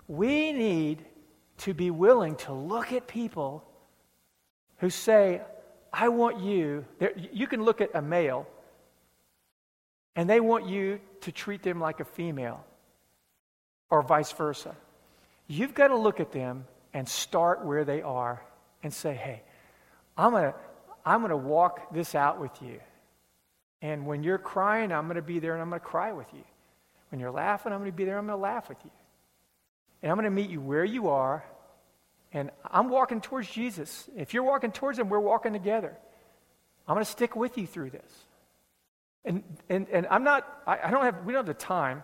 We 0.09 0.53
need 0.53 1.05
to 1.59 1.75
be 1.75 1.91
willing 1.91 2.37
to 2.37 2.55
look 2.55 2.93
at 2.93 3.07
people 3.07 3.65
who 4.79 4.89
say, 4.89 5.43
I 5.93 6.09
want 6.09 6.41
you. 6.41 6.85
You 7.33 7.47
can 7.47 7.63
look 7.63 7.81
at 7.81 7.91
a 7.95 8.03
male, 8.03 8.47
and 10.17 10.29
they 10.29 10.41
want 10.41 10.67
you 10.67 11.01
to 11.23 11.33
treat 11.33 11.63
them 11.63 11.81
like 11.81 12.01
a 12.01 12.05
female, 12.05 12.65
or 13.91 14.03
vice 14.03 14.33
versa. 14.33 14.75
You've 15.47 15.75
got 15.75 15.89
to 15.89 15.97
look 15.97 16.21
at 16.21 16.33
them 16.33 16.65
and 16.95 17.09
start 17.09 17.65
where 17.65 17.85
they 17.85 18.03
are 18.03 18.43
and 18.83 18.93
say, 18.93 19.15
hey, 19.15 19.43
I'm 20.17 20.31
going 20.33 20.53
to 20.53 20.55
I'm 21.05 21.21
going 21.21 21.31
to 21.31 21.37
walk 21.37 21.93
this 21.93 22.15
out 22.15 22.41
with 22.41 22.63
you. 22.63 22.81
And 23.81 24.07
when 24.07 24.23
you're 24.23 24.39
crying, 24.39 24.93
I'm 24.93 25.07
going 25.07 25.17
to 25.17 25.23
be 25.23 25.41
there 25.41 25.55
and 25.55 25.61
I'm 25.61 25.69
going 25.69 25.81
to 25.81 25.87
cry 25.87 26.13
with 26.13 26.29
you. 26.33 26.45
When 27.11 27.21
you're 27.21 27.33
laughing, 27.33 27.73
I'm 27.73 27.81
going 27.81 27.91
to 27.91 27.97
be 27.97 28.05
there, 28.05 28.19
I'm 28.19 28.27
going 28.27 28.39
to 28.39 28.43
laugh 28.43 28.69
with 28.69 28.79
you. 28.85 28.91
And 30.03 30.11
I'm 30.11 30.17
going 30.17 30.25
to 30.25 30.31
meet 30.31 30.49
you 30.49 30.61
where 30.61 30.85
you 30.85 31.09
are. 31.09 31.45
And 32.33 32.51
I'm 32.65 32.89
walking 32.89 33.21
towards 33.21 33.51
Jesus. 33.51 34.09
If 34.17 34.33
you're 34.33 34.43
walking 34.43 34.73
towards 34.73 34.99
him, 34.99 35.09
we're 35.09 35.21
walking 35.21 35.53
together. 35.53 35.97
I'm 36.89 36.95
going 36.95 37.05
to 37.05 37.11
stick 37.11 37.37
with 37.37 37.59
you 37.59 37.67
through 37.67 37.91
this. 37.91 38.11
And, 39.25 39.43
and, 39.69 39.87
and 39.91 40.07
I'm 40.11 40.25
not, 40.25 40.47
I, 40.67 40.79
I 40.85 40.91
don't 40.91 41.05
have, 41.05 41.25
we 41.25 41.33
don't 41.33 41.47
have 41.47 41.55
the 41.55 41.55
time 41.55 42.03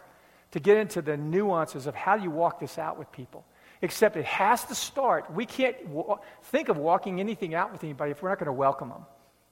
to 0.52 0.60
get 0.60 0.76
into 0.76 1.02
the 1.02 1.16
nuances 1.16 1.86
of 1.86 1.94
how 1.94 2.16
do 2.16 2.22
you 2.22 2.30
walk 2.30 2.60
this 2.60 2.78
out 2.78 2.98
with 2.98 3.10
people. 3.10 3.44
Except 3.80 4.16
it 4.16 4.24
has 4.24 4.64
to 4.66 4.74
start. 4.74 5.32
We 5.32 5.46
can't 5.46 5.86
wa- 5.86 6.18
think 6.44 6.68
of 6.68 6.76
walking 6.76 7.20
anything 7.20 7.54
out 7.54 7.72
with 7.72 7.82
anybody 7.84 8.10
if 8.10 8.22
we're 8.22 8.28
not 8.28 8.38
going 8.38 8.46
to 8.46 8.52
welcome 8.52 8.88
them, 8.88 9.06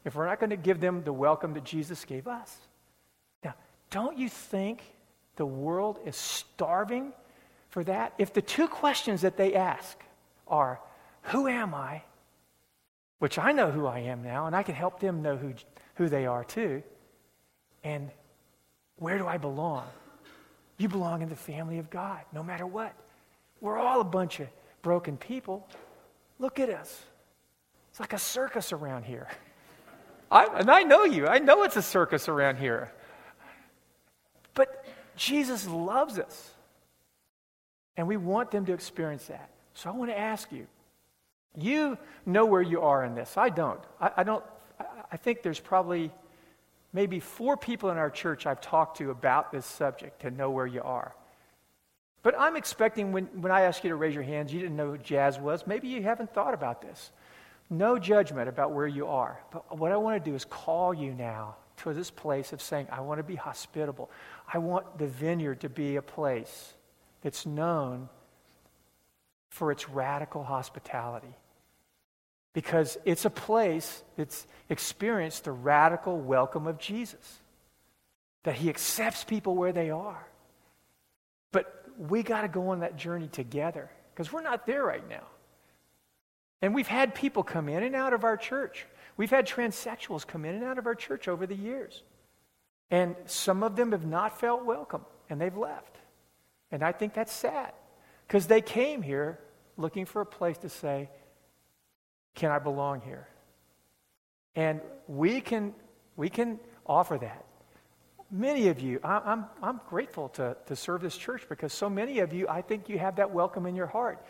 if 0.04 0.14
we're 0.14 0.26
not 0.26 0.40
going 0.40 0.50
to 0.50 0.56
give 0.56 0.80
them 0.80 1.02
the 1.04 1.12
welcome 1.12 1.54
that 1.54 1.64
Jesus 1.64 2.04
gave 2.04 2.26
us. 2.26 2.54
Now, 3.44 3.54
don't 3.90 4.18
you 4.18 4.28
think 4.28 4.82
the 5.36 5.46
world 5.46 6.00
is 6.04 6.16
starving 6.16 7.12
for 7.70 7.84
that? 7.84 8.14
If 8.18 8.32
the 8.32 8.42
two 8.42 8.68
questions 8.68 9.22
that 9.22 9.36
they 9.36 9.54
ask 9.54 9.96
are, 10.46 10.80
Who 11.22 11.48
am 11.48 11.74
I? 11.74 12.02
Which 13.18 13.38
I 13.38 13.52
know 13.52 13.70
who 13.70 13.86
I 13.86 14.00
am 14.00 14.22
now, 14.22 14.46
and 14.46 14.54
I 14.54 14.62
can 14.62 14.74
help 14.74 15.00
them 15.00 15.22
know 15.22 15.36
who, 15.36 15.54
who 15.94 16.08
they 16.08 16.26
are 16.26 16.44
too. 16.44 16.82
And 17.82 18.10
where 18.96 19.18
do 19.18 19.26
I 19.26 19.38
belong? 19.38 19.84
You 20.78 20.88
belong 20.88 21.22
in 21.22 21.28
the 21.28 21.36
family 21.36 21.78
of 21.78 21.88
God, 21.88 22.20
no 22.32 22.42
matter 22.42 22.66
what. 22.66 22.94
We're 23.60 23.78
all 23.78 24.00
a 24.00 24.04
bunch 24.04 24.40
of 24.40 24.48
broken 24.82 25.16
people. 25.16 25.66
Look 26.38 26.60
at 26.60 26.68
us. 26.68 27.02
It's 27.90 28.00
like 28.00 28.12
a 28.12 28.18
circus 28.18 28.72
around 28.72 29.04
here. 29.04 29.28
I, 30.30 30.46
and 30.58 30.70
I 30.70 30.82
know 30.82 31.04
you. 31.04 31.26
I 31.26 31.38
know 31.38 31.62
it's 31.62 31.76
a 31.76 31.82
circus 31.82 32.28
around 32.28 32.56
here. 32.56 32.92
But 34.54 34.84
Jesus 35.16 35.66
loves 35.66 36.18
us. 36.18 36.50
And 37.96 38.06
we 38.06 38.18
want 38.18 38.50
them 38.50 38.66
to 38.66 38.74
experience 38.74 39.26
that. 39.26 39.48
So 39.76 39.90
I 39.90 39.92
want 39.92 40.10
to 40.10 40.18
ask 40.18 40.50
you 40.50 40.66
you 41.58 41.96
know 42.24 42.44
where 42.44 42.62
you 42.62 42.82
are 42.82 43.04
in 43.04 43.14
this. 43.14 43.36
I 43.36 43.48
don't. 43.48 43.80
I, 44.00 44.10
I 44.18 44.22
don't. 44.24 44.44
I 45.10 45.16
think 45.16 45.42
there's 45.42 45.60
probably 45.60 46.10
maybe 46.92 47.20
four 47.20 47.56
people 47.56 47.90
in 47.90 47.96
our 47.96 48.10
church 48.10 48.46
I've 48.46 48.60
talked 48.60 48.98
to 48.98 49.10
about 49.10 49.52
this 49.52 49.64
subject 49.64 50.22
to 50.22 50.30
know 50.30 50.50
where 50.50 50.66
you 50.66 50.82
are. 50.82 51.14
But 52.22 52.34
I'm 52.38 52.56
expecting 52.56 53.12
when, 53.12 53.26
when 53.40 53.52
I 53.52 53.62
ask 53.62 53.84
you 53.84 53.90
to 53.90 53.96
raise 53.96 54.14
your 54.14 54.24
hands, 54.24 54.52
you 54.52 54.60
didn't 54.60 54.76
know 54.76 54.92
who 54.92 54.98
Jazz 54.98 55.38
was. 55.38 55.66
Maybe 55.66 55.88
you 55.88 56.02
haven't 56.02 56.34
thought 56.34 56.54
about 56.54 56.82
this. 56.82 57.10
No 57.70 57.98
judgment 57.98 58.48
about 58.48 58.72
where 58.72 58.86
you 58.86 59.06
are. 59.06 59.40
But 59.52 59.78
what 59.78 59.92
I 59.92 59.96
want 59.96 60.22
to 60.22 60.30
do 60.30 60.34
is 60.34 60.44
call 60.44 60.92
you 60.92 61.14
now 61.14 61.56
to 61.78 61.92
this 61.92 62.10
place 62.10 62.52
of 62.52 62.60
saying, 62.60 62.88
I 62.90 63.00
want 63.00 63.18
to 63.18 63.24
be 63.24 63.36
hospitable. 63.36 64.10
I 64.52 64.58
want 64.58 64.98
the 64.98 65.06
vineyard 65.06 65.60
to 65.60 65.68
be 65.68 65.96
a 65.96 66.02
place 66.02 66.74
that's 67.22 67.46
known 67.46 68.08
for 69.56 69.72
its 69.72 69.88
radical 69.88 70.44
hospitality. 70.44 71.34
Because 72.52 72.98
it's 73.06 73.24
a 73.24 73.30
place 73.30 74.02
that's 74.16 74.46
experienced 74.68 75.44
the 75.44 75.52
radical 75.52 76.18
welcome 76.18 76.66
of 76.66 76.78
Jesus, 76.78 77.38
that 78.42 78.54
he 78.54 78.68
accepts 78.68 79.24
people 79.24 79.54
where 79.56 79.72
they 79.72 79.88
are. 79.88 80.26
But 81.52 81.84
we 81.98 82.22
got 82.22 82.42
to 82.42 82.48
go 82.48 82.68
on 82.68 82.80
that 82.80 82.96
journey 82.96 83.28
together 83.28 83.90
because 84.12 84.30
we're 84.30 84.42
not 84.42 84.66
there 84.66 84.84
right 84.84 85.08
now. 85.08 85.24
And 86.60 86.74
we've 86.74 86.86
had 86.86 87.14
people 87.14 87.42
come 87.42 87.70
in 87.70 87.82
and 87.82 87.96
out 87.96 88.12
of 88.12 88.24
our 88.24 88.36
church. 88.36 88.84
We've 89.16 89.30
had 89.30 89.46
transsexuals 89.46 90.26
come 90.26 90.44
in 90.44 90.54
and 90.54 90.64
out 90.64 90.76
of 90.76 90.86
our 90.86 90.94
church 90.94 91.28
over 91.28 91.46
the 91.46 91.56
years. 91.56 92.02
And 92.90 93.16
some 93.24 93.62
of 93.62 93.74
them 93.74 93.92
have 93.92 94.04
not 94.04 94.38
felt 94.38 94.66
welcome 94.66 95.06
and 95.30 95.40
they've 95.40 95.56
left. 95.56 95.96
And 96.70 96.82
I 96.82 96.92
think 96.92 97.14
that's 97.14 97.32
sad 97.32 97.72
because 98.26 98.48
they 98.48 98.60
came 98.60 99.00
here 99.00 99.38
looking 99.76 100.04
for 100.06 100.20
a 100.20 100.26
place 100.26 100.58
to 100.58 100.68
say, 100.68 101.08
Can 102.34 102.50
I 102.50 102.58
belong 102.58 103.00
here? 103.00 103.28
And 104.54 104.80
we 105.06 105.40
can, 105.40 105.74
we 106.16 106.30
can 106.30 106.58
offer 106.86 107.18
that. 107.18 107.44
Many 108.30 108.68
of 108.68 108.80
you, 108.80 108.98
I, 109.04 109.18
I'm, 109.18 109.44
I'm 109.62 109.80
grateful 109.88 110.30
to, 110.30 110.56
to 110.66 110.74
serve 110.74 111.02
this 111.02 111.16
church 111.16 111.46
because 111.48 111.72
so 111.72 111.88
many 111.88 112.18
of 112.20 112.32
you, 112.32 112.48
I 112.48 112.62
think 112.62 112.88
you 112.88 112.98
have 112.98 113.16
that 113.16 113.30
welcome 113.30 113.66
in 113.66 113.76
your 113.76 113.86
heart. 113.86 114.24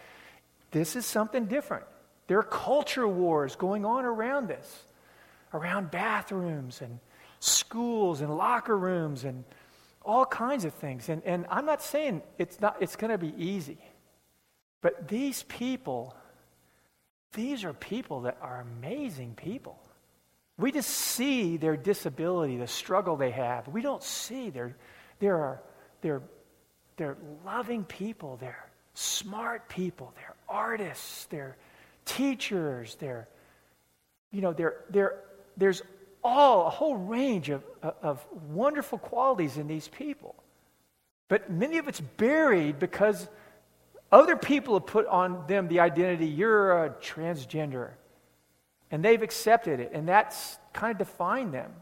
This 0.70 0.96
is 0.96 1.06
something 1.06 1.46
different. 1.46 1.84
There 2.26 2.38
are 2.38 2.42
culture 2.42 3.06
wars 3.06 3.56
going 3.56 3.84
on 3.84 4.04
around 4.04 4.48
this, 4.48 4.84
around 5.54 5.90
bathrooms 5.90 6.82
and 6.82 6.98
schools 7.40 8.20
and 8.20 8.36
locker 8.36 8.76
rooms 8.76 9.24
and 9.24 9.44
all 10.02 10.26
kinds 10.26 10.64
of 10.64 10.74
things. 10.74 11.08
And, 11.08 11.22
and 11.24 11.46
I'm 11.48 11.66
not 11.66 11.82
saying 11.82 12.22
it's, 12.38 12.60
not, 12.60 12.76
it's 12.80 12.96
going 12.96 13.10
to 13.12 13.18
be 13.18 13.32
easy, 13.36 13.78
but 14.80 15.08
these 15.08 15.42
people, 15.44 16.14
these 17.32 17.64
are 17.64 17.72
people 17.72 18.22
that 18.22 18.38
are 18.40 18.60
amazing 18.60 19.34
people. 19.34 19.78
We 20.58 20.72
just 20.72 20.90
see 20.90 21.56
their 21.56 21.76
disability, 21.76 22.56
the 22.56 22.66
struggle 22.66 23.16
they 23.16 23.30
have. 23.30 23.68
We 23.68 23.82
don't 23.82 24.02
see 24.02 24.50
their, 24.50 24.74
they're, 25.18 25.60
they're, 26.00 26.22
they're 26.96 27.16
loving 27.44 27.84
people, 27.84 28.38
they're 28.40 28.66
smart 28.94 29.68
people, 29.68 30.14
they're 30.16 30.34
artists, 30.48 31.26
they're 31.26 31.56
teachers, 32.06 32.96
they're, 32.98 33.28
you 34.30 34.40
know, 34.40 34.52
they're, 34.52 34.76
they're, 34.90 35.22
there's 35.56 35.82
all 36.24 36.66
a 36.66 36.70
whole 36.70 36.96
range 36.96 37.50
of, 37.50 37.62
of 37.82 38.26
wonderful 38.48 38.98
qualities 38.98 39.58
in 39.58 39.68
these 39.68 39.88
people. 39.88 40.34
But 41.28 41.50
many 41.50 41.78
of 41.78 41.88
it's 41.88 42.00
buried 42.00 42.78
because 42.78 43.28
other 44.16 44.36
people 44.36 44.74
have 44.74 44.86
put 44.86 45.06
on 45.06 45.46
them 45.46 45.68
the 45.68 45.80
identity 45.80 46.26
you're 46.26 46.84
a 46.84 46.90
transgender. 46.90 47.90
And 48.90 49.04
they've 49.04 49.22
accepted 49.22 49.80
it, 49.80 49.90
and 49.92 50.08
that's 50.08 50.58
kind 50.72 50.92
of 50.92 50.98
defined 50.98 51.52
them. 51.52 51.72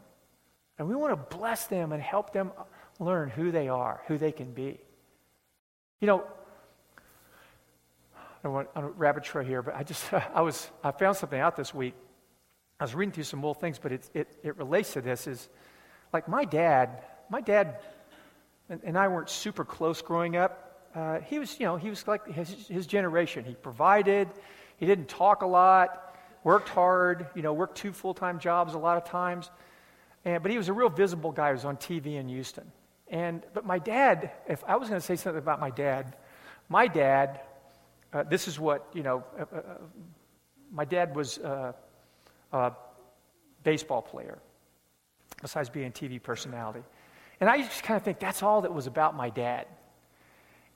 And 0.77 0.87
we 0.87 0.95
want 0.95 1.11
to 1.11 1.37
bless 1.37 1.67
them 1.67 1.91
and 1.91 2.01
help 2.01 2.33
them 2.33 2.51
learn 2.99 3.29
who 3.29 3.51
they 3.51 3.69
are, 3.69 4.01
who 4.07 4.17
they 4.17 4.31
can 4.31 4.51
be. 4.51 4.79
You 6.01 6.07
know, 6.07 6.23
I 8.17 8.21
don't 8.43 8.53
want 8.53 8.69
a 8.75 8.83
rabbit 8.83 9.23
trail 9.23 9.45
here, 9.45 9.61
but 9.61 9.75
I 9.75 9.83
just 9.83 10.11
I 10.33 10.41
was 10.41 10.69
I 10.83 10.91
found 10.91 11.17
something 11.17 11.39
out 11.39 11.55
this 11.55 11.73
week 11.73 11.93
I 12.79 12.83
was 12.83 12.93
reading 12.93 13.13
through 13.13 13.23
some 13.23 13.43
old 13.45 13.59
things, 13.61 13.79
but 13.79 13.91
it, 13.93 14.09
it, 14.13 14.27
it 14.43 14.57
relates 14.57 14.93
to 14.93 15.01
this. 15.01 15.27
Is 15.27 15.47
like 16.11 16.27
my 16.27 16.43
dad, 16.43 17.03
my 17.29 17.41
dad 17.41 17.79
and, 18.69 18.81
and 18.83 18.97
I 18.97 19.07
weren't 19.07 19.29
super 19.29 19.63
close 19.63 20.01
growing 20.01 20.35
up. 20.35 20.64
Uh, 20.95 21.19
he 21.19 21.39
was, 21.39 21.59
you 21.59 21.65
know, 21.65 21.75
he 21.75 21.89
was 21.89 22.07
like 22.07 22.25
his, 22.25 22.67
his 22.67 22.87
generation. 22.87 23.43
He 23.43 23.53
provided, 23.53 24.29
he 24.77 24.85
didn't 24.85 25.09
talk 25.09 25.41
a 25.41 25.45
lot, 25.45 26.15
worked 26.45 26.69
hard, 26.69 27.27
you 27.35 27.41
know, 27.41 27.51
worked 27.51 27.77
two 27.77 27.91
full 27.91 28.13
time 28.13 28.39
jobs 28.39 28.73
a 28.73 28.77
lot 28.77 28.95
of 28.95 29.03
times. 29.03 29.51
And, 30.23 30.41
but 30.41 30.51
he 30.51 30.57
was 30.57 30.69
a 30.69 30.73
real 30.73 30.89
visible 30.89 31.33
guy. 31.33 31.49
He 31.49 31.53
was 31.53 31.65
on 31.65 31.75
TV 31.75 32.15
in 32.15 32.29
Houston. 32.29 32.71
And, 33.09 33.43
but 33.53 33.65
my 33.65 33.77
dad, 33.77 34.31
if 34.47 34.63
I 34.63 34.77
was 34.77 34.87
going 34.87 34.99
to 34.99 35.05
say 35.05 35.17
something 35.17 35.37
about 35.37 35.59
my 35.59 35.69
dad, 35.69 36.15
my 36.69 36.87
dad, 36.87 37.41
uh, 38.13 38.23
this 38.23 38.47
is 38.47 38.57
what, 38.57 38.87
you 38.93 39.03
know, 39.03 39.23
uh, 39.37 39.45
uh, 39.53 39.57
uh 39.57 39.61
my 40.71 40.85
dad 40.85 41.15
was 41.15 41.37
uh, 41.37 41.73
uh, 42.51 42.71
baseball 43.63 44.01
player, 44.01 44.39
besides 45.41 45.69
being 45.69 45.87
a 45.87 45.91
TV 45.91 46.21
personality. 46.21 46.83
And 47.39 47.49
I 47.49 47.57
just 47.61 47.83
kind 47.83 47.95
of 47.95 48.03
think 48.03 48.19
that's 48.19 48.41
all 48.41 48.61
that 48.61 48.73
was 48.73 48.87
about 48.87 49.15
my 49.15 49.29
dad. 49.29 49.67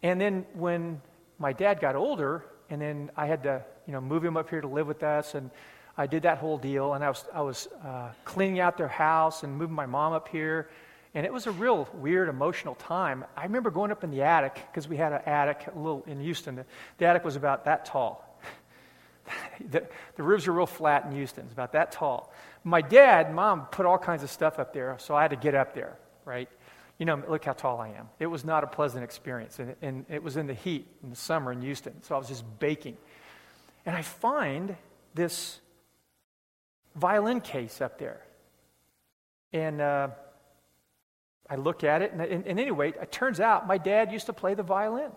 And 0.02 0.20
then 0.20 0.46
when 0.54 1.02
my 1.38 1.54
dad 1.54 1.80
got 1.80 1.96
older, 1.96 2.46
and 2.70 2.82
then 2.82 3.12
I 3.18 3.26
had 3.26 3.44
to, 3.44 3.64
you 3.88 3.94
know, 3.94 4.02
move 4.02 4.24
him 4.24 4.38
up 4.38 4.50
here 4.50 4.62
to 4.62 4.68
live 4.68 4.88
with 4.88 5.04
us, 5.04 5.36
and 5.36 5.50
I 5.98 6.08
did 6.08 6.24
that 6.24 6.38
whole 6.38 6.58
deal, 6.58 6.94
and 6.94 7.04
I 7.04 7.10
was, 7.10 7.26
I 7.34 7.42
was 7.42 7.68
uh, 7.84 8.12
cleaning 8.24 8.60
out 8.60 8.78
their 8.78 8.88
house 8.88 9.44
and 9.44 9.54
moving 9.58 9.76
my 9.76 9.86
mom 9.86 10.14
up 10.14 10.30
here, 10.30 10.70
and 11.14 11.26
it 11.26 11.34
was 11.34 11.48
a 11.48 11.52
real 11.52 11.90
weird, 11.94 12.30
emotional 12.30 12.76
time. 12.76 13.26
I 13.36 13.44
remember 13.44 13.72
going 13.72 13.92
up 13.92 14.04
in 14.04 14.12
the 14.12 14.22
attic 14.22 14.62
because 14.72 14.88
we 14.88 14.96
had 14.96 15.12
an 15.12 15.22
attic 15.26 15.68
a 15.74 15.78
little 15.78 16.04
in 16.08 16.22
Houston. 16.22 16.56
The, 16.56 16.66
the 17.00 17.06
attic 17.06 17.26
was 17.26 17.36
about 17.36 17.66
that 17.66 17.86
tall, 17.86 18.40
the, 19.72 19.88
the 20.16 20.24
roofs 20.24 20.48
are 20.48 20.54
real 20.54 20.66
flat 20.66 21.06
in 21.06 21.12
Houston. 21.12 21.44
It's 21.46 21.54
about 21.54 21.74
that 21.74 21.92
tall. 21.92 22.32
My 22.64 22.82
dad, 22.82 23.34
mom 23.34 23.66
put 23.66 23.86
all 23.86 23.98
kinds 23.98 24.24
of 24.24 24.30
stuff 24.30 24.60
up 24.60 24.74
there, 24.74 24.96
so 25.00 25.16
I 25.16 25.22
had 25.24 25.32
to 25.32 25.38
get 25.38 25.56
up 25.56 25.74
there, 25.74 25.98
right? 26.26 26.50
You 27.00 27.06
know, 27.06 27.24
look 27.30 27.46
how 27.46 27.54
tall 27.54 27.80
I 27.80 27.90
am. 27.90 28.10
It 28.20 28.28
was 28.28 28.44
not 28.44 28.66
a 28.66 28.68
pleasant 28.68 29.06
experience, 29.06 29.58
and, 29.58 29.74
and 29.82 30.06
it 30.10 30.22
was 30.22 30.36
in 30.36 30.48
the 30.48 30.54
heat 30.54 30.86
in 31.02 31.10
the 31.10 31.16
summer 31.16 31.54
in 31.54 31.62
Houston, 31.62 32.04
so 32.04 32.14
I 32.14 32.18
was 32.18 32.28
just 32.28 32.44
baking. 32.60 32.98
And 33.86 33.96
I 33.96 34.02
find 34.02 34.76
this 35.16 35.62
violin 36.96 37.40
case 37.40 37.80
up 37.80 37.98
there. 38.00 38.22
And 39.54 39.80
uh, 39.80 40.10
I 41.50 41.56
look 41.56 41.86
at 41.86 42.02
it, 42.02 42.12
and, 42.12 42.22
and, 42.22 42.46
and, 42.46 42.60
anyway, 42.60 42.90
it 42.90 43.12
turns 43.14 43.40
out 43.40 43.66
my 43.66 43.78
dad 43.78 44.12
used 44.12 44.26
to 44.26 44.34
play 44.34 44.54
the 44.54 44.62
violin. 44.62 45.12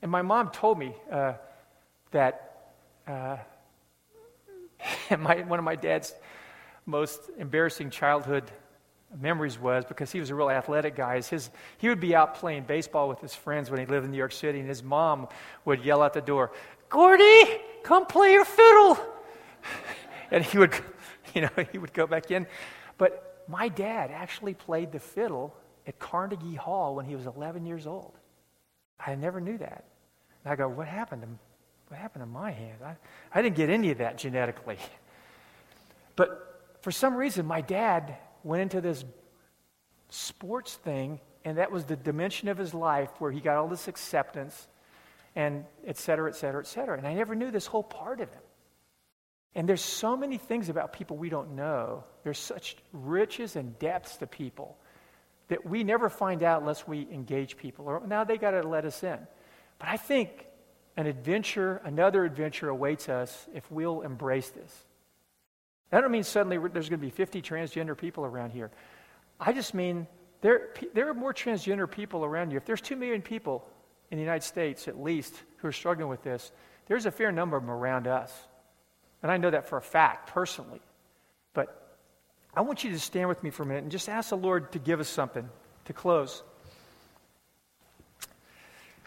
And 0.00 0.10
my 0.10 0.22
mom 0.22 0.50
told 0.50 0.78
me 0.78 0.96
uh, 1.10 1.34
that 2.12 2.72
uh, 3.06 3.36
my, 5.18 5.42
one 5.42 5.58
of 5.58 5.64
my 5.66 5.76
dad's 5.76 6.14
most 6.86 7.20
embarrassing 7.38 7.90
childhood 7.90 8.50
memories 9.20 9.58
was 9.58 9.84
because 9.84 10.10
he 10.10 10.20
was 10.20 10.30
a 10.30 10.34
real 10.34 10.50
athletic 10.50 10.96
guy. 10.96 11.16
Is 11.16 11.28
his, 11.28 11.50
he 11.78 11.88
would 11.88 12.00
be 12.00 12.14
out 12.14 12.34
playing 12.34 12.64
baseball 12.64 13.08
with 13.08 13.20
his 13.20 13.34
friends 13.34 13.70
when 13.70 13.80
he 13.80 13.86
lived 13.86 14.04
in 14.04 14.10
New 14.10 14.18
York 14.18 14.32
City, 14.32 14.60
and 14.60 14.68
his 14.68 14.82
mom 14.82 15.28
would 15.64 15.84
yell 15.84 16.02
out 16.02 16.14
the 16.14 16.20
door, 16.20 16.52
Gordy, 16.88 17.60
come 17.82 18.06
play 18.06 18.32
your 18.32 18.44
fiddle. 18.44 18.98
and 20.30 20.44
he 20.44 20.58
would, 20.58 20.74
you 21.34 21.42
know, 21.42 21.50
he 21.70 21.78
would 21.78 21.92
go 21.92 22.06
back 22.06 22.30
in. 22.30 22.46
But 22.98 23.44
my 23.48 23.68
dad 23.68 24.10
actually 24.10 24.54
played 24.54 24.92
the 24.92 24.98
fiddle 24.98 25.54
at 25.86 25.98
Carnegie 25.98 26.54
Hall 26.54 26.94
when 26.94 27.06
he 27.06 27.16
was 27.16 27.26
11 27.26 27.66
years 27.66 27.86
old. 27.86 28.12
I 29.04 29.14
never 29.14 29.40
knew 29.40 29.58
that. 29.58 29.84
And 30.44 30.52
I 30.52 30.56
go, 30.56 30.68
what 30.68 30.86
happened 30.86 31.22
to, 31.22 31.28
what 31.88 31.98
happened 31.98 32.22
to 32.22 32.26
my 32.26 32.50
hand? 32.50 32.78
I, 32.84 32.96
I 33.32 33.42
didn't 33.42 33.56
get 33.56 33.68
any 33.68 33.90
of 33.90 33.98
that 33.98 34.18
genetically. 34.18 34.78
But 36.14 36.76
for 36.82 36.90
some 36.90 37.14
reason, 37.14 37.46
my 37.46 37.60
dad 37.60 38.16
went 38.44 38.62
into 38.62 38.80
this 38.80 39.04
sports 40.10 40.74
thing, 40.74 41.20
and 41.44 41.58
that 41.58 41.72
was 41.72 41.84
the 41.84 41.96
dimension 41.96 42.48
of 42.48 42.58
his 42.58 42.74
life 42.74 43.10
where 43.18 43.30
he 43.30 43.40
got 43.40 43.56
all 43.56 43.68
this 43.68 43.88
acceptance 43.88 44.68
and 45.34 45.64
et 45.86 45.96
cetera, 45.96 46.28
et 46.28 46.34
cetera, 46.34 46.60
et 46.60 46.66
cetera. 46.66 46.98
And 46.98 47.06
I 47.06 47.14
never 47.14 47.34
knew 47.34 47.50
this 47.50 47.66
whole 47.66 47.82
part 47.82 48.20
of 48.20 48.30
him. 48.30 48.42
And 49.54 49.68
there's 49.68 49.82
so 49.82 50.16
many 50.16 50.38
things 50.38 50.68
about 50.68 50.92
people 50.92 51.16
we 51.16 51.28
don't 51.28 51.56
know. 51.56 52.04
There's 52.24 52.38
such 52.38 52.76
riches 52.92 53.56
and 53.56 53.78
depths 53.78 54.16
to 54.18 54.26
people 54.26 54.78
that 55.48 55.66
we 55.66 55.84
never 55.84 56.08
find 56.08 56.42
out 56.42 56.60
unless 56.60 56.86
we 56.86 57.06
engage 57.10 57.56
people. 57.56 57.86
Or 57.86 58.02
now 58.06 58.24
they 58.24 58.38
got 58.38 58.52
to 58.52 58.62
let 58.62 58.84
us 58.84 59.02
in. 59.02 59.18
But 59.78 59.88
I 59.88 59.96
think 59.96 60.46
an 60.96 61.06
adventure, 61.06 61.80
another 61.84 62.24
adventure 62.24 62.68
awaits 62.68 63.08
us 63.08 63.46
if 63.54 63.70
we'll 63.70 64.02
embrace 64.02 64.50
this. 64.50 64.84
That 65.92 66.00
don't 66.00 66.10
mean 66.10 66.24
suddenly 66.24 66.56
there's 66.56 66.88
going 66.88 67.00
to 67.00 67.06
be 67.06 67.10
50 67.10 67.42
transgender 67.42 67.96
people 67.96 68.24
around 68.24 68.50
here. 68.50 68.70
I 69.38 69.52
just 69.52 69.74
mean 69.74 70.06
there, 70.40 70.70
there 70.94 71.10
are 71.10 71.14
more 71.14 71.34
transgender 71.34 71.88
people 71.88 72.24
around 72.24 72.50
you. 72.50 72.56
If 72.56 72.64
there's 72.64 72.80
2 72.80 72.96
million 72.96 73.20
people 73.20 73.68
in 74.10 74.16
the 74.16 74.22
United 74.22 74.42
States, 74.42 74.88
at 74.88 74.98
least, 74.98 75.34
who 75.58 75.68
are 75.68 75.72
struggling 75.72 76.08
with 76.08 76.22
this, 76.22 76.50
there's 76.86 77.04
a 77.04 77.10
fair 77.10 77.30
number 77.30 77.58
of 77.58 77.62
them 77.62 77.70
around 77.70 78.06
us. 78.06 78.32
And 79.22 79.30
I 79.30 79.36
know 79.36 79.50
that 79.50 79.68
for 79.68 79.76
a 79.76 79.82
fact, 79.82 80.30
personally. 80.30 80.80
But 81.52 81.98
I 82.54 82.62
want 82.62 82.84
you 82.84 82.90
to 82.92 82.98
stand 82.98 83.28
with 83.28 83.42
me 83.42 83.50
for 83.50 83.62
a 83.62 83.66
minute 83.66 83.82
and 83.82 83.92
just 83.92 84.08
ask 84.08 84.30
the 84.30 84.36
Lord 84.36 84.72
to 84.72 84.78
give 84.78 84.98
us 84.98 85.10
something 85.10 85.46
to 85.84 85.92
close. 85.92 86.42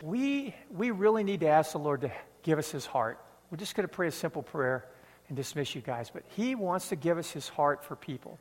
We, 0.03 0.53
we 0.69 0.91
really 0.91 1.23
need 1.23 1.39
to 1.39 1.47
ask 1.47 1.71
the 1.71 1.79
Lord 1.79 2.01
to 2.01 2.11
give 2.43 2.59
us 2.59 2.69
his 2.69 2.85
heart. 2.85 3.19
We're 3.49 3.57
just 3.57 3.73
going 3.73 3.87
to 3.87 3.93
pray 3.93 4.07
a 4.07 4.11
simple 4.11 4.43
prayer 4.43 4.85
and 5.27 5.35
dismiss 5.35 5.75
you 5.75 5.81
guys. 5.81 6.09
But 6.09 6.23
He 6.35 6.55
wants 6.55 6.89
to 6.89 6.95
give 6.95 7.17
us 7.17 7.31
His 7.31 7.47
heart 7.47 7.83
for 7.83 7.95
people, 7.95 8.39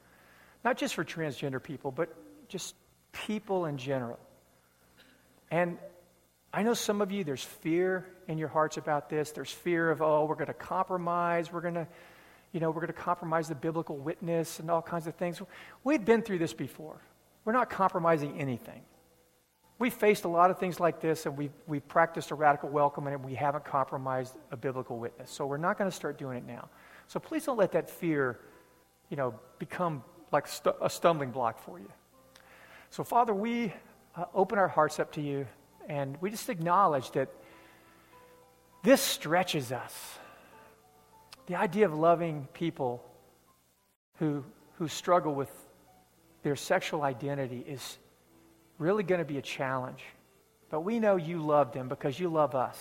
not 0.65 0.77
just 0.77 0.95
for 0.95 1.05
transgender 1.05 1.63
people, 1.63 1.91
but 1.91 2.15
just 2.49 2.75
people 3.13 3.67
in 3.67 3.79
general. 3.79 4.19
And 5.51 5.79
I 6.53 6.63
know 6.63 6.75
some 6.75 7.01
of 7.01 7.11
you, 7.11 7.25
there's 7.25 7.43
fear 7.43 8.07
in 8.29 8.39
your 8.39 8.49
hearts 8.49 8.77
about 8.77 9.09
this. 9.09 9.33
There's 9.33 9.51
fear 9.51 9.91
of, 9.91 10.03
oh, 10.03 10.25
we're 10.25 10.35
going 10.35 10.47
to 10.47 10.55
compromise. 10.55 11.53
We're 11.53 11.61
going 11.61 11.75
to, 11.75 11.87
you 12.53 12.61
know, 12.61 12.71
we're 12.71 12.81
going 12.81 12.87
to 12.89 12.93
compromise 12.93 13.49
the 13.49 13.55
biblical 13.55 13.97
witness 13.97 14.61
and 14.61 14.71
all 14.71 14.83
kinds 14.83 15.07
of 15.07 15.15
things. 15.17 15.41
We've 15.83 16.05
been 16.05 16.23
through 16.23 16.39
this 16.39 16.53
before. 16.53 17.01
We're 17.45 17.53
not 17.53 17.71
compromising 17.71 18.41
anything. 18.41 18.81
We've 19.79 19.93
faced 19.93 20.25
a 20.25 20.29
lot 20.29 20.51
of 20.51 20.59
things 20.59 20.79
like 20.79 21.01
this, 21.01 21.27
and 21.27 21.37
we've, 21.37 21.53
we've 21.67 21.87
practiced 21.89 22.31
a 22.31 22.35
radical 22.37 22.69
welcome, 22.69 23.09
and 23.09 23.25
we 23.25 23.35
haven't 23.35 23.65
compromised 23.65 24.37
a 24.53 24.57
biblical 24.57 24.99
witness. 24.99 25.31
So 25.31 25.47
we're 25.47 25.57
not 25.57 25.79
going 25.79 25.91
to 25.91 25.95
start 25.95 26.17
doing 26.17 26.37
it 26.39 26.47
now. 26.47 26.69
So 27.09 27.19
please 27.19 27.45
don't 27.45 27.59
let 27.59 27.73
that 27.73 27.91
fear, 27.91 28.39
you 29.11 29.17
know, 29.17 29.35
become 29.59 30.05
like 30.31 30.47
st- 30.47 30.77
a 30.81 30.89
stumbling 30.89 31.31
block 31.31 31.59
for 31.59 31.79
you. 31.79 31.91
So, 32.91 33.03
Father, 33.03 33.35
we 33.35 33.73
uh, 34.17 34.27
open 34.33 34.59
our 34.59 34.69
hearts 34.69 35.01
up 35.01 35.13
to 35.13 35.21
you, 35.21 35.47
and 35.89 36.17
we 36.21 36.31
just 36.31 36.49
acknowledge 36.49 37.11
that 37.13 37.29
this 38.85 39.01
stretches 39.01 39.73
us. 39.73 40.19
The 41.47 41.57
idea 41.57 41.87
of 41.87 41.95
loving 41.95 42.47
people 42.55 43.05
who, 44.19 44.45
who 44.79 44.87
struggle 44.87 45.35
with 45.35 45.51
their 46.43 46.55
sexual 46.55 47.03
identity 47.03 47.65
is 47.67 47.99
really 48.79 49.03
going 49.03 49.21
to 49.21 49.25
be 49.25 49.39
a 49.39 49.43
challenge. 49.43 50.03
But 50.71 50.81
we 50.81 50.99
know 50.99 51.17
you 51.17 51.39
love 51.41 51.73
them 51.73 51.89
because 51.89 52.19
you 52.19 52.29
love 52.29 52.55
us. 52.55 52.79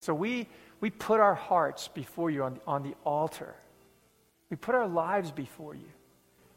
So 0.00 0.14
we, 0.14 0.46
we 0.80 0.90
put 0.90 1.20
our 1.20 1.34
hearts 1.34 1.88
before 1.88 2.30
you 2.30 2.44
on 2.44 2.54
the, 2.54 2.60
on 2.66 2.82
the 2.82 2.94
altar. 3.04 3.54
We 4.50 4.56
put 4.56 4.74
our 4.74 4.86
lives 4.86 5.30
before 5.30 5.74
you. 5.74 5.90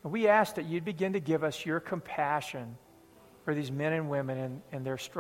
And 0.04 0.12
we 0.12 0.28
ask 0.28 0.56
that 0.56 0.66
you'd 0.66 0.86
begin 0.86 1.14
to 1.14 1.20
give 1.20 1.44
us 1.44 1.66
your 1.66 1.80
compassion 1.80 2.78
for 3.44 3.54
these 3.54 3.72
men 3.72 3.94
and 3.94 4.10
women 4.10 4.38
and, 4.38 4.62
and 4.72 4.86
their 4.86 4.98
struggle. 4.98 5.10